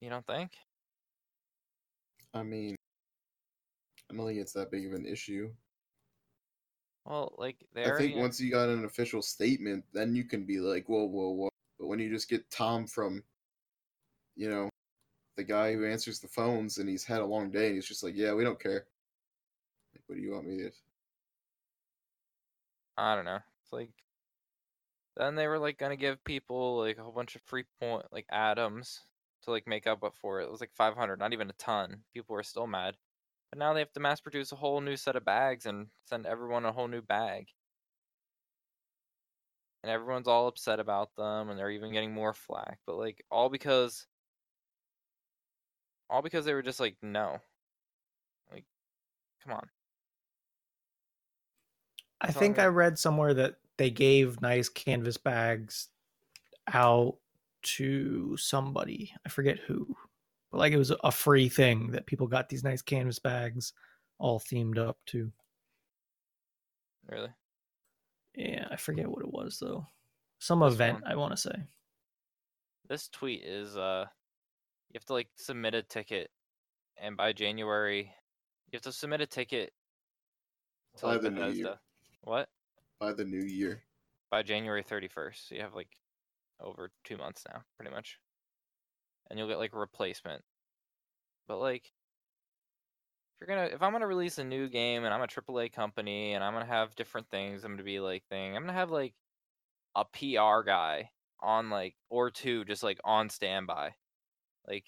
You 0.00 0.10
don't 0.10 0.26
think? 0.26 0.52
I 2.34 2.42
mean, 2.42 2.76
I 4.10 4.14
don't 4.14 4.26
think 4.26 4.40
it's 4.40 4.52
that 4.54 4.70
big 4.70 4.86
of 4.86 4.92
an 4.92 5.06
issue. 5.06 5.54
Well, 7.04 7.34
like 7.38 7.56
I 7.76 7.90
think 7.92 8.16
once 8.16 8.40
you 8.40 8.50
got 8.50 8.68
an 8.68 8.84
official 8.84 9.22
statement, 9.22 9.84
then 9.92 10.14
you 10.14 10.24
can 10.24 10.44
be 10.44 10.58
like, 10.58 10.88
whoa, 10.88 11.04
whoa, 11.04 11.30
whoa. 11.30 11.50
But 11.78 11.86
when 11.88 11.98
you 11.98 12.10
just 12.10 12.28
get 12.28 12.50
Tom 12.50 12.86
from, 12.86 13.22
you 14.36 14.48
know, 14.48 14.68
the 15.36 15.44
guy 15.44 15.72
who 15.72 15.84
answers 15.84 16.20
the 16.20 16.28
phones 16.28 16.78
and 16.78 16.88
he's 16.88 17.04
had 17.04 17.20
a 17.20 17.26
long 17.26 17.50
day 17.50 17.66
and 17.66 17.74
he's 17.74 17.88
just 17.88 18.02
like, 18.02 18.14
yeah, 18.16 18.32
we 18.34 18.44
don't 18.44 18.60
care. 18.60 18.86
Like, 19.94 20.02
what 20.06 20.16
do 20.16 20.22
you 20.22 20.32
want 20.32 20.46
me 20.46 20.58
to? 20.58 20.70
I 22.96 23.16
don't 23.16 23.24
know. 23.24 23.40
It's 23.62 23.72
like 23.72 23.90
then 25.16 25.34
they 25.34 25.46
were 25.46 25.58
like 25.58 25.78
gonna 25.78 25.96
give 25.96 26.22
people 26.24 26.78
like 26.78 26.98
a 26.98 27.02
whole 27.02 27.12
bunch 27.12 27.36
of 27.36 27.42
free 27.42 27.64
point 27.80 28.06
like 28.12 28.26
atoms 28.30 29.00
to 29.42 29.50
like 29.50 29.66
make 29.66 29.86
up 29.86 30.02
for 30.20 30.40
it. 30.40 30.44
It 30.44 30.50
was 30.50 30.60
like 30.60 30.72
500, 30.74 31.18
not 31.18 31.32
even 31.32 31.50
a 31.50 31.54
ton. 31.54 32.02
People 32.12 32.34
were 32.34 32.42
still 32.42 32.66
mad. 32.66 32.96
But 33.50 33.58
now 33.58 33.72
they 33.72 33.80
have 33.80 33.92
to 33.92 34.00
mass 34.00 34.20
produce 34.20 34.52
a 34.52 34.56
whole 34.56 34.80
new 34.80 34.96
set 34.96 35.16
of 35.16 35.24
bags 35.24 35.66
and 35.66 35.88
send 36.06 36.26
everyone 36.26 36.64
a 36.64 36.72
whole 36.72 36.88
new 36.88 37.02
bag. 37.02 37.48
And 39.82 39.92
everyone's 39.92 40.28
all 40.28 40.48
upset 40.48 40.80
about 40.80 41.14
them 41.16 41.50
and 41.50 41.58
they're 41.58 41.70
even 41.70 41.92
getting 41.92 42.12
more 42.14 42.32
flack. 42.32 42.78
But 42.86 42.96
like 42.96 43.24
all 43.30 43.50
because 43.50 44.06
all 46.10 46.22
because 46.22 46.44
they 46.44 46.54
were 46.54 46.62
just 46.62 46.80
like 46.80 46.96
no. 47.02 47.38
Like 48.52 48.64
come 49.42 49.54
on. 49.54 49.68
I 52.20 52.28
That's 52.28 52.38
think. 52.38 52.58
I 52.58 52.66
read 52.66 52.98
somewhere 52.98 53.34
that 53.34 53.56
they 53.76 53.90
gave 53.90 54.40
nice 54.40 54.68
canvas 54.68 55.16
bags 55.16 55.88
out 56.72 57.16
to 57.62 58.36
somebody. 58.36 59.12
I 59.26 59.28
forget 59.28 59.58
who. 59.66 59.96
But 60.50 60.58
like 60.58 60.72
it 60.72 60.78
was 60.78 60.92
a 61.02 61.10
free 61.10 61.48
thing 61.48 61.90
that 61.92 62.06
people 62.06 62.26
got 62.26 62.48
these 62.48 62.64
nice 62.64 62.82
canvas 62.82 63.18
bags 63.18 63.72
all 64.18 64.38
themed 64.38 64.78
up 64.78 64.98
to. 65.06 65.32
Really? 67.08 67.30
Yeah, 68.36 68.66
I 68.70 68.76
forget 68.76 69.08
what 69.08 69.22
it 69.22 69.32
was 69.32 69.58
though. 69.60 69.86
Some 70.38 70.60
This 70.60 70.74
event, 70.74 71.02
one. 71.02 71.12
I 71.12 71.16
want 71.16 71.32
to 71.32 71.36
say. 71.36 71.54
This 72.88 73.08
tweet 73.08 73.42
is 73.44 73.76
uh 73.76 74.06
you 74.94 74.98
have 74.98 75.04
to 75.06 75.12
like 75.12 75.28
submit 75.34 75.74
a 75.74 75.82
ticket 75.82 76.30
and 76.96 77.16
by 77.16 77.32
January 77.32 78.12
you 78.70 78.76
have 78.76 78.82
to 78.82 78.92
submit 78.92 79.20
a 79.20 79.26
ticket 79.26 79.72
to 80.96 81.06
By 81.06 81.12
like 81.12 81.22
the 81.22 81.30
new 81.30 81.48
year. 81.48 81.74
What? 82.22 82.48
By 83.00 83.12
the 83.12 83.24
new 83.24 83.42
year. 83.42 83.82
By 84.30 84.42
January 84.42 84.84
31st. 84.84 85.48
So 85.48 85.54
you 85.56 85.62
have 85.62 85.74
like 85.74 85.88
over 86.60 86.90
2 87.04 87.16
months 87.16 87.44
now, 87.52 87.62
pretty 87.76 87.90
much. 87.90 88.18
And 89.28 89.38
you'll 89.38 89.48
get 89.48 89.58
like 89.58 89.72
a 89.72 89.78
replacement. 89.78 90.42
But 91.48 91.58
like 91.58 91.92
if 93.34 93.40
you're 93.40 93.48
gonna 93.48 93.74
if 93.74 93.82
I'm 93.82 93.92
gonna 93.92 94.06
release 94.06 94.38
a 94.38 94.44
new 94.44 94.68
game 94.68 95.04
and 95.04 95.12
I'm 95.12 95.22
a 95.22 95.26
AAA 95.26 95.72
company 95.72 96.34
and 96.34 96.44
I'm 96.44 96.52
gonna 96.52 96.66
have 96.66 96.94
different 96.94 97.28
things 97.30 97.64
I'm 97.64 97.72
gonna 97.72 97.82
be 97.82 97.98
like 97.98 98.24
thing, 98.30 98.56
I'm 98.56 98.62
gonna 98.62 98.74
have 98.74 98.92
like 98.92 99.14
a 99.96 100.04
PR 100.04 100.62
guy 100.64 101.10
on 101.40 101.68
like 101.68 101.96
or 102.10 102.30
two 102.30 102.64
just 102.64 102.84
like 102.84 103.00
on 103.04 103.28
standby. 103.28 103.94
Like 104.66 104.86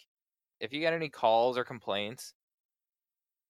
if 0.61 0.73
you 0.73 0.81
get 0.81 0.93
any 0.93 1.09
calls 1.09 1.59
or 1.59 1.65
complaints 1.65 2.35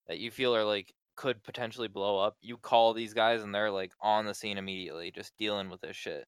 that 0.09 0.19
you 0.19 0.31
feel 0.31 0.55
are 0.55 0.65
like 0.65 0.93
could 1.17 1.43
potentially 1.43 1.89
blow 1.89 2.19
up, 2.19 2.37
you 2.41 2.57
call 2.57 2.93
these 2.93 3.15
guys 3.15 3.43
and 3.43 3.55
they're 3.55 3.71
like 3.71 3.93
on 4.01 4.27
the 4.27 4.35
scene 4.35 4.59
immediately, 4.59 5.11
just 5.11 5.37
dealing 5.39 5.71
with 5.71 5.81
this 5.81 5.97
shit. 5.97 6.27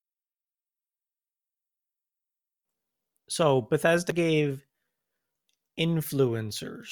So 3.29 3.61
Bethesda 3.61 4.11
gave 4.11 4.65
influencers 5.79 6.89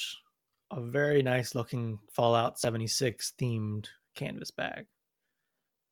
a 0.71 0.81
very 0.81 1.23
nice 1.23 1.55
looking 1.55 1.99
Fallout 2.11 2.59
76 2.59 3.33
themed 3.39 3.87
canvas 4.15 4.51
bag. 4.51 4.85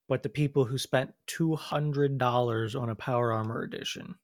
But 0.07 0.21
the 0.21 0.29
people 0.29 0.65
who 0.65 0.77
spent 0.77 1.13
$200 1.27 2.79
on 2.79 2.89
a 2.89 2.95
Power 2.95 3.31
Armor 3.33 3.63
edition 3.63 4.15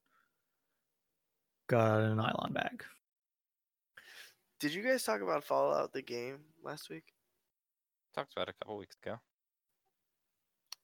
got 1.72 2.02
a 2.02 2.14
nylon 2.14 2.52
bag. 2.52 2.84
Did 4.60 4.74
you 4.74 4.84
guys 4.84 5.04
talk 5.04 5.22
about 5.22 5.46
Fallout 5.46 5.94
the 5.94 6.02
game 6.02 6.40
last 6.62 6.90
week? 6.90 7.06
Talked 8.14 8.34
about 8.36 8.50
it 8.50 8.56
a 8.56 8.66
couple 8.66 8.78
weeks 8.78 8.98
ago. 9.02 9.16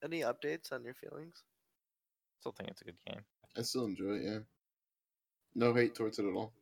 Any 0.02 0.22
updates 0.22 0.72
on 0.72 0.86
your 0.86 0.94
feelings? 0.94 1.44
Still 2.40 2.54
think 2.54 2.70
it's 2.70 2.82
a 2.82 2.86
good 2.86 2.98
game. 3.06 3.20
I 3.58 3.64
still 3.64 3.84
enjoy 3.84 4.14
it, 4.14 4.22
yeah. 4.24 4.40
No 5.56 5.74
hate 5.74 5.94
towards 5.94 6.20
it 6.20 6.26
at 6.26 6.34
all. 6.34 6.54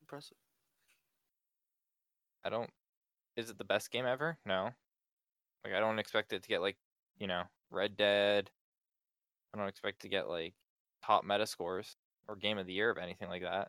Impressive. 0.00 0.36
I 2.44 2.48
don't. 2.48 2.70
Is 3.36 3.50
it 3.50 3.58
the 3.58 3.64
best 3.64 3.90
game 3.90 4.06
ever? 4.06 4.38
No. 4.46 4.70
Like 5.64 5.74
I 5.74 5.80
don't 5.80 5.98
expect 5.98 6.32
it 6.32 6.44
to 6.44 6.48
get 6.48 6.60
like 6.60 6.76
you 7.18 7.26
know 7.26 7.42
Red 7.72 7.96
Dead. 7.96 8.50
I 9.52 9.58
don't 9.58 9.68
expect 9.68 10.02
to 10.02 10.08
get 10.08 10.28
like 10.28 10.54
top 11.04 11.24
meta 11.24 11.46
scores 11.46 11.96
or 12.28 12.36
game 12.36 12.58
of 12.58 12.66
the 12.66 12.72
year 12.72 12.90
of 12.90 12.98
anything 12.98 13.28
like 13.28 13.42
that. 13.42 13.68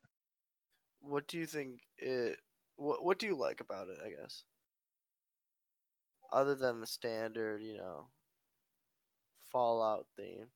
What 1.01 1.27
do 1.27 1.37
you 1.37 1.45
think 1.45 1.79
it 1.97 2.37
what 2.75 3.03
what 3.03 3.19
do 3.19 3.25
you 3.25 3.37
like 3.37 3.61
about 3.61 3.87
it, 3.87 3.97
I 4.05 4.09
guess? 4.09 4.43
Other 6.31 6.55
than 6.55 6.79
the 6.79 6.87
standard, 6.87 7.61
you 7.61 7.77
know, 7.77 8.07
Fallout 9.51 10.05
theme. 10.15 10.47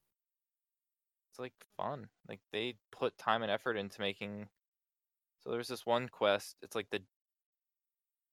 It's 1.31 1.39
like 1.39 1.53
fun. 1.77 2.09
Like 2.29 2.41
they 2.51 2.75
put 2.91 3.17
time 3.17 3.41
and 3.41 3.51
effort 3.51 3.75
into 3.75 4.01
making. 4.01 4.47
So 5.39 5.49
there's 5.49 5.67
this 5.67 5.85
one 5.85 6.07
quest. 6.09 6.57
It's 6.61 6.75
like 6.75 6.87
the. 6.91 6.99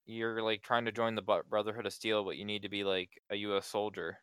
You're 0.05 0.41
like 0.41 0.61
trying 0.61 0.85
to 0.85 0.91
join 0.91 1.15
the 1.15 1.43
Brotherhood 1.49 1.85
of 1.85 1.93
Steel, 1.93 2.23
but 2.23 2.35
you 2.35 2.45
need 2.45 2.63
to 2.63 2.69
be 2.69 2.83
like 2.83 3.09
a 3.29 3.35
U.S. 3.37 3.67
soldier, 3.67 4.17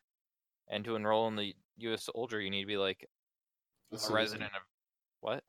and 0.69 0.83
to 0.85 0.95
enroll 0.95 1.27
in 1.27 1.35
the 1.35 1.53
U.S. 1.77 2.09
soldier, 2.13 2.39
you 2.39 2.49
need 2.49 2.61
to 2.61 2.67
be 2.67 2.77
like 2.77 3.07
A, 3.91 3.95
a 3.95 4.13
resident 4.13 4.51
of 4.55 4.61
what? 5.21 5.43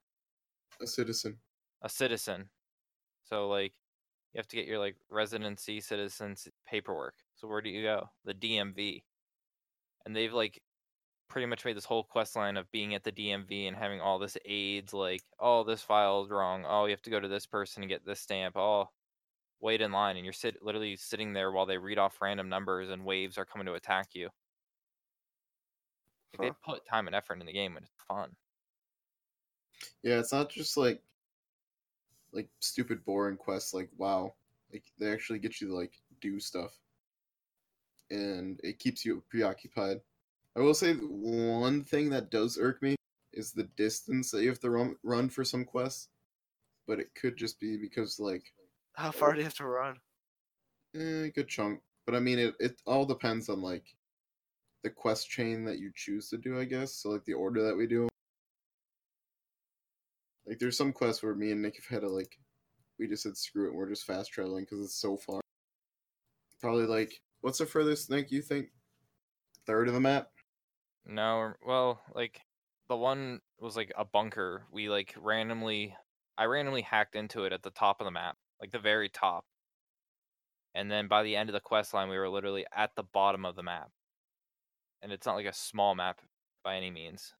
A 0.80 0.86
citizen. 0.86 1.38
a 1.82 1.88
citizen. 1.88 2.48
So 3.24 3.48
like 3.48 3.72
you 4.32 4.38
have 4.38 4.48
to 4.48 4.56
get 4.56 4.66
your 4.66 4.78
like 4.78 4.96
residency 5.10 5.80
citizens 5.80 6.48
paperwork. 6.66 7.14
So 7.36 7.48
where 7.48 7.60
do 7.60 7.70
you 7.70 7.82
go? 7.82 8.08
The 8.24 8.34
DMV. 8.34 9.02
And 10.06 10.14
they've 10.16 10.32
like 10.32 10.62
pretty 11.28 11.46
much 11.46 11.64
made 11.64 11.76
this 11.76 11.84
whole 11.84 12.02
quest 12.04 12.34
line 12.36 12.56
of 12.56 12.70
being 12.72 12.94
at 12.94 13.04
the 13.04 13.12
DMV 13.12 13.68
and 13.68 13.76
having 13.76 14.00
all 14.00 14.18
this 14.18 14.36
aids 14.46 14.92
like, 14.92 15.22
oh 15.38 15.64
this 15.64 15.82
file 15.82 16.22
is 16.24 16.30
wrong. 16.30 16.64
Oh 16.68 16.86
you 16.86 16.90
have 16.92 17.02
to 17.02 17.10
go 17.10 17.20
to 17.20 17.28
this 17.28 17.46
person 17.46 17.82
to 17.82 17.88
get 17.88 18.04
this 18.06 18.20
stamp. 18.20 18.56
Oh 18.56 18.88
wait 19.60 19.80
in 19.82 19.92
line 19.92 20.16
and 20.16 20.24
you're 20.24 20.32
sit 20.32 20.62
literally 20.62 20.96
sitting 20.96 21.32
there 21.34 21.52
while 21.52 21.66
they 21.66 21.78
read 21.78 21.98
off 21.98 22.20
random 22.22 22.48
numbers 22.48 22.88
and 22.90 23.04
waves 23.04 23.36
are 23.38 23.44
coming 23.44 23.66
to 23.66 23.74
attack 23.74 24.08
you. 24.14 24.28
Like, 26.38 26.38
Huh. 26.38 26.42
They 26.66 26.72
put 26.72 26.86
time 26.86 27.06
and 27.06 27.16
effort 27.16 27.40
in 27.40 27.46
the 27.46 27.52
game 27.52 27.76
and 27.76 27.84
it's 27.84 28.04
fun. 28.08 28.30
Yeah, 30.02 30.18
it's 30.18 30.32
not 30.32 30.50
just 30.50 30.76
like 30.76 31.02
like 32.32 32.48
stupid 32.60 33.04
boring 33.04 33.36
quests 33.36 33.74
like 33.74 33.90
wow. 33.96 34.34
Like 34.72 34.84
they 34.98 35.12
actually 35.12 35.38
get 35.40 35.60
you 35.60 35.68
to 35.68 35.74
like 35.76 35.92
do 36.20 36.38
stuff. 36.40 36.78
And 38.10 38.60
it 38.62 38.78
keeps 38.78 39.04
you 39.04 39.22
preoccupied. 39.28 40.00
I 40.56 40.60
will 40.60 40.74
say 40.74 40.94
one 40.94 41.84
thing 41.84 42.10
that 42.10 42.30
does 42.30 42.58
irk 42.60 42.82
me 42.82 42.96
is 43.32 43.52
the 43.52 43.64
distance 43.76 44.30
that 44.32 44.42
you 44.42 44.48
have 44.48 44.60
to 44.60 44.70
run 44.70 44.96
run 45.02 45.28
for 45.28 45.44
some 45.44 45.64
quests. 45.64 46.08
But 46.86 47.00
it 47.00 47.14
could 47.14 47.36
just 47.36 47.60
be 47.60 47.76
because 47.76 48.18
like 48.20 48.52
How 48.94 49.10
far 49.12 49.32
do 49.32 49.38
you 49.38 49.44
have 49.44 49.54
to 49.54 49.66
run? 49.66 50.00
eh, 50.94 51.24
a 51.26 51.30
good 51.30 51.48
chunk. 51.48 51.80
But 52.06 52.14
I 52.16 52.20
mean 52.20 52.38
it 52.38 52.54
it 52.60 52.82
all 52.86 53.06
depends 53.06 53.48
on 53.48 53.62
like 53.62 53.84
the 54.82 54.90
quest 54.90 55.28
chain 55.30 55.64
that 55.66 55.78
you 55.78 55.92
choose 55.94 56.30
to 56.30 56.38
do, 56.38 56.58
I 56.60 56.64
guess. 56.64 56.94
So 56.94 57.10
like 57.10 57.24
the 57.26 57.34
order 57.34 57.62
that 57.64 57.76
we 57.76 57.86
do. 57.86 58.09
Like 60.50 60.58
there's 60.58 60.76
some 60.76 60.92
quests 60.92 61.22
where 61.22 61.36
me 61.36 61.52
and 61.52 61.62
Nick 61.62 61.76
have 61.76 61.86
had 61.86 62.00
to 62.00 62.12
like 62.12 62.36
we 62.98 63.06
just 63.06 63.22
said 63.22 63.36
screw 63.36 63.68
it, 63.68 63.74
we're 63.74 63.88
just 63.88 64.04
fast 64.04 64.32
traveling 64.32 64.64
because 64.64 64.84
it's 64.84 65.00
so 65.00 65.16
far. 65.16 65.40
Probably 66.60 66.86
like 66.86 67.22
what's 67.40 67.58
the 67.58 67.66
furthest 67.66 68.10
Nick 68.10 68.32
you 68.32 68.42
think? 68.42 68.66
Third 69.64 69.86
of 69.86 69.94
the 69.94 70.00
map? 70.00 70.28
No, 71.06 71.52
well, 71.64 72.02
like 72.16 72.40
the 72.88 72.96
one 72.96 73.40
was 73.60 73.76
like 73.76 73.92
a 73.96 74.04
bunker. 74.04 74.64
We 74.72 74.88
like 74.88 75.14
randomly, 75.16 75.94
I 76.36 76.46
randomly 76.46 76.82
hacked 76.82 77.14
into 77.14 77.44
it 77.44 77.52
at 77.52 77.62
the 77.62 77.70
top 77.70 78.00
of 78.00 78.04
the 78.04 78.10
map, 78.10 78.36
like 78.60 78.72
the 78.72 78.80
very 78.80 79.08
top. 79.08 79.44
And 80.74 80.90
then 80.90 81.06
by 81.06 81.22
the 81.22 81.36
end 81.36 81.48
of 81.48 81.52
the 81.52 81.60
quest 81.60 81.94
line, 81.94 82.08
we 82.08 82.18
were 82.18 82.28
literally 82.28 82.66
at 82.76 82.96
the 82.96 83.04
bottom 83.04 83.44
of 83.44 83.54
the 83.54 83.62
map. 83.62 83.90
And 85.00 85.12
it's 85.12 85.26
not 85.26 85.36
like 85.36 85.46
a 85.46 85.52
small 85.52 85.94
map 85.94 86.20
by 86.64 86.74
any 86.74 86.90
means. 86.90 87.34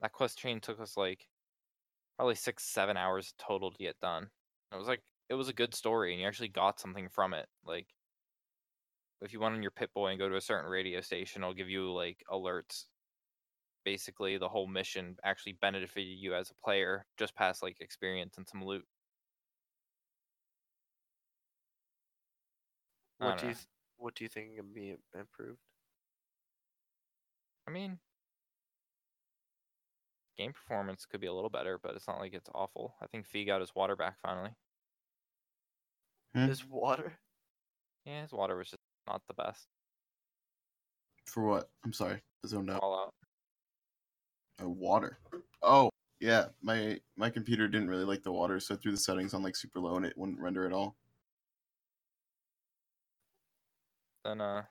That 0.00 0.12
quest 0.12 0.38
chain 0.38 0.60
took 0.60 0.80
us 0.80 0.96
like 0.96 1.28
probably 2.16 2.36
six, 2.36 2.64
seven 2.64 2.96
hours 2.96 3.34
total 3.38 3.72
to 3.72 3.78
get 3.78 4.00
done. 4.00 4.30
It 4.72 4.76
was 4.76 4.88
like 4.88 5.04
it 5.28 5.34
was 5.34 5.48
a 5.48 5.54
good 5.54 5.74
story, 5.74 6.12
and 6.12 6.20
you 6.22 6.28
actually 6.28 6.48
got 6.48 6.80
something 6.80 7.08
from 7.08 7.34
it. 7.34 7.48
Like 7.64 7.94
if 9.20 9.32
you 9.32 9.40
went 9.40 9.54
on 9.54 9.62
your 9.62 9.70
Pip-Boy 9.70 10.08
and 10.08 10.18
go 10.18 10.28
to 10.28 10.36
a 10.36 10.40
certain 10.40 10.70
radio 10.70 11.00
station, 11.00 11.42
it'll 11.42 11.54
give 11.54 11.68
you 11.68 11.92
like 11.92 12.22
alerts. 12.28 12.86
Basically, 13.84 14.38
the 14.38 14.48
whole 14.48 14.66
mission 14.66 15.18
actually 15.24 15.52
benefited 15.54 16.18
you 16.18 16.34
as 16.34 16.50
a 16.50 16.54
player, 16.54 17.06
just 17.18 17.34
past 17.34 17.62
like 17.62 17.80
experience 17.80 18.38
and 18.38 18.48
some 18.48 18.64
loot. 18.64 18.86
What 23.18 23.36
don't 23.36 23.46
you 23.46 23.54
th- 23.54 23.68
what 23.98 24.16
do 24.16 24.24
you 24.24 24.28
think 24.28 24.56
can 24.56 24.72
be 24.72 24.96
improved? 25.14 25.60
I 27.66 27.70
mean, 27.70 28.00
game 30.40 30.52
performance 30.52 31.04
could 31.04 31.20
be 31.20 31.26
a 31.26 31.32
little 31.32 31.50
better, 31.50 31.78
but 31.82 31.94
it's 31.94 32.08
not 32.08 32.18
like 32.18 32.32
it's 32.32 32.48
awful. 32.54 32.94
I 33.02 33.06
think 33.06 33.26
Fee 33.26 33.44
got 33.44 33.60
his 33.60 33.74
water 33.74 33.94
back 33.94 34.16
finally. 34.22 34.50
Hmm? 36.34 36.48
Is 36.48 36.66
water? 36.66 37.12
Yeah, 38.06 38.22
his 38.22 38.32
water 38.32 38.56
was 38.56 38.70
just 38.70 38.80
not 39.06 39.20
the 39.28 39.34
best. 39.34 39.66
For 41.26 41.44
what? 41.44 41.68
I'm 41.84 41.92
sorry. 41.92 42.22
I 42.44 42.48
zoned 42.48 42.70
out. 42.70 42.80
All 42.82 42.94
out. 42.94 44.64
Uh, 44.64 44.70
water. 44.70 45.18
Oh, 45.62 45.90
yeah. 46.20 46.46
My 46.62 46.98
my 47.16 47.28
computer 47.28 47.68
didn't 47.68 47.88
really 47.88 48.04
like 48.04 48.22
the 48.22 48.32
water, 48.32 48.58
so 48.60 48.74
I 48.74 48.78
threw 48.78 48.92
the 48.92 48.98
settings 48.98 49.34
on 49.34 49.42
like 49.42 49.56
super 49.56 49.80
low 49.80 49.96
and 49.96 50.06
it 50.06 50.16
wouldn't 50.16 50.40
render 50.40 50.64
at 50.66 50.72
all. 50.72 50.96
Then 54.24 54.40
uh, 54.40 54.62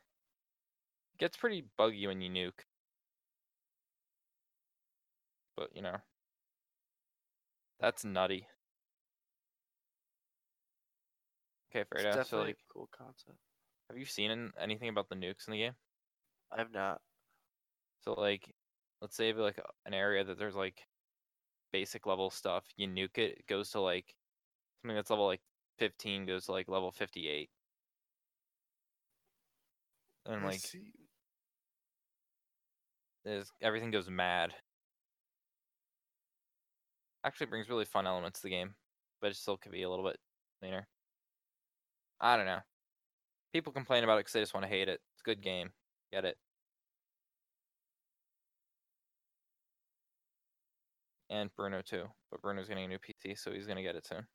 gets 1.20 1.38
pretty 1.38 1.66
buggy 1.78 2.08
when 2.08 2.22
you 2.22 2.30
nuke. 2.30 2.64
But 5.60 5.76
you 5.76 5.82
know, 5.82 5.98
that's 7.82 8.06
nutty. 8.06 8.48
Okay, 11.70 11.82
It's 11.82 12.02
Fredo. 12.02 12.12
So 12.14 12.18
definitely 12.18 12.48
like, 12.48 12.56
a 12.56 12.74
cool 12.74 12.90
concept. 12.98 13.38
have 13.90 13.98
you 13.98 14.06
seen 14.06 14.52
anything 14.58 14.88
about 14.88 15.10
the 15.10 15.16
nukes 15.16 15.48
in 15.48 15.52
the 15.52 15.58
game? 15.58 15.74
I 16.50 16.60
have 16.60 16.72
not. 16.72 17.02
So 18.06 18.14
like, 18.14 18.56
let's 19.02 19.18
say 19.18 19.34
like 19.34 19.60
an 19.86 19.94
area 19.94 20.24
that 20.24 20.40
there's 20.40 20.56
like 20.56 20.88
basic 21.74 22.08
level 22.08 22.30
stuff, 22.30 22.64
you 22.78 22.88
nuke 22.88 23.18
it, 23.18 23.40
it 23.40 23.48
goes 23.48 23.70
to 23.72 23.82
like 23.82 24.16
something 24.82 24.96
that's 24.96 25.10
level 25.10 25.26
like 25.26 25.42
15 25.78 26.26
goes 26.26 26.46
to 26.46 26.54
like 26.54 26.70
level 26.70 26.94
58. 26.94 27.50
And 30.26 30.42
I 30.42 30.48
like 30.48 30.62
everything 33.62 33.92
goes 33.92 34.10
mad. 34.10 34.54
Actually 37.26 37.48
brings 37.48 37.70
really 37.70 37.86
fun 37.86 38.08
elements 38.08 38.40
to 38.40 38.44
the 38.44 38.50
game, 38.50 38.76
but 39.22 39.32
it 39.32 39.36
still 39.36 39.58
could 39.58 39.72
be 39.72 39.84
a 39.84 39.90
little 39.90 40.06
bit 40.06 40.18
cleaner. 40.62 40.88
I 42.22 42.38
don't 42.38 42.46
know. 42.46 42.60
People 43.54 43.74
complain 43.74 44.04
about 44.04 44.16
it 44.16 44.20
because 44.22 44.34
they 44.34 44.40
just 44.42 44.54
want 44.54 44.64
to 44.66 44.70
hate 44.70 44.88
it. 44.88 45.02
It's 45.14 45.22
a 45.22 45.30
good 45.30 45.42
game. 45.42 45.72
Get 46.12 46.26
it. 46.26 46.38
And 51.30 51.50
Bruno 51.56 51.82
too, 51.82 52.06
but 52.32 52.42
Bruno's 52.42 52.68
getting 52.68 52.86
a 52.86 52.88
new 52.88 52.98
PC, 52.98 53.38
so 53.38 53.52
he's 53.52 53.68
gonna 53.68 53.84
get 53.84 53.96
it 53.96 54.08
soon. 54.08 54.26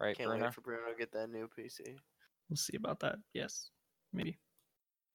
Right, 0.00 0.16
Can't 0.16 0.28
Bruno? 0.28 0.44
wait 0.44 0.54
for 0.54 0.60
Bruno 0.60 0.92
to 0.92 0.96
get 0.96 1.10
that 1.12 1.28
new 1.28 1.48
PC. 1.58 1.96
We'll 2.48 2.56
see 2.56 2.76
about 2.76 3.00
that. 3.00 3.16
Yes, 3.34 3.70
maybe. 4.12 4.38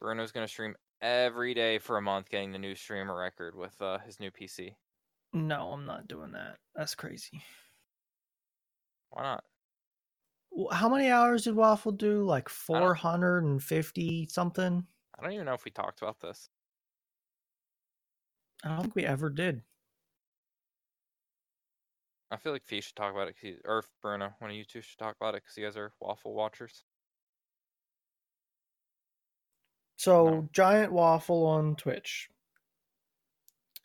Bruno's 0.02 0.34
gonna 0.34 0.48
stream 0.50 0.76
every 1.04 1.54
day 1.54 1.78
for 1.78 1.98
a 1.98 2.02
month, 2.02 2.30
getting 2.30 2.52
the 2.52 2.58
new 2.58 2.74
streamer 2.74 3.16
record 3.16 3.56
with 3.56 3.80
uh, 3.82 4.00
his 4.00 4.20
new 4.20 4.32
PC. 4.32 4.74
No, 5.34 5.72
I'm 5.72 5.86
not 5.86 6.08
doing 6.08 6.32
that. 6.32 6.58
That's 6.76 6.96
crazy. 6.96 7.44
Why 9.10 9.24
not? 9.24 9.44
How 10.72 10.88
many 10.88 11.10
hours 11.10 11.44
did 11.44 11.56
Waffle 11.56 11.92
do? 11.92 12.24
Like 12.24 12.48
450 12.48 14.28
something? 14.32 14.86
I 15.20 15.24
don't 15.24 15.34
even 15.34 15.46
know 15.46 15.54
if 15.54 15.66
we 15.66 15.72
talked 15.72 16.02
about 16.02 16.20
this. 16.20 16.50
I 18.64 18.70
don't 18.70 18.82
think 18.82 18.96
we 18.96 19.06
ever 19.06 19.30
did. 19.30 19.62
I 22.32 22.38
feel 22.38 22.54
like 22.54 22.64
Fee 22.66 22.82
should 22.82 22.96
talk 22.96 23.14
about 23.14 23.28
it, 23.28 23.36
or 23.66 23.84
Bruno, 24.02 24.34
one 24.40 24.50
of 24.50 24.58
you 24.58 24.64
two 24.64 24.82
should 24.82 24.98
talk 24.98 25.16
about 25.20 25.36
it 25.36 25.44
because 25.44 25.58
you 25.58 25.66
guys 25.66 25.78
are 25.78 25.92
waffle 26.00 26.34
watchers. 26.34 26.84
So, 29.98 30.26
No. 30.26 30.50
Giant 30.52 30.92
Waffle 30.92 31.46
on 31.46 31.76
Twitch, 31.76 32.30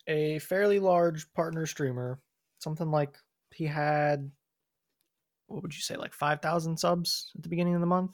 a 0.07 0.39
fairly 0.39 0.79
large 0.79 1.31
partner 1.33 1.65
streamer, 1.65 2.19
something 2.59 2.89
like 2.89 3.17
he 3.53 3.65
had, 3.65 4.29
what 5.47 5.61
would 5.61 5.75
you 5.75 5.81
say, 5.81 5.95
like 5.95 6.13
5,000 6.13 6.77
subs 6.77 7.31
at 7.35 7.43
the 7.43 7.49
beginning 7.49 7.75
of 7.75 7.81
the 7.81 7.87
month? 7.87 8.11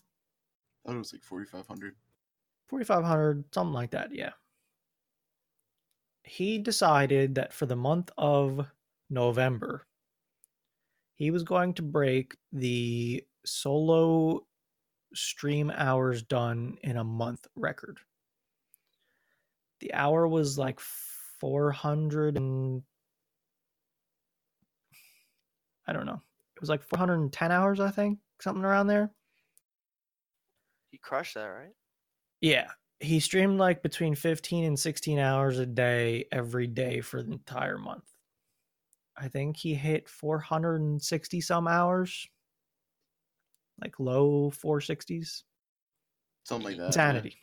I 0.85 0.89
thought 0.89 0.95
it 0.95 0.99
was 0.99 1.13
like 1.13 1.23
4,500. 1.23 1.95
4,500, 2.67 3.45
something 3.53 3.73
like 3.73 3.91
that, 3.91 4.13
yeah. 4.13 4.31
He 6.23 6.57
decided 6.57 7.35
that 7.35 7.53
for 7.53 7.65
the 7.65 7.75
month 7.75 8.11
of 8.17 8.65
November, 9.09 9.87
he 11.15 11.31
was 11.31 11.43
going 11.43 11.73
to 11.75 11.81
break 11.81 12.35
the 12.51 13.23
solo 13.45 14.45
stream 15.15 15.71
hours 15.73 16.21
done 16.23 16.77
in 16.83 16.97
a 16.97 17.03
month 17.03 17.47
record. 17.55 17.99
The 19.79 19.93
hour 19.93 20.27
was 20.27 20.57
like 20.57 20.79
400 20.79 22.37
and 22.37 22.83
I 25.87 25.93
don't 25.93 26.05
know. 26.05 26.21
It 26.55 26.61
was 26.61 26.69
like 26.69 26.83
410 26.83 27.51
hours, 27.51 27.79
I 27.79 27.91
think, 27.91 28.19
something 28.39 28.63
around 28.63 28.87
there. 28.87 29.11
He 30.89 30.97
crushed 30.97 31.35
that, 31.35 31.45
right? 31.45 31.73
Yeah, 32.41 32.69
he 32.99 33.19
streamed 33.19 33.59
like 33.59 33.83
between 33.83 34.15
15 34.15 34.63
and 34.63 34.79
16 34.79 35.19
hours 35.19 35.59
a 35.59 35.65
day 35.65 36.25
every 36.31 36.67
day 36.67 37.01
for 37.01 37.21
the 37.21 37.33
entire 37.33 37.77
month. 37.77 38.09
I 39.17 39.27
think 39.27 39.57
he 39.57 39.73
hit 39.73 40.09
460 40.09 41.41
some 41.41 41.67
hours, 41.67 42.27
like 43.81 43.99
low 43.99 44.51
460s. 44.51 45.43
Something 46.43 46.65
like 46.65 46.77
that. 46.77 46.81
yeah. 46.81 46.87
Insanity. 46.87 47.37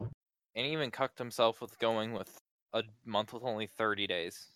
And 0.00 0.66
he 0.66 0.72
even 0.72 0.90
cucked 0.90 1.18
himself 1.18 1.60
with 1.60 1.78
going 1.78 2.12
with 2.12 2.40
a 2.72 2.82
month 3.04 3.32
with 3.32 3.44
only 3.44 3.66
30 3.66 4.06
days. 4.06 4.48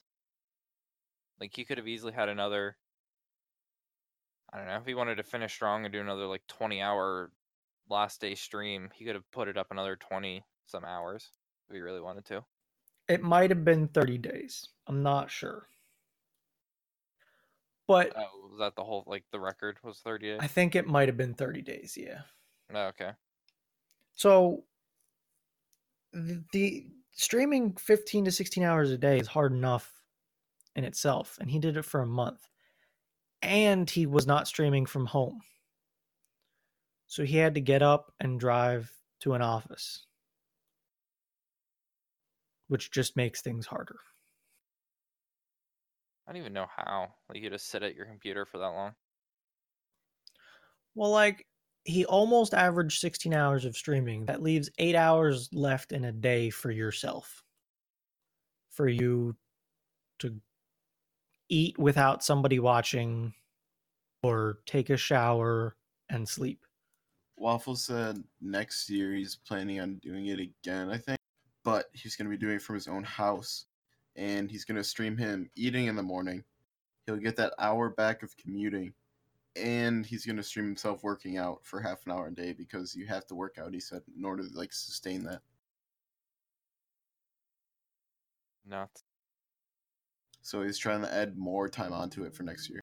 Like, 1.41 1.55
he 1.55 1.64
could 1.64 1.78
have 1.78 1.89
easily 1.89 2.12
had 2.12 2.28
another. 2.28 2.76
I 4.53 4.59
don't 4.59 4.66
know. 4.66 4.76
If 4.76 4.87
he 4.87 4.95
wanted 4.95 5.16
to 5.16 5.22
finish 5.22 5.53
strong 5.53 5.85
and 5.85 5.93
do 5.93 6.01
another, 6.01 6.26
like, 6.26 6.47
20 6.49 6.80
hour 6.80 7.30
last 7.89 8.20
day 8.20 8.35
stream, 8.35 8.91
he 8.95 9.05
could 9.05 9.14
have 9.14 9.30
put 9.30 9.49
it 9.49 9.57
up 9.57 9.68
another 9.70 9.97
20 9.97 10.45
some 10.66 10.85
hours 10.85 11.30
if 11.68 11.74
he 11.74 11.80
really 11.80 12.01
wanted 12.01 12.24
to. 12.26 12.45
It 13.09 13.22
might 13.22 13.51
have 13.51 13.64
been 13.64 13.89
30 13.89 14.18
days. 14.18 14.68
I'm 14.87 15.03
not 15.03 15.30
sure. 15.30 15.68
But 17.87 18.14
Oh, 18.16 18.49
was 18.49 18.59
that 18.59 18.76
the 18.76 18.85
whole, 18.85 19.05
like, 19.07 19.24
the 19.30 19.41
record 19.41 19.78
was 19.82 20.01
30 20.01 20.28
days? 20.28 20.41
I 20.41 20.47
think 20.47 20.74
it 20.74 20.87
might 20.87 21.09
have 21.09 21.16
been 21.16 21.35
30 21.35 21.62
days, 21.62 21.97
yeah. 21.97 22.22
Oh, 22.72 22.87
okay. 22.89 23.12
So 24.14 24.64
the, 26.12 26.45
the 26.53 26.87
streaming 27.12 27.76
15 27.76 28.24
to 28.24 28.30
16 28.32 28.62
hours 28.62 28.91
a 28.91 28.99
day 28.99 29.18
is 29.18 29.26
hard 29.28 29.53
enough 29.53 30.01
in 30.76 30.85
itself 30.85 31.39
and 31.41 31.51
he 31.51 31.59
did 31.59 31.76
it 31.76 31.85
for 31.85 32.01
a 32.01 32.07
month. 32.07 32.49
And 33.43 33.89
he 33.89 34.07
was 34.07 34.26
not 34.26 34.49
streaming 34.49 34.87
from 34.87 35.07
home. 35.07 35.43
So 37.07 37.24
he 37.24 37.37
had 37.37 37.55
to 37.55 37.61
get 37.61 37.82
up 37.82 38.12
and 38.20 38.41
drive 38.41 38.93
to 39.20 39.35
an 39.35 39.43
office. 39.43 40.07
Which 42.68 42.91
just 42.91 43.16
makes 43.16 43.41
things 43.41 43.66
harder. 43.66 44.01
I 46.26 46.32
don't 46.32 46.40
even 46.40 46.52
know 46.52 46.66
how. 46.74 47.08
Like, 47.28 47.42
you 47.42 47.50
just 47.50 47.68
sit 47.68 47.82
at 47.82 47.94
your 47.94 48.06
computer 48.06 48.46
for 48.46 48.58
that 48.58 48.68
long. 48.68 48.92
Well, 50.94 51.10
like 51.10 51.46
he 51.84 52.06
almost 52.06 52.54
averaged 52.54 53.00
16 53.00 53.34
hours 53.34 53.64
of 53.64 53.76
streaming. 53.76 54.26
That 54.26 54.42
leaves 54.42 54.70
eight 54.78 54.94
hours 54.94 55.50
left 55.52 55.92
in 55.92 56.04
a 56.04 56.12
day 56.12 56.50
for 56.50 56.70
yourself. 56.70 57.42
For 58.70 58.88
you 58.88 59.36
to 60.20 60.40
eat 61.48 61.78
without 61.78 62.24
somebody 62.24 62.58
watching 62.58 63.34
or 64.22 64.58
take 64.66 64.90
a 64.90 64.96
shower 64.96 65.76
and 66.08 66.28
sleep. 66.28 66.64
Waffle 67.36 67.76
said 67.76 68.22
next 68.40 68.88
year 68.88 69.12
he's 69.12 69.36
planning 69.36 69.80
on 69.80 69.96
doing 69.96 70.26
it 70.26 70.40
again, 70.40 70.88
I 70.88 70.96
think. 70.96 71.18
But 71.64 71.86
he's 71.92 72.16
going 72.16 72.30
to 72.30 72.36
be 72.36 72.40
doing 72.40 72.56
it 72.56 72.62
from 72.62 72.74
his 72.74 72.88
own 72.88 73.04
house. 73.04 73.66
And 74.16 74.50
he's 74.50 74.64
going 74.64 74.76
to 74.76 74.84
stream 74.84 75.16
him 75.16 75.50
eating 75.56 75.86
in 75.86 75.96
the 75.96 76.02
morning. 76.02 76.44
He'll 77.06 77.16
get 77.16 77.36
that 77.36 77.54
hour 77.58 77.90
back 77.90 78.22
of 78.22 78.36
commuting. 78.36 78.94
And 79.56 80.04
he's 80.04 80.26
going 80.26 80.36
to 80.36 80.42
stream 80.42 80.66
himself 80.66 81.02
working 81.02 81.38
out 81.38 81.60
for 81.62 81.80
half 81.80 82.06
an 82.06 82.12
hour 82.12 82.28
a 82.28 82.34
day 82.34 82.52
because 82.52 82.94
you 82.94 83.06
have 83.06 83.26
to 83.26 83.34
work 83.34 83.56
out, 83.58 83.72
he 83.72 83.80
said, 83.80 84.02
in 84.16 84.24
order 84.24 84.42
to 84.42 84.56
like 84.56 84.72
sustain 84.72 85.24
that. 85.24 85.40
Nuts. 88.66 89.02
So 90.42 90.62
he's 90.62 90.78
trying 90.78 91.02
to 91.02 91.12
add 91.12 91.36
more 91.38 91.68
time 91.68 91.92
onto 91.92 92.24
it 92.24 92.34
for 92.34 92.42
next 92.42 92.68
year. 92.68 92.80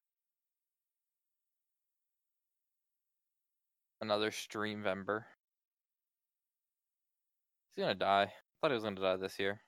Another 4.02 4.32
stream 4.32 4.82
member. 4.82 5.28
He's 7.76 7.84
gonna 7.84 7.96
die. 7.96 8.24
I 8.24 8.32
thought 8.60 8.72
he 8.72 8.76
was 8.76 8.84
gonna 8.84 9.00
die 9.00 9.18
this 9.18 9.38
year. 9.38 9.62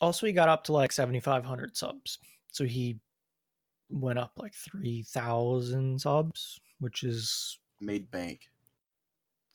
Also, 0.00 0.26
he 0.26 0.32
got 0.32 0.48
up 0.48 0.64
to 0.64 0.72
like 0.72 0.92
7,500 0.92 1.76
subs. 1.76 2.18
So 2.52 2.64
he 2.64 2.98
went 3.90 4.18
up 4.18 4.32
like 4.36 4.54
3,000 4.54 6.00
subs, 6.00 6.60
which 6.78 7.02
is 7.02 7.58
Made 7.80 8.10
bank. 8.10 8.48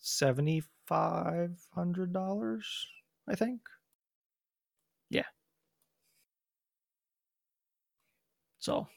$7,500, 0.01 2.63
I 3.27 3.35
think. 3.35 3.61
Yeah. 5.09 5.23
So 8.59 8.87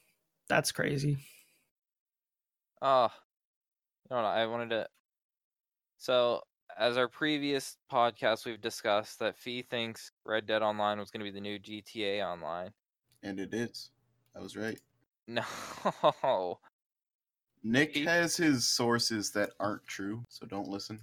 that's 0.49 0.71
crazy. 0.71 1.17
Ah, 2.81 3.13
no, 4.09 4.21
no, 4.21 4.27
I 4.27 4.45
wanted 4.45 4.69
to. 4.69 4.87
So, 5.97 6.43
as 6.77 6.97
our 6.97 7.07
previous 7.07 7.77
podcast, 7.91 8.45
we've 8.45 8.61
discussed 8.61 9.19
that 9.19 9.37
Fee 9.37 9.61
thinks 9.61 10.11
Red 10.25 10.45
Dead 10.47 10.61
Online 10.61 10.99
was 10.99 11.11
going 11.11 11.19
to 11.19 11.31
be 11.31 11.31
the 11.31 11.41
new 11.41 11.59
GTA 11.59 12.23
Online. 12.25 12.71
And 13.23 13.39
it 13.39 13.53
is. 13.53 13.89
I 14.35 14.39
was 14.41 14.55
right. 14.55 14.79
No, 15.27 15.43
Nick 17.63 17.95
He- 17.95 18.05
has 18.05 18.37
his 18.37 18.67
sources 18.67 19.31
that 19.31 19.51
aren't 19.59 19.85
true, 19.87 20.23
so 20.29 20.45
don't 20.45 20.67
listen. 20.69 20.99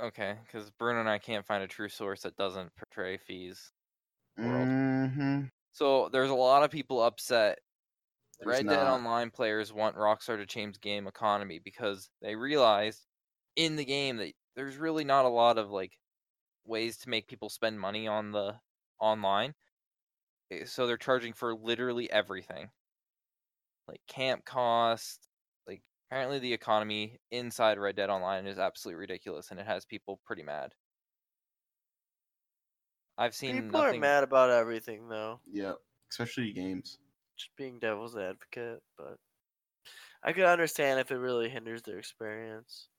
okay, 0.00 0.36
because 0.46 0.70
Bruno 0.70 1.00
and 1.00 1.08
I 1.08 1.18
can't 1.18 1.46
find 1.46 1.62
a 1.62 1.66
true 1.68 1.88
source 1.88 2.22
that 2.22 2.36
doesn't 2.36 2.70
portray 2.76 3.16
Fee's 3.18 3.72
world. 4.38 4.68
Mm-hmm. 4.68 5.40
So 5.72 6.08
there's 6.12 6.30
a 6.30 6.34
lot 6.34 6.62
of 6.62 6.70
people 6.70 7.02
upset. 7.02 7.58
There's 8.38 8.58
Red 8.58 8.68
Dead. 8.68 8.86
Online 8.86 9.30
players 9.30 9.72
want 9.72 9.96
Rockstar 9.96 10.36
to 10.36 10.46
change 10.46 10.80
game 10.80 11.06
economy 11.06 11.60
because 11.62 12.08
they 12.22 12.34
realized 12.36 13.06
in 13.56 13.76
the 13.76 13.84
game 13.84 14.16
that 14.18 14.34
there's 14.56 14.76
really 14.76 15.04
not 15.04 15.24
a 15.24 15.28
lot 15.28 15.58
of 15.58 15.70
like 15.70 15.98
ways 16.64 16.98
to 16.98 17.10
make 17.10 17.28
people 17.28 17.50
spend 17.50 17.80
money 17.80 18.08
on 18.08 18.32
the 18.32 18.60
online. 19.00 19.54
Eh, 20.50 20.66
So 20.66 20.86
they're 20.86 20.98
charging 20.98 21.34
for 21.34 21.54
literally 21.56 22.10
everything. 22.10 22.72
Like 23.86 24.00
camp 24.06 24.44
costs, 24.46 25.28
like 25.66 25.82
apparently 26.08 26.38
the 26.38 26.52
economy 26.54 27.18
inside 27.30 27.78
Red 27.78 27.96
Dead 27.96 28.08
Online 28.10 28.46
is 28.46 28.58
absolutely 28.58 28.98
ridiculous 29.00 29.50
and 29.50 29.60
it 29.60 29.66
has 29.66 29.84
people 29.84 30.16
pretty 30.24 30.42
mad. 30.42 30.74
I've 33.16 33.36
seen 33.36 33.70
People 33.70 33.70
nothing 33.70 33.82
are 33.82 33.92
mad 33.92 34.24
about 34.24 34.48
everything 34.48 35.08
though. 35.08 35.42
Yeah, 35.44 35.74
especially 36.10 36.52
games. 36.52 36.98
Just 37.36 37.56
being 37.56 37.80
devil's 37.80 38.16
advocate, 38.16 38.84
but 38.96 39.18
I 40.22 40.32
could 40.32 40.44
understand 40.44 40.98
if 41.00 41.10
it 41.10 41.16
really 41.18 41.50
hinders 41.50 41.82
their 41.82 41.98
experience. 41.98 42.89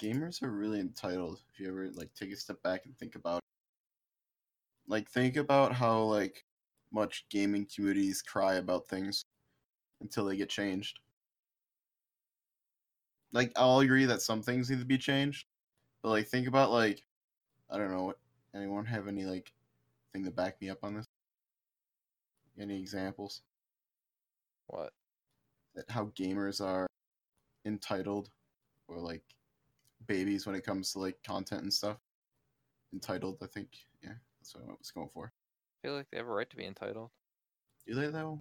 Gamers 0.00 0.42
are 0.42 0.50
really 0.50 0.80
entitled. 0.80 1.42
If 1.52 1.60
you 1.60 1.68
ever 1.68 1.90
like 1.90 2.14
take 2.14 2.32
a 2.32 2.36
step 2.36 2.62
back 2.62 2.86
and 2.86 2.96
think 2.98 3.14
about, 3.16 3.40
like, 4.86 5.08
think 5.10 5.36
about 5.36 5.72
how 5.74 6.02
like 6.02 6.44
much 6.92 7.26
gaming 7.30 7.66
communities 7.66 8.22
cry 8.22 8.54
about 8.54 8.88
things 8.88 9.24
until 10.00 10.24
they 10.26 10.36
get 10.36 10.48
changed. 10.48 11.00
Like, 13.32 13.52
I'll 13.56 13.80
agree 13.80 14.06
that 14.06 14.22
some 14.22 14.42
things 14.42 14.70
need 14.70 14.78
to 14.80 14.84
be 14.86 14.98
changed, 14.98 15.46
but 16.02 16.10
like, 16.10 16.26
think 16.28 16.46
about 16.48 16.70
like, 16.70 17.04
I 17.70 17.78
don't 17.78 17.90
know. 17.90 18.14
Anyone 18.54 18.86
have 18.86 19.08
any 19.08 19.24
like 19.24 19.52
thing 20.12 20.24
to 20.24 20.30
back 20.30 20.60
me 20.60 20.70
up 20.70 20.84
on 20.84 20.94
this? 20.94 21.06
Any 22.58 22.78
examples? 22.80 23.42
what 24.68 24.92
that 25.74 25.90
how 25.90 26.06
gamers 26.06 26.64
are 26.64 26.86
entitled 27.64 28.30
or 28.88 28.98
like 28.98 29.24
babies 30.08 30.46
when 30.46 30.56
it 30.56 30.64
comes 30.64 30.92
to 30.92 30.98
like 30.98 31.16
content 31.22 31.62
and 31.62 31.72
stuff. 31.72 31.98
Entitled, 32.92 33.38
I 33.42 33.46
think. 33.46 33.68
Yeah, 34.02 34.14
that's 34.40 34.54
what 34.54 34.64
I 34.64 34.72
was 34.78 34.90
going 34.90 35.10
for. 35.12 35.26
I 35.26 35.86
feel 35.86 35.96
like 35.96 36.06
they 36.10 36.16
have 36.16 36.26
a 36.26 36.32
right 36.32 36.48
to 36.50 36.56
be 36.56 36.66
entitled. 36.66 37.10
Do 37.86 37.94
they 37.94 38.08
though? 38.08 38.40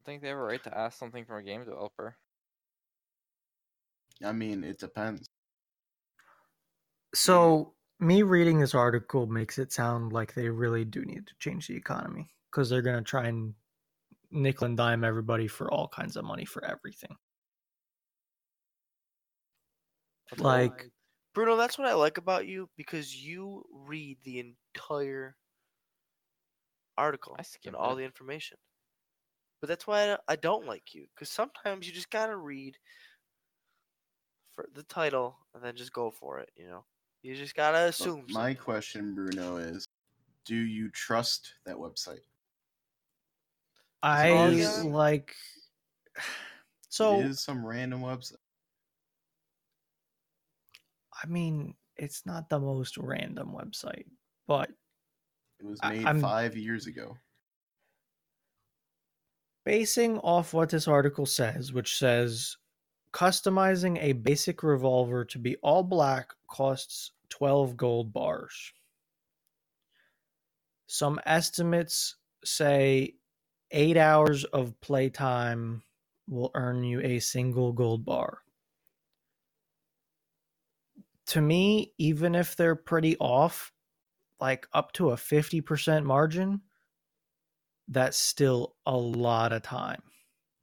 I 0.00 0.04
think 0.04 0.22
they 0.22 0.28
have 0.28 0.38
a 0.38 0.42
right 0.42 0.62
to 0.64 0.76
ask 0.76 0.98
something 0.98 1.24
from 1.24 1.36
a 1.38 1.42
game 1.42 1.64
developer. 1.64 2.16
I 4.24 4.32
mean, 4.32 4.64
it 4.64 4.78
depends. 4.78 5.28
So 7.14 7.74
me 8.00 8.22
reading 8.22 8.58
this 8.58 8.74
article 8.74 9.26
makes 9.26 9.58
it 9.58 9.72
sound 9.72 10.12
like 10.12 10.34
they 10.34 10.48
really 10.48 10.84
do 10.84 11.04
need 11.04 11.26
to 11.26 11.34
change 11.38 11.68
the 11.68 11.76
economy 11.76 12.32
because 12.50 12.68
they're 12.68 12.82
gonna 12.82 13.02
try 13.02 13.26
and 13.26 13.54
nickel 14.32 14.66
and 14.66 14.76
dime 14.76 15.04
everybody 15.04 15.46
for 15.46 15.70
all 15.70 15.88
kinds 15.88 16.16
of 16.16 16.24
money 16.24 16.44
for 16.44 16.64
everything. 16.64 17.14
That's 20.21 20.21
Like, 20.38 20.90
Bruno, 21.34 21.56
that's 21.56 21.78
what 21.78 21.88
I 21.88 21.94
like 21.94 22.18
about 22.18 22.46
you 22.46 22.68
because 22.76 23.14
you 23.14 23.64
read 23.72 24.18
the 24.24 24.54
entire 24.74 25.36
article 26.96 27.36
I 27.38 27.44
and 27.66 27.74
all 27.76 27.92
it. 27.92 27.96
the 27.96 28.04
information. 28.04 28.58
But 29.60 29.68
that's 29.68 29.86
why 29.86 30.12
I, 30.12 30.18
I 30.28 30.36
don't 30.36 30.66
like 30.66 30.94
you 30.94 31.06
because 31.14 31.30
sometimes 31.30 31.86
you 31.86 31.92
just 31.92 32.10
gotta 32.10 32.36
read 32.36 32.76
for 34.54 34.68
the 34.74 34.82
title 34.82 35.38
and 35.54 35.62
then 35.62 35.76
just 35.76 35.92
go 35.92 36.10
for 36.10 36.40
it. 36.40 36.50
You 36.56 36.66
know, 36.66 36.84
you 37.22 37.34
just 37.34 37.54
gotta 37.54 37.78
But 37.78 37.88
assume. 37.88 38.24
my 38.28 38.50
something. 38.50 38.56
question, 38.56 39.14
Bruno, 39.14 39.56
is 39.56 39.86
do 40.44 40.56
you 40.56 40.90
trust 40.90 41.54
that 41.64 41.76
website? 41.76 42.20
I 44.02 44.30
is- 44.30 44.84
like. 44.84 45.34
So 46.88 47.20
it 47.20 47.24
is 47.24 47.40
some 47.40 47.64
random 47.64 48.02
website. 48.02 48.36
I 51.22 51.26
mean, 51.26 51.74
it's 51.96 52.26
not 52.26 52.48
the 52.48 52.58
most 52.58 52.96
random 52.98 53.52
website, 53.52 54.06
but 54.46 54.70
It 55.60 55.66
was 55.66 55.80
made 55.82 56.04
I'm- 56.04 56.20
five 56.20 56.56
years 56.56 56.86
ago. 56.86 57.16
basing 59.64 60.18
off 60.18 60.52
what 60.52 60.70
this 60.70 60.88
article 60.88 61.24
says, 61.26 61.72
which 61.72 61.96
says 61.96 62.56
customizing 63.12 63.96
a 64.00 64.12
basic 64.12 64.62
revolver 64.64 65.24
to 65.24 65.38
be 65.38 65.56
all 65.58 65.84
black 65.84 66.32
costs 66.48 67.12
12 67.28 67.76
gold 67.76 68.12
bars. 68.12 68.72
Some 70.88 71.20
estimates 71.24 72.16
say 72.44 73.14
eight 73.70 73.96
hours 73.96 74.44
of 74.44 74.78
playtime 74.80 75.84
will 76.26 76.50
earn 76.54 76.82
you 76.82 77.00
a 77.00 77.20
single 77.20 77.72
gold 77.72 78.04
bar. 78.04 78.42
To 81.26 81.40
me, 81.40 81.92
even 81.98 82.34
if 82.34 82.56
they're 82.56 82.76
pretty 82.76 83.16
off, 83.18 83.72
like 84.40 84.66
up 84.72 84.92
to 84.92 85.10
a 85.10 85.16
50% 85.16 86.04
margin, 86.04 86.60
that's 87.88 88.18
still 88.18 88.74
a 88.86 88.96
lot 88.96 89.52
of 89.52 89.62
time. 89.62 90.02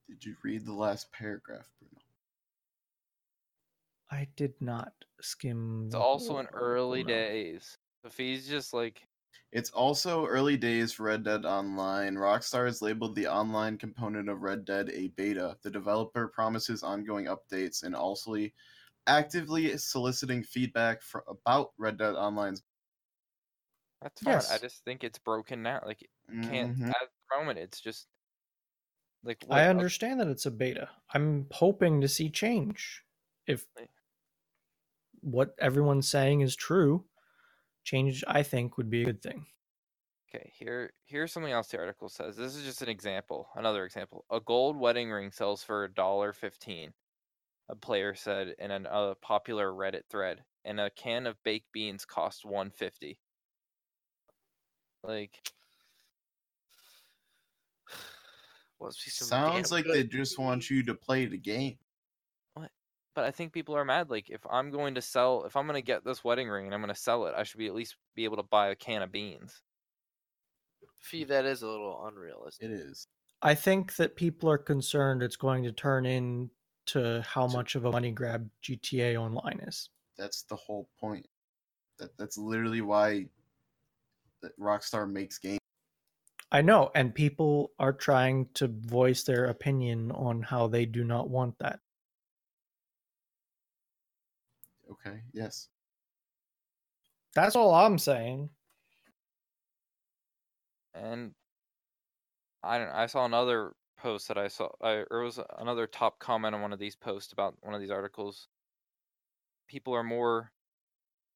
Did 0.08 0.24
you 0.24 0.34
read 0.42 0.66
the 0.66 0.74
last 0.74 1.10
paragraph, 1.12 1.70
Bruno? 1.78 2.02
I 4.10 4.26
did 4.36 4.54
not 4.60 4.92
skim. 5.20 5.84
It's 5.86 5.94
also 5.94 6.38
in 6.38 6.46
early 6.52 7.02
no. 7.02 7.08
days. 7.08 7.78
The 8.02 8.10
fee's 8.10 8.48
just 8.48 8.74
like 8.74 9.06
It's 9.52 9.70
also 9.70 10.26
early 10.26 10.56
days 10.56 10.92
for 10.92 11.04
Red 11.04 11.22
Dead 11.22 11.44
Online. 11.44 12.16
Rockstar 12.16 12.66
has 12.66 12.82
labeled 12.82 13.14
the 13.14 13.28
online 13.28 13.78
component 13.78 14.28
of 14.28 14.42
Red 14.42 14.64
Dead 14.64 14.90
a 14.92 15.08
beta. 15.08 15.56
The 15.62 15.70
developer 15.70 16.28
promises 16.28 16.82
ongoing 16.82 17.26
updates 17.26 17.84
and 17.84 17.94
also 17.94 18.36
actively 19.10 19.76
soliciting 19.76 20.42
feedback 20.42 21.02
for, 21.02 21.24
about 21.28 21.72
Red 21.78 21.98
Dead 21.98 22.14
Online's. 22.14 22.62
that's 24.00 24.22
fine. 24.22 24.40
I 24.50 24.58
just 24.58 24.84
think 24.84 25.04
it's 25.04 25.18
broken 25.18 25.62
now. 25.62 25.82
Like 25.84 26.08
can't 26.42 26.78
Mhm. 26.78 26.88
at 26.88 26.96
the 27.10 27.36
moment 27.36 27.58
it's 27.58 27.80
just 27.80 28.06
like 29.24 29.44
I 29.44 29.46
what- 29.48 29.58
uh, 29.66 29.70
understand 29.70 30.20
that 30.20 30.28
it's 30.28 30.46
a 30.46 30.50
beta. 30.50 30.88
I'm 31.12 31.46
hoping 31.50 32.00
to 32.00 32.08
see 32.08 32.30
change. 32.30 33.04
If 33.46 33.66
what 35.22 35.54
everyone's 35.58 36.08
saying 36.08 36.40
is 36.40 36.56
true, 36.56 37.04
change 37.84 38.24
I 38.26 38.42
think 38.42 38.76
would 38.78 38.88
be 38.90 39.02
a 39.02 39.06
good 39.06 39.22
thing. 39.22 39.46
Okay, 40.32 40.52
here 40.54 40.92
here's 41.04 41.32
something 41.32 41.52
else 41.52 41.68
the 41.68 41.78
article 41.78 42.08
says. 42.08 42.36
This 42.36 42.54
is 42.54 42.64
just 42.64 42.82
an 42.82 42.88
example, 42.88 43.48
another 43.56 43.84
example. 43.84 44.24
A 44.30 44.40
gold 44.40 44.76
wedding 44.76 45.10
ring 45.10 45.32
sells 45.32 45.62
for 45.64 45.84
a 45.84 45.92
dollar 45.92 46.32
fifteen. 46.32 46.94
A 47.70 47.76
player 47.76 48.16
said 48.16 48.56
in 48.58 48.72
an, 48.72 48.86
a 48.90 49.14
popular 49.22 49.70
Reddit 49.70 50.02
thread, 50.10 50.42
and 50.64 50.80
a 50.80 50.90
can 50.90 51.26
of 51.28 51.40
baked 51.44 51.70
beans 51.72 52.04
cost 52.04 52.44
one 52.44 52.70
fifty. 52.70 53.20
Like, 55.04 55.38
Must 58.80 59.10
Sounds 59.10 59.70
like 59.70 59.84
good 59.84 59.94
they 59.94 60.02
just 60.02 60.36
want 60.36 60.68
you 60.68 60.82
to 60.82 60.94
play 60.94 61.26
the 61.26 61.38
game. 61.38 61.78
What? 62.54 62.72
But 63.14 63.24
I 63.24 63.30
think 63.30 63.52
people 63.52 63.76
are 63.76 63.84
mad. 63.84 64.10
Like, 64.10 64.30
if 64.30 64.40
I'm 64.50 64.72
going 64.72 64.96
to 64.96 65.02
sell, 65.02 65.44
if 65.44 65.56
I'm 65.56 65.66
going 65.66 65.80
to 65.80 65.86
get 65.86 66.04
this 66.04 66.24
wedding 66.24 66.48
ring 66.48 66.66
and 66.66 66.74
I'm 66.74 66.80
going 66.80 66.92
to 66.92 67.00
sell 67.00 67.26
it, 67.26 67.34
I 67.36 67.44
should 67.44 67.58
be 67.58 67.68
at 67.68 67.74
least 67.74 67.94
be 68.16 68.24
able 68.24 68.38
to 68.38 68.42
buy 68.42 68.70
a 68.70 68.74
can 68.74 69.02
of 69.02 69.12
beans. 69.12 69.62
Fee, 71.00 71.24
that 71.24 71.44
is 71.44 71.62
a 71.62 71.68
little 71.68 72.04
unrealistic. 72.04 72.68
It 72.68 72.72
is. 72.72 73.06
I 73.42 73.54
think 73.54 73.94
that 73.96 74.16
people 74.16 74.50
are 74.50 74.58
concerned 74.58 75.22
it's 75.22 75.36
going 75.36 75.62
to 75.62 75.72
turn 75.72 76.04
into 76.86 77.22
how 77.22 77.46
much 77.46 77.74
of 77.74 77.84
a 77.84 77.92
money 77.92 78.10
grab 78.10 78.48
GTA 78.62 79.20
Online 79.20 79.60
is. 79.66 79.90
That's 80.16 80.42
the 80.42 80.56
whole 80.56 80.88
point. 80.98 81.26
That 81.98 82.16
that's 82.16 82.38
literally 82.38 82.80
why 82.80 83.26
that 84.42 84.58
Rockstar 84.58 85.10
makes 85.10 85.38
games. 85.38 85.58
I 86.52 86.62
know, 86.62 86.90
and 86.94 87.14
people 87.14 87.70
are 87.78 87.92
trying 87.92 88.48
to 88.54 88.68
voice 88.68 89.22
their 89.22 89.46
opinion 89.46 90.10
on 90.12 90.42
how 90.42 90.66
they 90.66 90.84
do 90.84 91.04
not 91.04 91.30
want 91.30 91.58
that. 91.60 91.78
Okay. 94.90 95.20
Yes. 95.32 95.68
That's 97.34 97.54
all 97.54 97.72
I'm 97.72 97.98
saying. 97.98 98.50
And 100.94 101.32
I 102.64 102.78
don't. 102.78 102.88
I 102.88 103.06
saw 103.06 103.24
another 103.24 103.74
post 104.00 104.28
that 104.28 104.38
I 104.38 104.48
saw. 104.48 104.68
I, 104.82 105.04
or 105.10 105.22
was 105.22 105.38
another 105.58 105.86
top 105.86 106.18
comment 106.18 106.54
on 106.54 106.62
one 106.62 106.72
of 106.72 106.78
these 106.78 106.96
posts 106.96 107.32
about 107.32 107.54
one 107.60 107.74
of 107.74 107.80
these 107.80 107.90
articles. 107.90 108.48
People 109.68 109.94
are 109.94 110.02
more. 110.02 110.52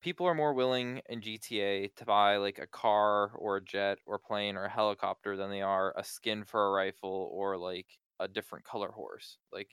People 0.02 0.26
are 0.26 0.34
more 0.34 0.52
willing 0.52 1.00
in 1.08 1.22
GTA 1.22 1.94
to 1.96 2.04
buy 2.04 2.36
like 2.36 2.58
a 2.58 2.66
car 2.66 3.30
or 3.36 3.56
a 3.56 3.64
jet 3.64 3.98
or 4.04 4.18
plane 4.18 4.56
or 4.56 4.64
a 4.64 4.70
helicopter 4.70 5.34
than 5.36 5.50
they 5.50 5.62
are 5.62 5.94
a 5.96 6.04
skin 6.04 6.44
for 6.44 6.66
a 6.66 6.70
rifle 6.70 7.30
or 7.32 7.56
like 7.56 7.86
a 8.20 8.28
different 8.28 8.64
color 8.66 8.90
horse. 8.90 9.38
Like 9.50 9.70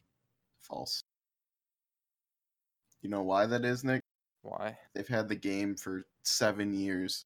False. 0.61 1.03
You 3.01 3.09
know 3.09 3.23
why 3.23 3.45
that 3.47 3.65
is, 3.65 3.83
Nick? 3.83 4.01
why? 4.43 4.77
They've 4.93 5.07
had 5.07 5.27
the 5.27 5.35
game 5.35 5.75
for 5.75 6.05
seven 6.23 6.73
years. 6.73 7.25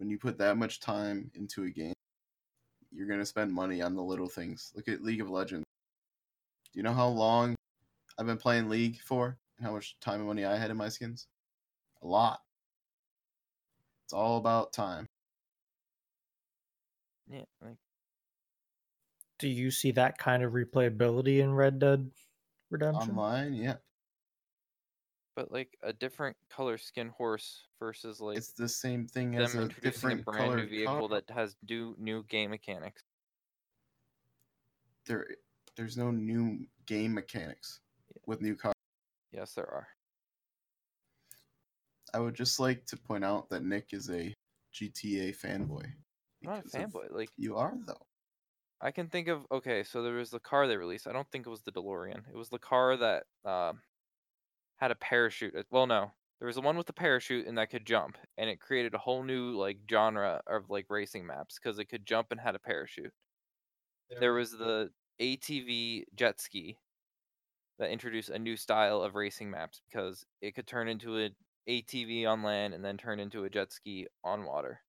When 0.00 0.08
you 0.08 0.16
put 0.16 0.38
that 0.38 0.56
much 0.56 0.80
time 0.80 1.30
into 1.34 1.64
a 1.64 1.70
game, 1.70 1.92
you're 2.90 3.06
gonna 3.06 3.26
spend 3.26 3.52
money 3.52 3.82
on 3.82 3.94
the 3.94 4.02
little 4.02 4.30
things. 4.30 4.72
Look 4.74 4.88
at 4.88 5.02
League 5.02 5.20
of 5.20 5.28
Legends. 5.28 5.66
Do 6.72 6.78
you 6.78 6.82
know 6.82 6.94
how 6.94 7.08
long 7.08 7.54
I've 8.18 8.24
been 8.24 8.38
playing 8.38 8.70
League 8.70 8.98
for 9.02 9.36
and 9.58 9.66
how 9.66 9.74
much 9.74 10.00
time 10.00 10.20
and 10.20 10.26
money 10.26 10.46
I 10.46 10.56
had 10.56 10.70
in 10.70 10.78
my 10.78 10.88
skins? 10.88 11.26
A 12.02 12.06
lot. 12.06 12.40
It's 14.06 14.14
all 14.14 14.38
about 14.38 14.72
time. 14.72 15.04
Yeah, 17.28 17.44
like 17.60 17.76
Do 19.38 19.48
you 19.48 19.70
see 19.70 19.90
that 19.92 20.16
kind 20.16 20.42
of 20.42 20.52
replayability 20.52 21.40
in 21.40 21.52
Red 21.52 21.78
Dead 21.78 22.10
Redemption? 22.70 23.18
Online, 23.18 23.52
yeah. 23.52 23.74
But 25.36 25.50
like 25.52 25.76
a 25.82 25.92
different 25.92 26.36
color 26.50 26.78
skin 26.78 27.08
horse 27.08 27.66
versus 27.78 28.20
like 28.20 28.36
It's 28.36 28.52
the 28.52 28.68
same 28.68 29.06
thing 29.06 29.36
as 29.36 29.54
a 29.54 29.62
introducing 29.62 30.10
a 30.12 30.14
different 30.16 30.24
brand 30.24 30.56
new 30.56 30.66
vehicle 30.68 31.08
car. 31.08 31.20
that 31.20 31.30
has 31.34 31.56
new 31.68 31.94
new 31.98 32.24
game 32.24 32.50
mechanics. 32.50 33.02
There, 35.06 35.26
there's 35.76 35.96
no 35.96 36.10
new 36.10 36.66
game 36.86 37.14
mechanics 37.14 37.80
with 38.26 38.40
new 38.42 38.54
cars. 38.54 38.74
Yes, 39.32 39.54
there 39.54 39.66
are. 39.68 39.88
I 42.12 42.18
would 42.20 42.34
just 42.34 42.58
like 42.60 42.86
to 42.86 42.96
point 42.96 43.24
out 43.24 43.48
that 43.50 43.62
Nick 43.64 43.92
is 43.92 44.10
a 44.10 44.34
GTA 44.74 45.36
fanboy. 45.36 45.84
I'm 45.84 45.92
not 46.42 46.58
a 46.60 46.62
because 46.62 46.74
of- 46.74 46.80
fanboy. 46.92 47.10
Like 47.12 47.30
You 47.36 47.56
are 47.56 47.74
though. 47.86 48.06
I 48.82 48.90
can 48.92 49.08
think 49.08 49.28
of 49.28 49.46
okay, 49.52 49.82
so 49.84 50.02
there 50.02 50.14
was 50.14 50.30
the 50.30 50.40
car 50.40 50.66
they 50.66 50.76
released. 50.76 51.06
I 51.06 51.12
don't 51.12 51.30
think 51.30 51.46
it 51.46 51.50
was 51.50 51.62
the 51.62 51.72
DeLorean. 51.72 52.22
It 52.32 52.36
was 52.36 52.48
the 52.48 52.58
car 52.58 52.96
that 52.96 53.24
um 53.44 53.80
had 54.80 54.90
a 54.90 54.96
parachute. 54.96 55.54
uh, 55.54 55.62
Well, 55.70 55.86
no, 55.86 56.12
there 56.40 56.46
was 56.46 56.56
the 56.56 56.62
one 56.62 56.76
with 56.76 56.86
the 56.88 56.92
parachute 56.92 57.46
and 57.46 57.56
that 57.58 57.70
could 57.70 57.86
jump, 57.86 58.18
and 58.36 58.50
it 58.50 58.60
created 58.60 58.94
a 58.94 58.98
whole 58.98 59.22
new 59.22 59.52
like 59.56 59.80
genre 59.88 60.42
of 60.46 60.70
like 60.70 60.90
racing 60.90 61.26
maps 61.26 61.58
because 61.58 61.78
it 61.78 61.86
could 61.86 62.06
jump 62.06 62.32
and 62.32 62.40
had 62.40 62.54
a 62.56 62.58
parachute. 62.60 63.14
There 64.20 64.32
was 64.34 64.52
the 64.52 64.92
ATV 65.18 66.06
jet 66.14 66.40
ski 66.40 66.78
that 67.78 67.90
introduced 67.90 68.28
a 68.30 68.38
new 68.38 68.56
style 68.56 69.02
of 69.02 69.14
racing 69.16 69.50
maps 69.50 69.80
because 69.88 70.24
it 70.40 70.52
could 70.52 70.68
turn 70.68 70.86
into 70.88 71.16
an 71.16 71.34
ATV 71.66 72.24
on 72.26 72.42
land 72.44 72.74
and 72.74 72.84
then 72.84 72.96
turn 72.96 73.18
into 73.18 73.44
a 73.44 73.50
jet 73.50 73.72
ski 73.72 74.06
on 74.22 74.44
water. 74.44 74.82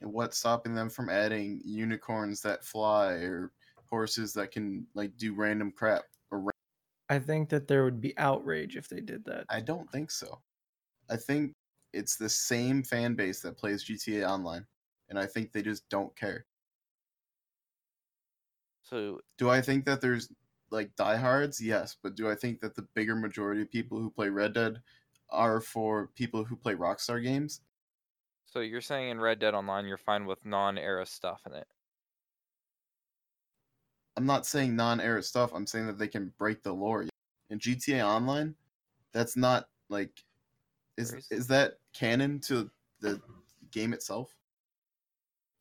What's 0.00 0.38
stopping 0.38 0.74
them 0.74 0.88
from 0.90 1.08
adding 1.10 1.60
unicorns 1.64 2.40
that 2.42 2.64
fly 2.64 3.12
or 3.14 3.52
horses 3.86 4.32
that 4.34 4.50
can 4.50 4.86
like 4.94 5.16
do 5.16 5.34
random 5.34 5.70
crap? 5.72 6.04
Or 7.10 7.16
ra- 7.16 7.16
I 7.16 7.20
think 7.20 7.48
that 7.50 7.68
there 7.68 7.84
would 7.84 8.00
be 8.00 8.16
outrage 8.18 8.76
if 8.76 8.88
they 8.88 9.00
did 9.00 9.24
that. 9.26 9.46
I 9.48 9.60
don't 9.60 9.90
think 9.90 10.10
so. 10.10 10.42
I 11.10 11.16
think 11.16 11.56
it's 11.92 12.16
the 12.16 12.28
same 12.28 12.82
fan 12.84 13.14
base 13.16 13.40
that 13.42 13.58
plays 13.58 13.84
GTA 13.84 14.28
Online, 14.30 14.66
and 15.08 15.18
I 15.18 15.26
think 15.26 15.52
they 15.52 15.62
just 15.62 15.88
don't 15.88 16.16
care. 16.16 16.46
So 18.82 19.20
Do 19.38 19.50
I 19.50 19.60
think 19.62 19.84
that 19.86 20.00
there's 20.00 20.32
like 20.70 20.94
diehards? 20.96 21.60
Yes, 21.60 21.94
but 21.94 22.14
do 22.14 22.28
I 22.30 22.34
think 22.34 22.60
that 22.60 22.74
the 22.74 22.82
bigger 22.82 23.16
majority 23.16 23.62
of 23.62 23.70
people 23.70 23.98
who 23.98 24.10
play 24.10 24.28
Red 24.28 24.52
Dead 24.54 24.82
are 25.30 25.60
for 25.60 26.08
people 26.08 26.44
who 26.44 26.56
play 26.56 26.74
Rockstar 26.74 27.22
games? 27.22 27.62
So 28.46 28.60
you're 28.60 28.80
saying 28.80 29.10
in 29.10 29.20
Red 29.20 29.40
Dead 29.40 29.54
Online 29.54 29.84
you're 29.84 29.98
fine 29.98 30.24
with 30.24 30.46
non-era 30.46 31.04
stuff 31.04 31.44
in 31.44 31.52
it? 31.52 31.68
I'm 34.16 34.26
not 34.26 34.46
saying 34.46 34.74
non-era 34.76 35.22
stuff. 35.22 35.52
I'm 35.54 35.66
saying 35.66 35.86
that 35.86 35.98
they 35.98 36.08
can 36.08 36.32
break 36.38 36.62
the 36.62 36.72
lore. 36.72 37.06
In 37.50 37.58
GTA 37.58 38.06
Online, 38.06 38.56
that's 39.12 39.36
not 39.36 39.68
like 39.88 40.24
is 40.96 41.12
Crazy. 41.12 41.28
is 41.30 41.46
that 41.48 41.80
canon 41.94 42.40
to 42.42 42.70
the 43.00 43.22
game 43.70 43.92
itself? 43.92 44.36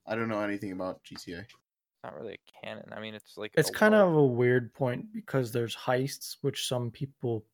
I 0.06 0.16
don't 0.16 0.30
know 0.30 0.42
anything 0.42 0.72
about 0.72 1.04
GTA. 1.04 1.42
It's 1.42 2.04
not 2.04 2.16
really 2.16 2.34
a 2.36 2.52
canon. 2.62 2.92
I 2.94 3.00
mean, 3.00 3.14
it's 3.16 3.38
like 3.38 3.54
It's 3.58 3.70
kind 3.70 3.94
world. 3.94 4.10
of 4.12 4.16
a 4.16 4.26
weird 4.26 4.74
point 4.74 5.12
because 5.14 5.52
there's 5.52 5.76
heists, 5.76 6.38
which 6.42 6.68
some 6.68 6.92
people 6.92 7.46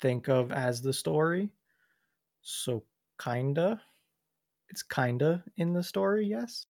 think 0.00 0.28
of 0.28 0.52
as 0.52 0.82
the 0.82 0.92
story. 0.92 1.50
So, 2.42 2.84
kinda. 3.20 3.82
It's 4.68 4.82
kinda 4.84 5.44
in 5.56 5.72
the 5.74 5.82
story, 5.84 6.26
yes. 6.26 6.66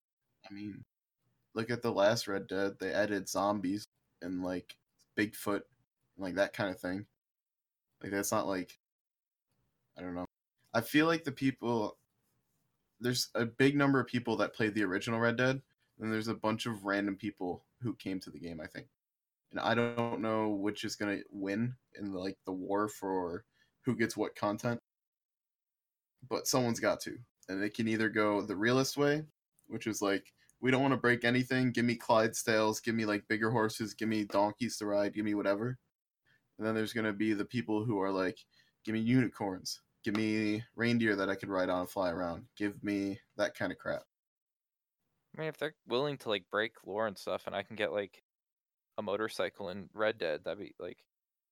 I 0.50 0.54
mean, 0.54 0.86
look 1.54 1.70
at 1.70 1.82
the 1.82 1.92
last 1.92 2.28
Red 2.28 2.48
Dead. 2.48 2.74
They 2.80 2.92
added 2.92 3.30
zombies 3.30 3.86
and 4.22 4.44
like 4.44 4.76
Bigfoot 5.18 5.62
and 6.16 6.20
like 6.20 6.36
that 6.36 6.54
kind 6.54 6.70
of 6.70 6.80
thing. 6.80 7.06
Like 8.02 8.12
that's 8.12 8.32
not 8.32 8.48
like 8.48 8.78
I 9.98 10.02
don't 10.02 10.16
know. 10.16 10.26
I 10.74 10.82
feel 10.82 11.06
like 11.06 11.24
the 11.24 11.32
people 11.32 11.98
there's 13.00 13.30
a 13.36 13.46
big 13.46 13.76
number 13.76 14.00
of 14.00 14.08
people 14.08 14.38
that 14.38 14.54
played 14.54 14.74
the 14.74 14.84
original 14.84 15.20
Red 15.20 15.38
Dead, 15.38 15.62
and 16.00 16.12
there's 16.12 16.30
a 16.30 16.34
bunch 16.34 16.66
of 16.66 16.86
random 16.86 17.16
people 17.16 17.64
who 17.82 17.94
came 17.96 18.20
to 18.22 18.30
the 18.30 18.40
game. 18.40 18.60
I 18.62 18.68
think, 18.68 18.88
and 19.52 19.60
I 19.60 19.76
don't 19.76 20.22
know 20.22 20.50
which 20.50 20.84
is 20.84 20.96
gonna 20.96 21.20
win 21.32 21.76
in 22.00 22.14
like 22.14 22.38
the 22.46 22.52
war 22.52 22.88
for 22.88 23.44
who 23.84 23.96
gets 23.96 24.16
what 24.16 24.36
content, 24.36 24.80
but 26.30 26.48
someone's 26.48 26.80
got 26.80 27.02
to, 27.02 27.18
and 27.50 27.62
they 27.62 27.70
can 27.70 27.88
either 27.88 28.10
go 28.10 28.42
the 28.42 28.56
realist 28.56 28.98
way, 28.98 29.24
which 29.68 29.86
is 29.88 30.02
like 30.02 30.34
we 30.64 30.72
don't 30.72 30.82
want 30.82 30.94
to 30.94 30.98
break 30.98 31.26
anything. 31.26 31.74
Give 31.74 31.84
me 31.84 31.98
Clydesdales. 31.98 32.82
Give 32.82 32.96
me 32.96 33.06
like 33.06 33.28
bigger 33.28 33.52
horses. 33.52 33.94
Give 33.94 34.08
me 34.08 34.24
donkeys 34.24 34.78
to 34.78 34.86
ride. 34.86 35.14
Give 35.14 35.26
me 35.26 35.36
whatever. 35.36 35.78
And 36.58 36.66
then 36.66 36.74
there's 36.74 36.94
gonna 36.94 37.12
be 37.12 37.34
the 37.34 37.44
people 37.44 37.84
who 37.84 38.00
are 38.02 38.10
like, 38.10 38.38
give 38.86 38.94
me 38.94 39.02
unicorns. 39.02 39.82
Give 40.06 40.16
me 40.16 40.64
reindeer 40.76 41.18
that 41.18 41.30
I 41.30 41.36
could 41.36 41.50
ride 41.50 41.70
on 41.70 41.82
and 41.82 41.90
fly 41.90 42.12
around. 42.12 42.46
Give 42.58 42.82
me 42.82 43.20
that 43.36 43.56
kind 43.56 43.74
of 43.74 43.78
crap. 43.78 44.04
I 45.36 45.42
mean, 45.42 45.50
if 45.50 45.58
they're 45.58 45.76
willing 45.86 46.18
to 46.20 46.30
like 46.30 46.46
break 46.50 46.76
lore 46.86 47.08
and 47.08 47.18
stuff, 47.18 47.44
and 47.46 47.56
I 47.56 47.64
can 47.64 47.76
get 47.76 47.92
like 47.92 48.24
a 48.98 49.02
motorcycle 49.02 49.68
in 49.70 49.90
Red 49.94 50.18
Dead, 50.18 50.42
that'd 50.46 50.60
be 50.60 50.74
like 50.80 51.00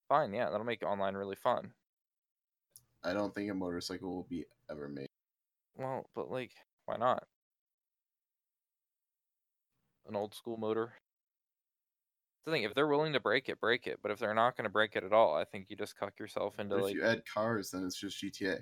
fine. 0.07 0.33
Yeah, 0.33 0.49
that'll 0.49 0.65
make 0.65 0.83
online 0.83 1.15
really 1.15 1.35
fun. 1.35 1.73
I 3.03 3.11
don't 3.11 3.35
think 3.35 3.51
a 3.51 3.53
motorcycle 3.53 4.15
will 4.15 4.27
be 4.29 4.45
ever 4.69 4.87
made. 4.87 5.09
Well, 5.75 6.05
but 6.15 6.31
like, 6.31 6.51
why 6.85 6.95
not? 6.95 7.23
An 10.11 10.17
old 10.17 10.35
school 10.35 10.57
motor. 10.57 10.91
The 12.45 12.51
thing, 12.51 12.63
if 12.63 12.73
they're 12.73 12.87
willing 12.87 13.13
to 13.13 13.21
break 13.21 13.47
it, 13.47 13.61
break 13.61 13.87
it. 13.87 13.99
But 14.03 14.11
if 14.11 14.19
they're 14.19 14.33
not 14.33 14.57
going 14.57 14.65
to 14.65 14.69
break 14.69 14.97
it 14.97 15.05
at 15.05 15.13
all, 15.13 15.33
I 15.33 15.45
think 15.45 15.67
you 15.69 15.77
just 15.77 15.97
cuck 15.97 16.19
yourself 16.19 16.59
into 16.59 16.75
But 16.75 16.79
if 16.79 16.83
like, 16.83 16.95
you 16.95 17.03
add 17.05 17.21
cars, 17.33 17.71
then 17.71 17.85
it's 17.85 17.97
just 17.97 18.21
GTA. 18.21 18.59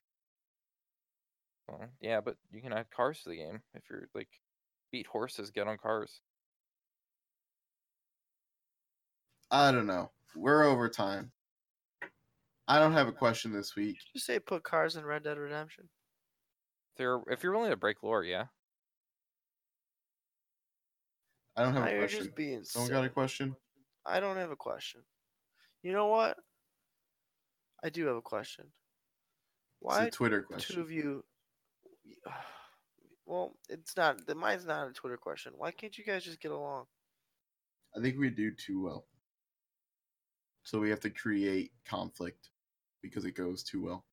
well, 1.67 1.87
yeah, 1.99 2.21
but 2.21 2.35
you 2.51 2.61
can 2.61 2.71
add 2.71 2.91
cars 2.91 3.23
to 3.23 3.29
the 3.29 3.37
game 3.37 3.61
if 3.73 3.81
you're 3.89 4.07
like, 4.13 4.29
beat 4.91 5.07
horses, 5.07 5.49
get 5.49 5.67
on 5.67 5.79
cars. 5.79 6.21
I 9.49 9.71
don't 9.71 9.87
know. 9.87 10.11
We're 10.35 10.65
over 10.65 10.87
time. 10.87 11.31
I 12.67 12.77
don't 12.77 12.93
have 12.93 13.07
a 13.07 13.11
question 13.11 13.51
this 13.51 13.75
week. 13.75 13.97
You 14.13 14.21
say 14.21 14.37
put 14.37 14.61
cars 14.61 14.97
in 14.97 15.03
Red 15.03 15.23
Dead 15.23 15.39
Redemption. 15.39 15.89
If 16.91 16.97
they're 16.97 17.19
if 17.27 17.41
you're 17.41 17.53
willing 17.53 17.71
to 17.71 17.75
break 17.75 18.03
lore, 18.03 18.23
yeah. 18.23 18.45
I 21.59 21.63
don't 21.63 21.73
have 21.73 21.83
Now 21.83 21.89
a 21.89 21.91
you're 21.91 21.99
question. 22.03 22.23
just 22.23 22.35
being 22.35 22.63
Someone 22.63 22.91
got 22.91 23.03
a 23.03 23.09
question? 23.09 23.53
I 24.05 24.21
don't 24.21 24.37
have 24.37 24.49
a 24.49 24.55
question. 24.55 25.01
You 25.83 25.91
know 25.91 26.07
what? 26.07 26.37
I 27.83 27.89
do 27.89 28.05
have 28.05 28.15
a 28.15 28.21
question. 28.21 28.67
Why 29.81 30.05
It's 30.05 30.15
a 30.15 30.17
Twitter 30.17 30.47
two 30.57 30.81
of 30.81 30.89
you? 30.89 31.23
Well, 33.25 33.53
it's 33.69 33.95
not. 33.95 34.25
The 34.25 34.33
mine's 34.33 34.65
not 34.65 34.89
a 34.89 34.91
Twitter 34.91 35.15
question. 35.15 35.53
Why 35.55 35.69
can't 35.69 35.95
you 35.95 36.03
guys 36.03 36.23
just 36.23 36.39
get 36.39 36.49
along? 36.49 36.85
I 37.95 38.01
think 38.01 38.17
we 38.17 38.31
do 38.31 38.49
too 38.49 38.81
well. 38.81 39.05
So 40.63 40.79
we 40.79 40.89
have 40.89 40.99
to 41.01 41.11
create 41.11 41.71
conflict 41.85 42.49
because 43.03 43.25
it 43.25 43.35
goes 43.35 43.61
too 43.61 43.83
well. 43.83 44.03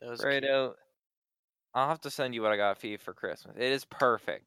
That 0.00 0.08
was 0.08 0.24
Right 0.24 0.42
I'll 1.74 1.88
have 1.88 2.00
to 2.00 2.10
send 2.10 2.34
you 2.34 2.40
what 2.40 2.52
I 2.52 2.56
got 2.56 2.78
for 2.78 2.86
you 2.86 2.96
for 2.96 3.12
Christmas. 3.12 3.56
It 3.58 3.72
is 3.72 3.84
perfect. 3.84 4.46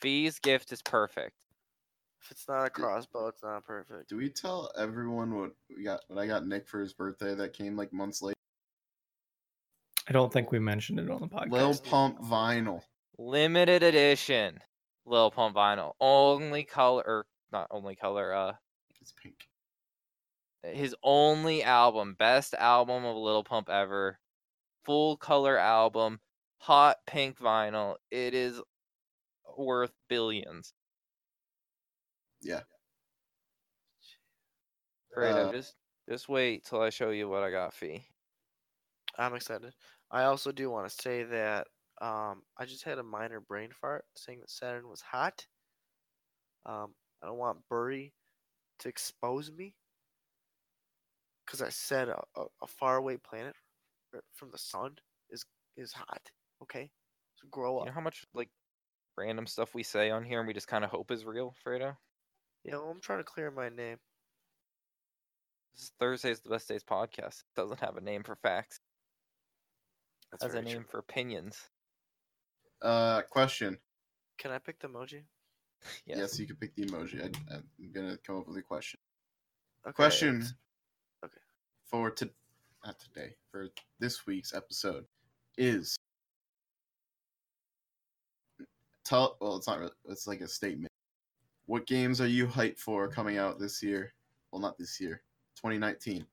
Fee's 0.00 0.38
gift 0.38 0.72
is 0.72 0.82
perfect. 0.82 1.32
If 2.22 2.30
it's 2.32 2.48
not 2.48 2.66
a 2.66 2.70
crossbow, 2.70 3.28
it's 3.28 3.42
not 3.42 3.64
perfect. 3.64 4.08
Do 4.08 4.16
we 4.16 4.28
tell 4.28 4.70
everyone 4.76 5.38
what 5.38 5.52
we 5.74 5.84
got? 5.84 6.00
What 6.08 6.20
I 6.20 6.26
got 6.26 6.46
Nick 6.46 6.68
for 6.68 6.80
his 6.80 6.92
birthday 6.92 7.34
that 7.34 7.52
came 7.52 7.76
like 7.76 7.92
months 7.92 8.22
late? 8.22 8.34
I 10.08 10.12
don't 10.12 10.32
think 10.32 10.50
we 10.50 10.58
mentioned 10.58 10.98
it 10.98 11.10
on 11.10 11.20
the 11.20 11.28
podcast. 11.28 11.50
Lil 11.52 11.74
Pump 11.78 12.20
vinyl. 12.22 12.82
Limited 13.18 13.82
edition. 13.82 14.58
Lil 15.06 15.30
Pump 15.30 15.54
vinyl. 15.56 15.92
Only 16.00 16.64
color 16.64 17.02
or 17.06 17.26
not 17.52 17.68
only 17.70 17.94
color, 17.94 18.32
uh 18.34 18.52
It's 19.00 19.12
pink. 19.12 19.48
his 20.62 20.94
only 21.02 21.62
album, 21.62 22.14
best 22.18 22.54
album 22.54 23.04
of 23.04 23.16
Lil 23.16 23.44
Pump 23.44 23.68
ever. 23.70 24.18
Full 24.84 25.16
color 25.16 25.56
album, 25.58 26.20
hot 26.58 26.96
pink 27.06 27.38
vinyl. 27.38 27.96
It 28.10 28.34
is 28.34 28.60
worth 29.58 29.92
billions. 30.08 30.74
Yeah. 32.40 32.62
Great. 35.12 35.32
Uh, 35.34 35.52
just 35.52 35.76
just 36.08 36.28
wait 36.28 36.64
till 36.64 36.80
I 36.80 36.90
show 36.90 37.10
you 37.10 37.28
what 37.28 37.42
I 37.42 37.50
got 37.50 37.74
Fee. 37.74 38.06
I'm 39.18 39.34
excited. 39.34 39.74
I 40.10 40.24
also 40.24 40.52
do 40.52 40.70
want 40.70 40.88
to 40.88 40.94
say 40.94 41.24
that 41.24 41.68
Um, 42.00 42.44
I 42.56 42.64
just 42.64 42.84
had 42.84 42.98
a 42.98 43.02
minor 43.02 43.40
brain 43.40 43.72
fart 43.72 44.06
saying 44.16 44.40
that 44.40 44.50
Saturn 44.50 44.88
was 44.88 45.00
hot. 45.00 45.46
Um, 46.66 46.94
I 47.22 47.26
don't 47.26 47.38
want 47.38 47.68
Burry 47.68 48.14
to 48.80 48.88
expose 48.88 49.50
me 49.52 49.76
because 51.44 51.62
I 51.62 51.70
said 51.70 52.08
a, 52.08 52.22
a, 52.36 52.46
a 52.62 52.66
faraway 52.66 53.16
planet 53.16 53.56
from 54.34 54.50
the 54.50 54.58
sun 54.58 54.96
is 55.30 55.44
is 55.76 55.92
hot. 55.92 56.30
Okay, 56.62 56.90
so 57.36 57.48
grow 57.50 57.78
You 57.78 57.80
up. 57.80 57.86
know 57.86 57.92
how 57.92 58.00
much 58.00 58.24
like 58.34 58.50
random 59.18 59.46
stuff 59.46 59.74
we 59.74 59.82
say 59.82 60.10
on 60.10 60.24
here 60.24 60.38
and 60.38 60.46
we 60.46 60.54
just 60.54 60.68
kind 60.68 60.84
of 60.84 60.90
hope 60.90 61.10
is 61.10 61.24
real, 61.24 61.54
Fredo? 61.66 61.96
Yeah, 62.64 62.76
well, 62.76 62.90
I'm 62.90 63.00
trying 63.00 63.18
to 63.18 63.24
clear 63.24 63.50
my 63.50 63.68
name. 63.68 63.98
This 65.74 65.84
is 65.84 65.92
Thursday's 65.98 66.40
the 66.40 66.50
best 66.50 66.68
days 66.68 66.84
podcast. 66.84 67.40
It 67.40 67.56
doesn't 67.56 67.80
have 67.80 67.96
a 67.96 68.00
name 68.00 68.22
for 68.22 68.36
facts. 68.36 68.80
That's 70.30 70.44
has 70.44 70.54
a 70.54 70.62
name 70.62 70.76
true. 70.78 70.84
for 70.90 70.98
opinions. 70.98 71.56
Uh, 72.82 73.22
question. 73.22 73.78
Can 74.38 74.50
I 74.52 74.58
pick 74.58 74.78
the 74.80 74.88
emoji? 74.88 75.22
Yes. 76.06 76.18
Yes, 76.18 76.38
you 76.40 76.46
can 76.48 76.56
pick 76.56 76.74
the 76.74 76.86
emoji. 76.86 77.22
I, 77.22 77.54
I'm 77.54 77.92
gonna 77.94 78.18
come 78.26 78.38
up 78.38 78.48
with 78.48 78.56
a 78.56 78.62
question. 78.62 78.98
Okay, 79.86 79.94
Question. 79.94 80.36
it's- 80.38 80.52
okay. 81.24 81.38
For 81.86 82.10
to, 82.10 82.28
not 82.84 82.98
today. 82.98 83.36
For 83.52 83.68
this 84.00 84.26
week's 84.26 84.52
episode, 84.52 85.04
is 85.56 85.96
tell. 89.08 89.36
Well, 89.40 89.56
it's 89.56 89.66
not. 89.66 89.78
Really, 89.78 89.92
it's 90.08 90.26
like 90.26 90.40
a 90.40 90.48
statement. 90.48 90.90
What 91.66 91.86
games 91.86 92.20
are 92.20 92.26
you 92.26 92.46
hyped 92.46 92.78
for 92.78 93.08
coming 93.08 93.38
out 93.38 93.58
this 93.58 93.82
year? 93.82 94.12
Well, 94.52 94.60
not 94.60 94.78
this 94.78 95.00
year. 95.00 95.22
2019. 95.56 96.24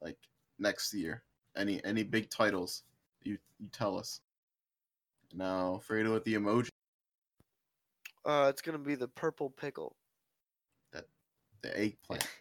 Like 0.00 0.16
next 0.58 0.92
year. 0.94 1.22
Any 1.56 1.82
any 1.84 2.02
big 2.02 2.30
titles? 2.30 2.84
You 3.22 3.38
you 3.58 3.68
tell 3.72 3.98
us. 3.98 4.20
Now, 5.34 5.80
Fredo 5.88 6.12
with 6.12 6.24
the 6.24 6.34
emoji. 6.34 6.68
Uh, 8.24 8.46
it's 8.50 8.62
gonna 8.62 8.78
be 8.78 8.94
the 8.94 9.08
purple 9.08 9.50
pickle. 9.50 9.96
That 10.92 11.04
the 11.62 11.78
eggplant. 11.78 12.28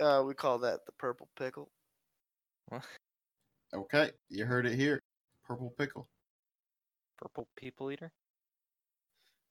Uh, 0.00 0.24
we 0.26 0.34
call 0.34 0.58
that 0.58 0.84
the 0.86 0.92
purple 0.98 1.28
pickle. 1.38 1.70
What? 2.66 2.82
Okay, 3.72 4.10
you 4.28 4.44
heard 4.44 4.66
it 4.66 4.74
here. 4.74 5.00
Purple 5.46 5.72
pickle. 5.78 6.08
Purple 7.16 7.46
people 7.54 7.92
eater? 7.92 8.10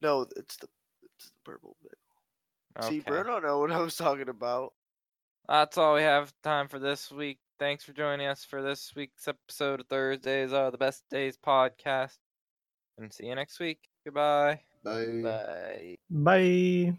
No, 0.04 0.28
it's 0.36 0.58
the 0.58 0.68
it's 1.02 1.28
the 1.28 1.34
purple 1.46 1.76
pickle. 1.82 2.90
See, 2.90 3.00
Okay. 3.00 3.10
Bruno 3.10 3.40
know 3.40 3.60
what 3.60 3.72
I 3.72 3.80
was 3.80 3.96
talking 3.96 4.30
about. 4.30 4.74
That's 5.48 5.78
all 5.78 5.96
we 5.96 6.02
have 6.02 6.34
time 6.44 6.68
for 6.68 6.78
this 6.80 7.12
week. 7.12 7.40
Thanks 7.60 7.84
for 7.84 7.94
joining 7.94 8.28
us 8.28 8.44
for 8.44 8.62
this 8.62 8.94
week's 8.96 9.28
episode 9.28 9.80
of 9.80 9.88
Thursdays 9.88 10.52
are 10.54 10.72
the 10.72 10.78
best 10.78 11.04
days 11.10 11.38
podcast. 11.38 12.18
And 12.98 13.12
see 13.14 13.28
you 13.28 13.36
next 13.36 13.60
week. 13.60 13.80
Goodbye. 14.04 14.60
Bye. 14.84 15.22
Bye. 15.24 15.98
Bye. 16.10 16.98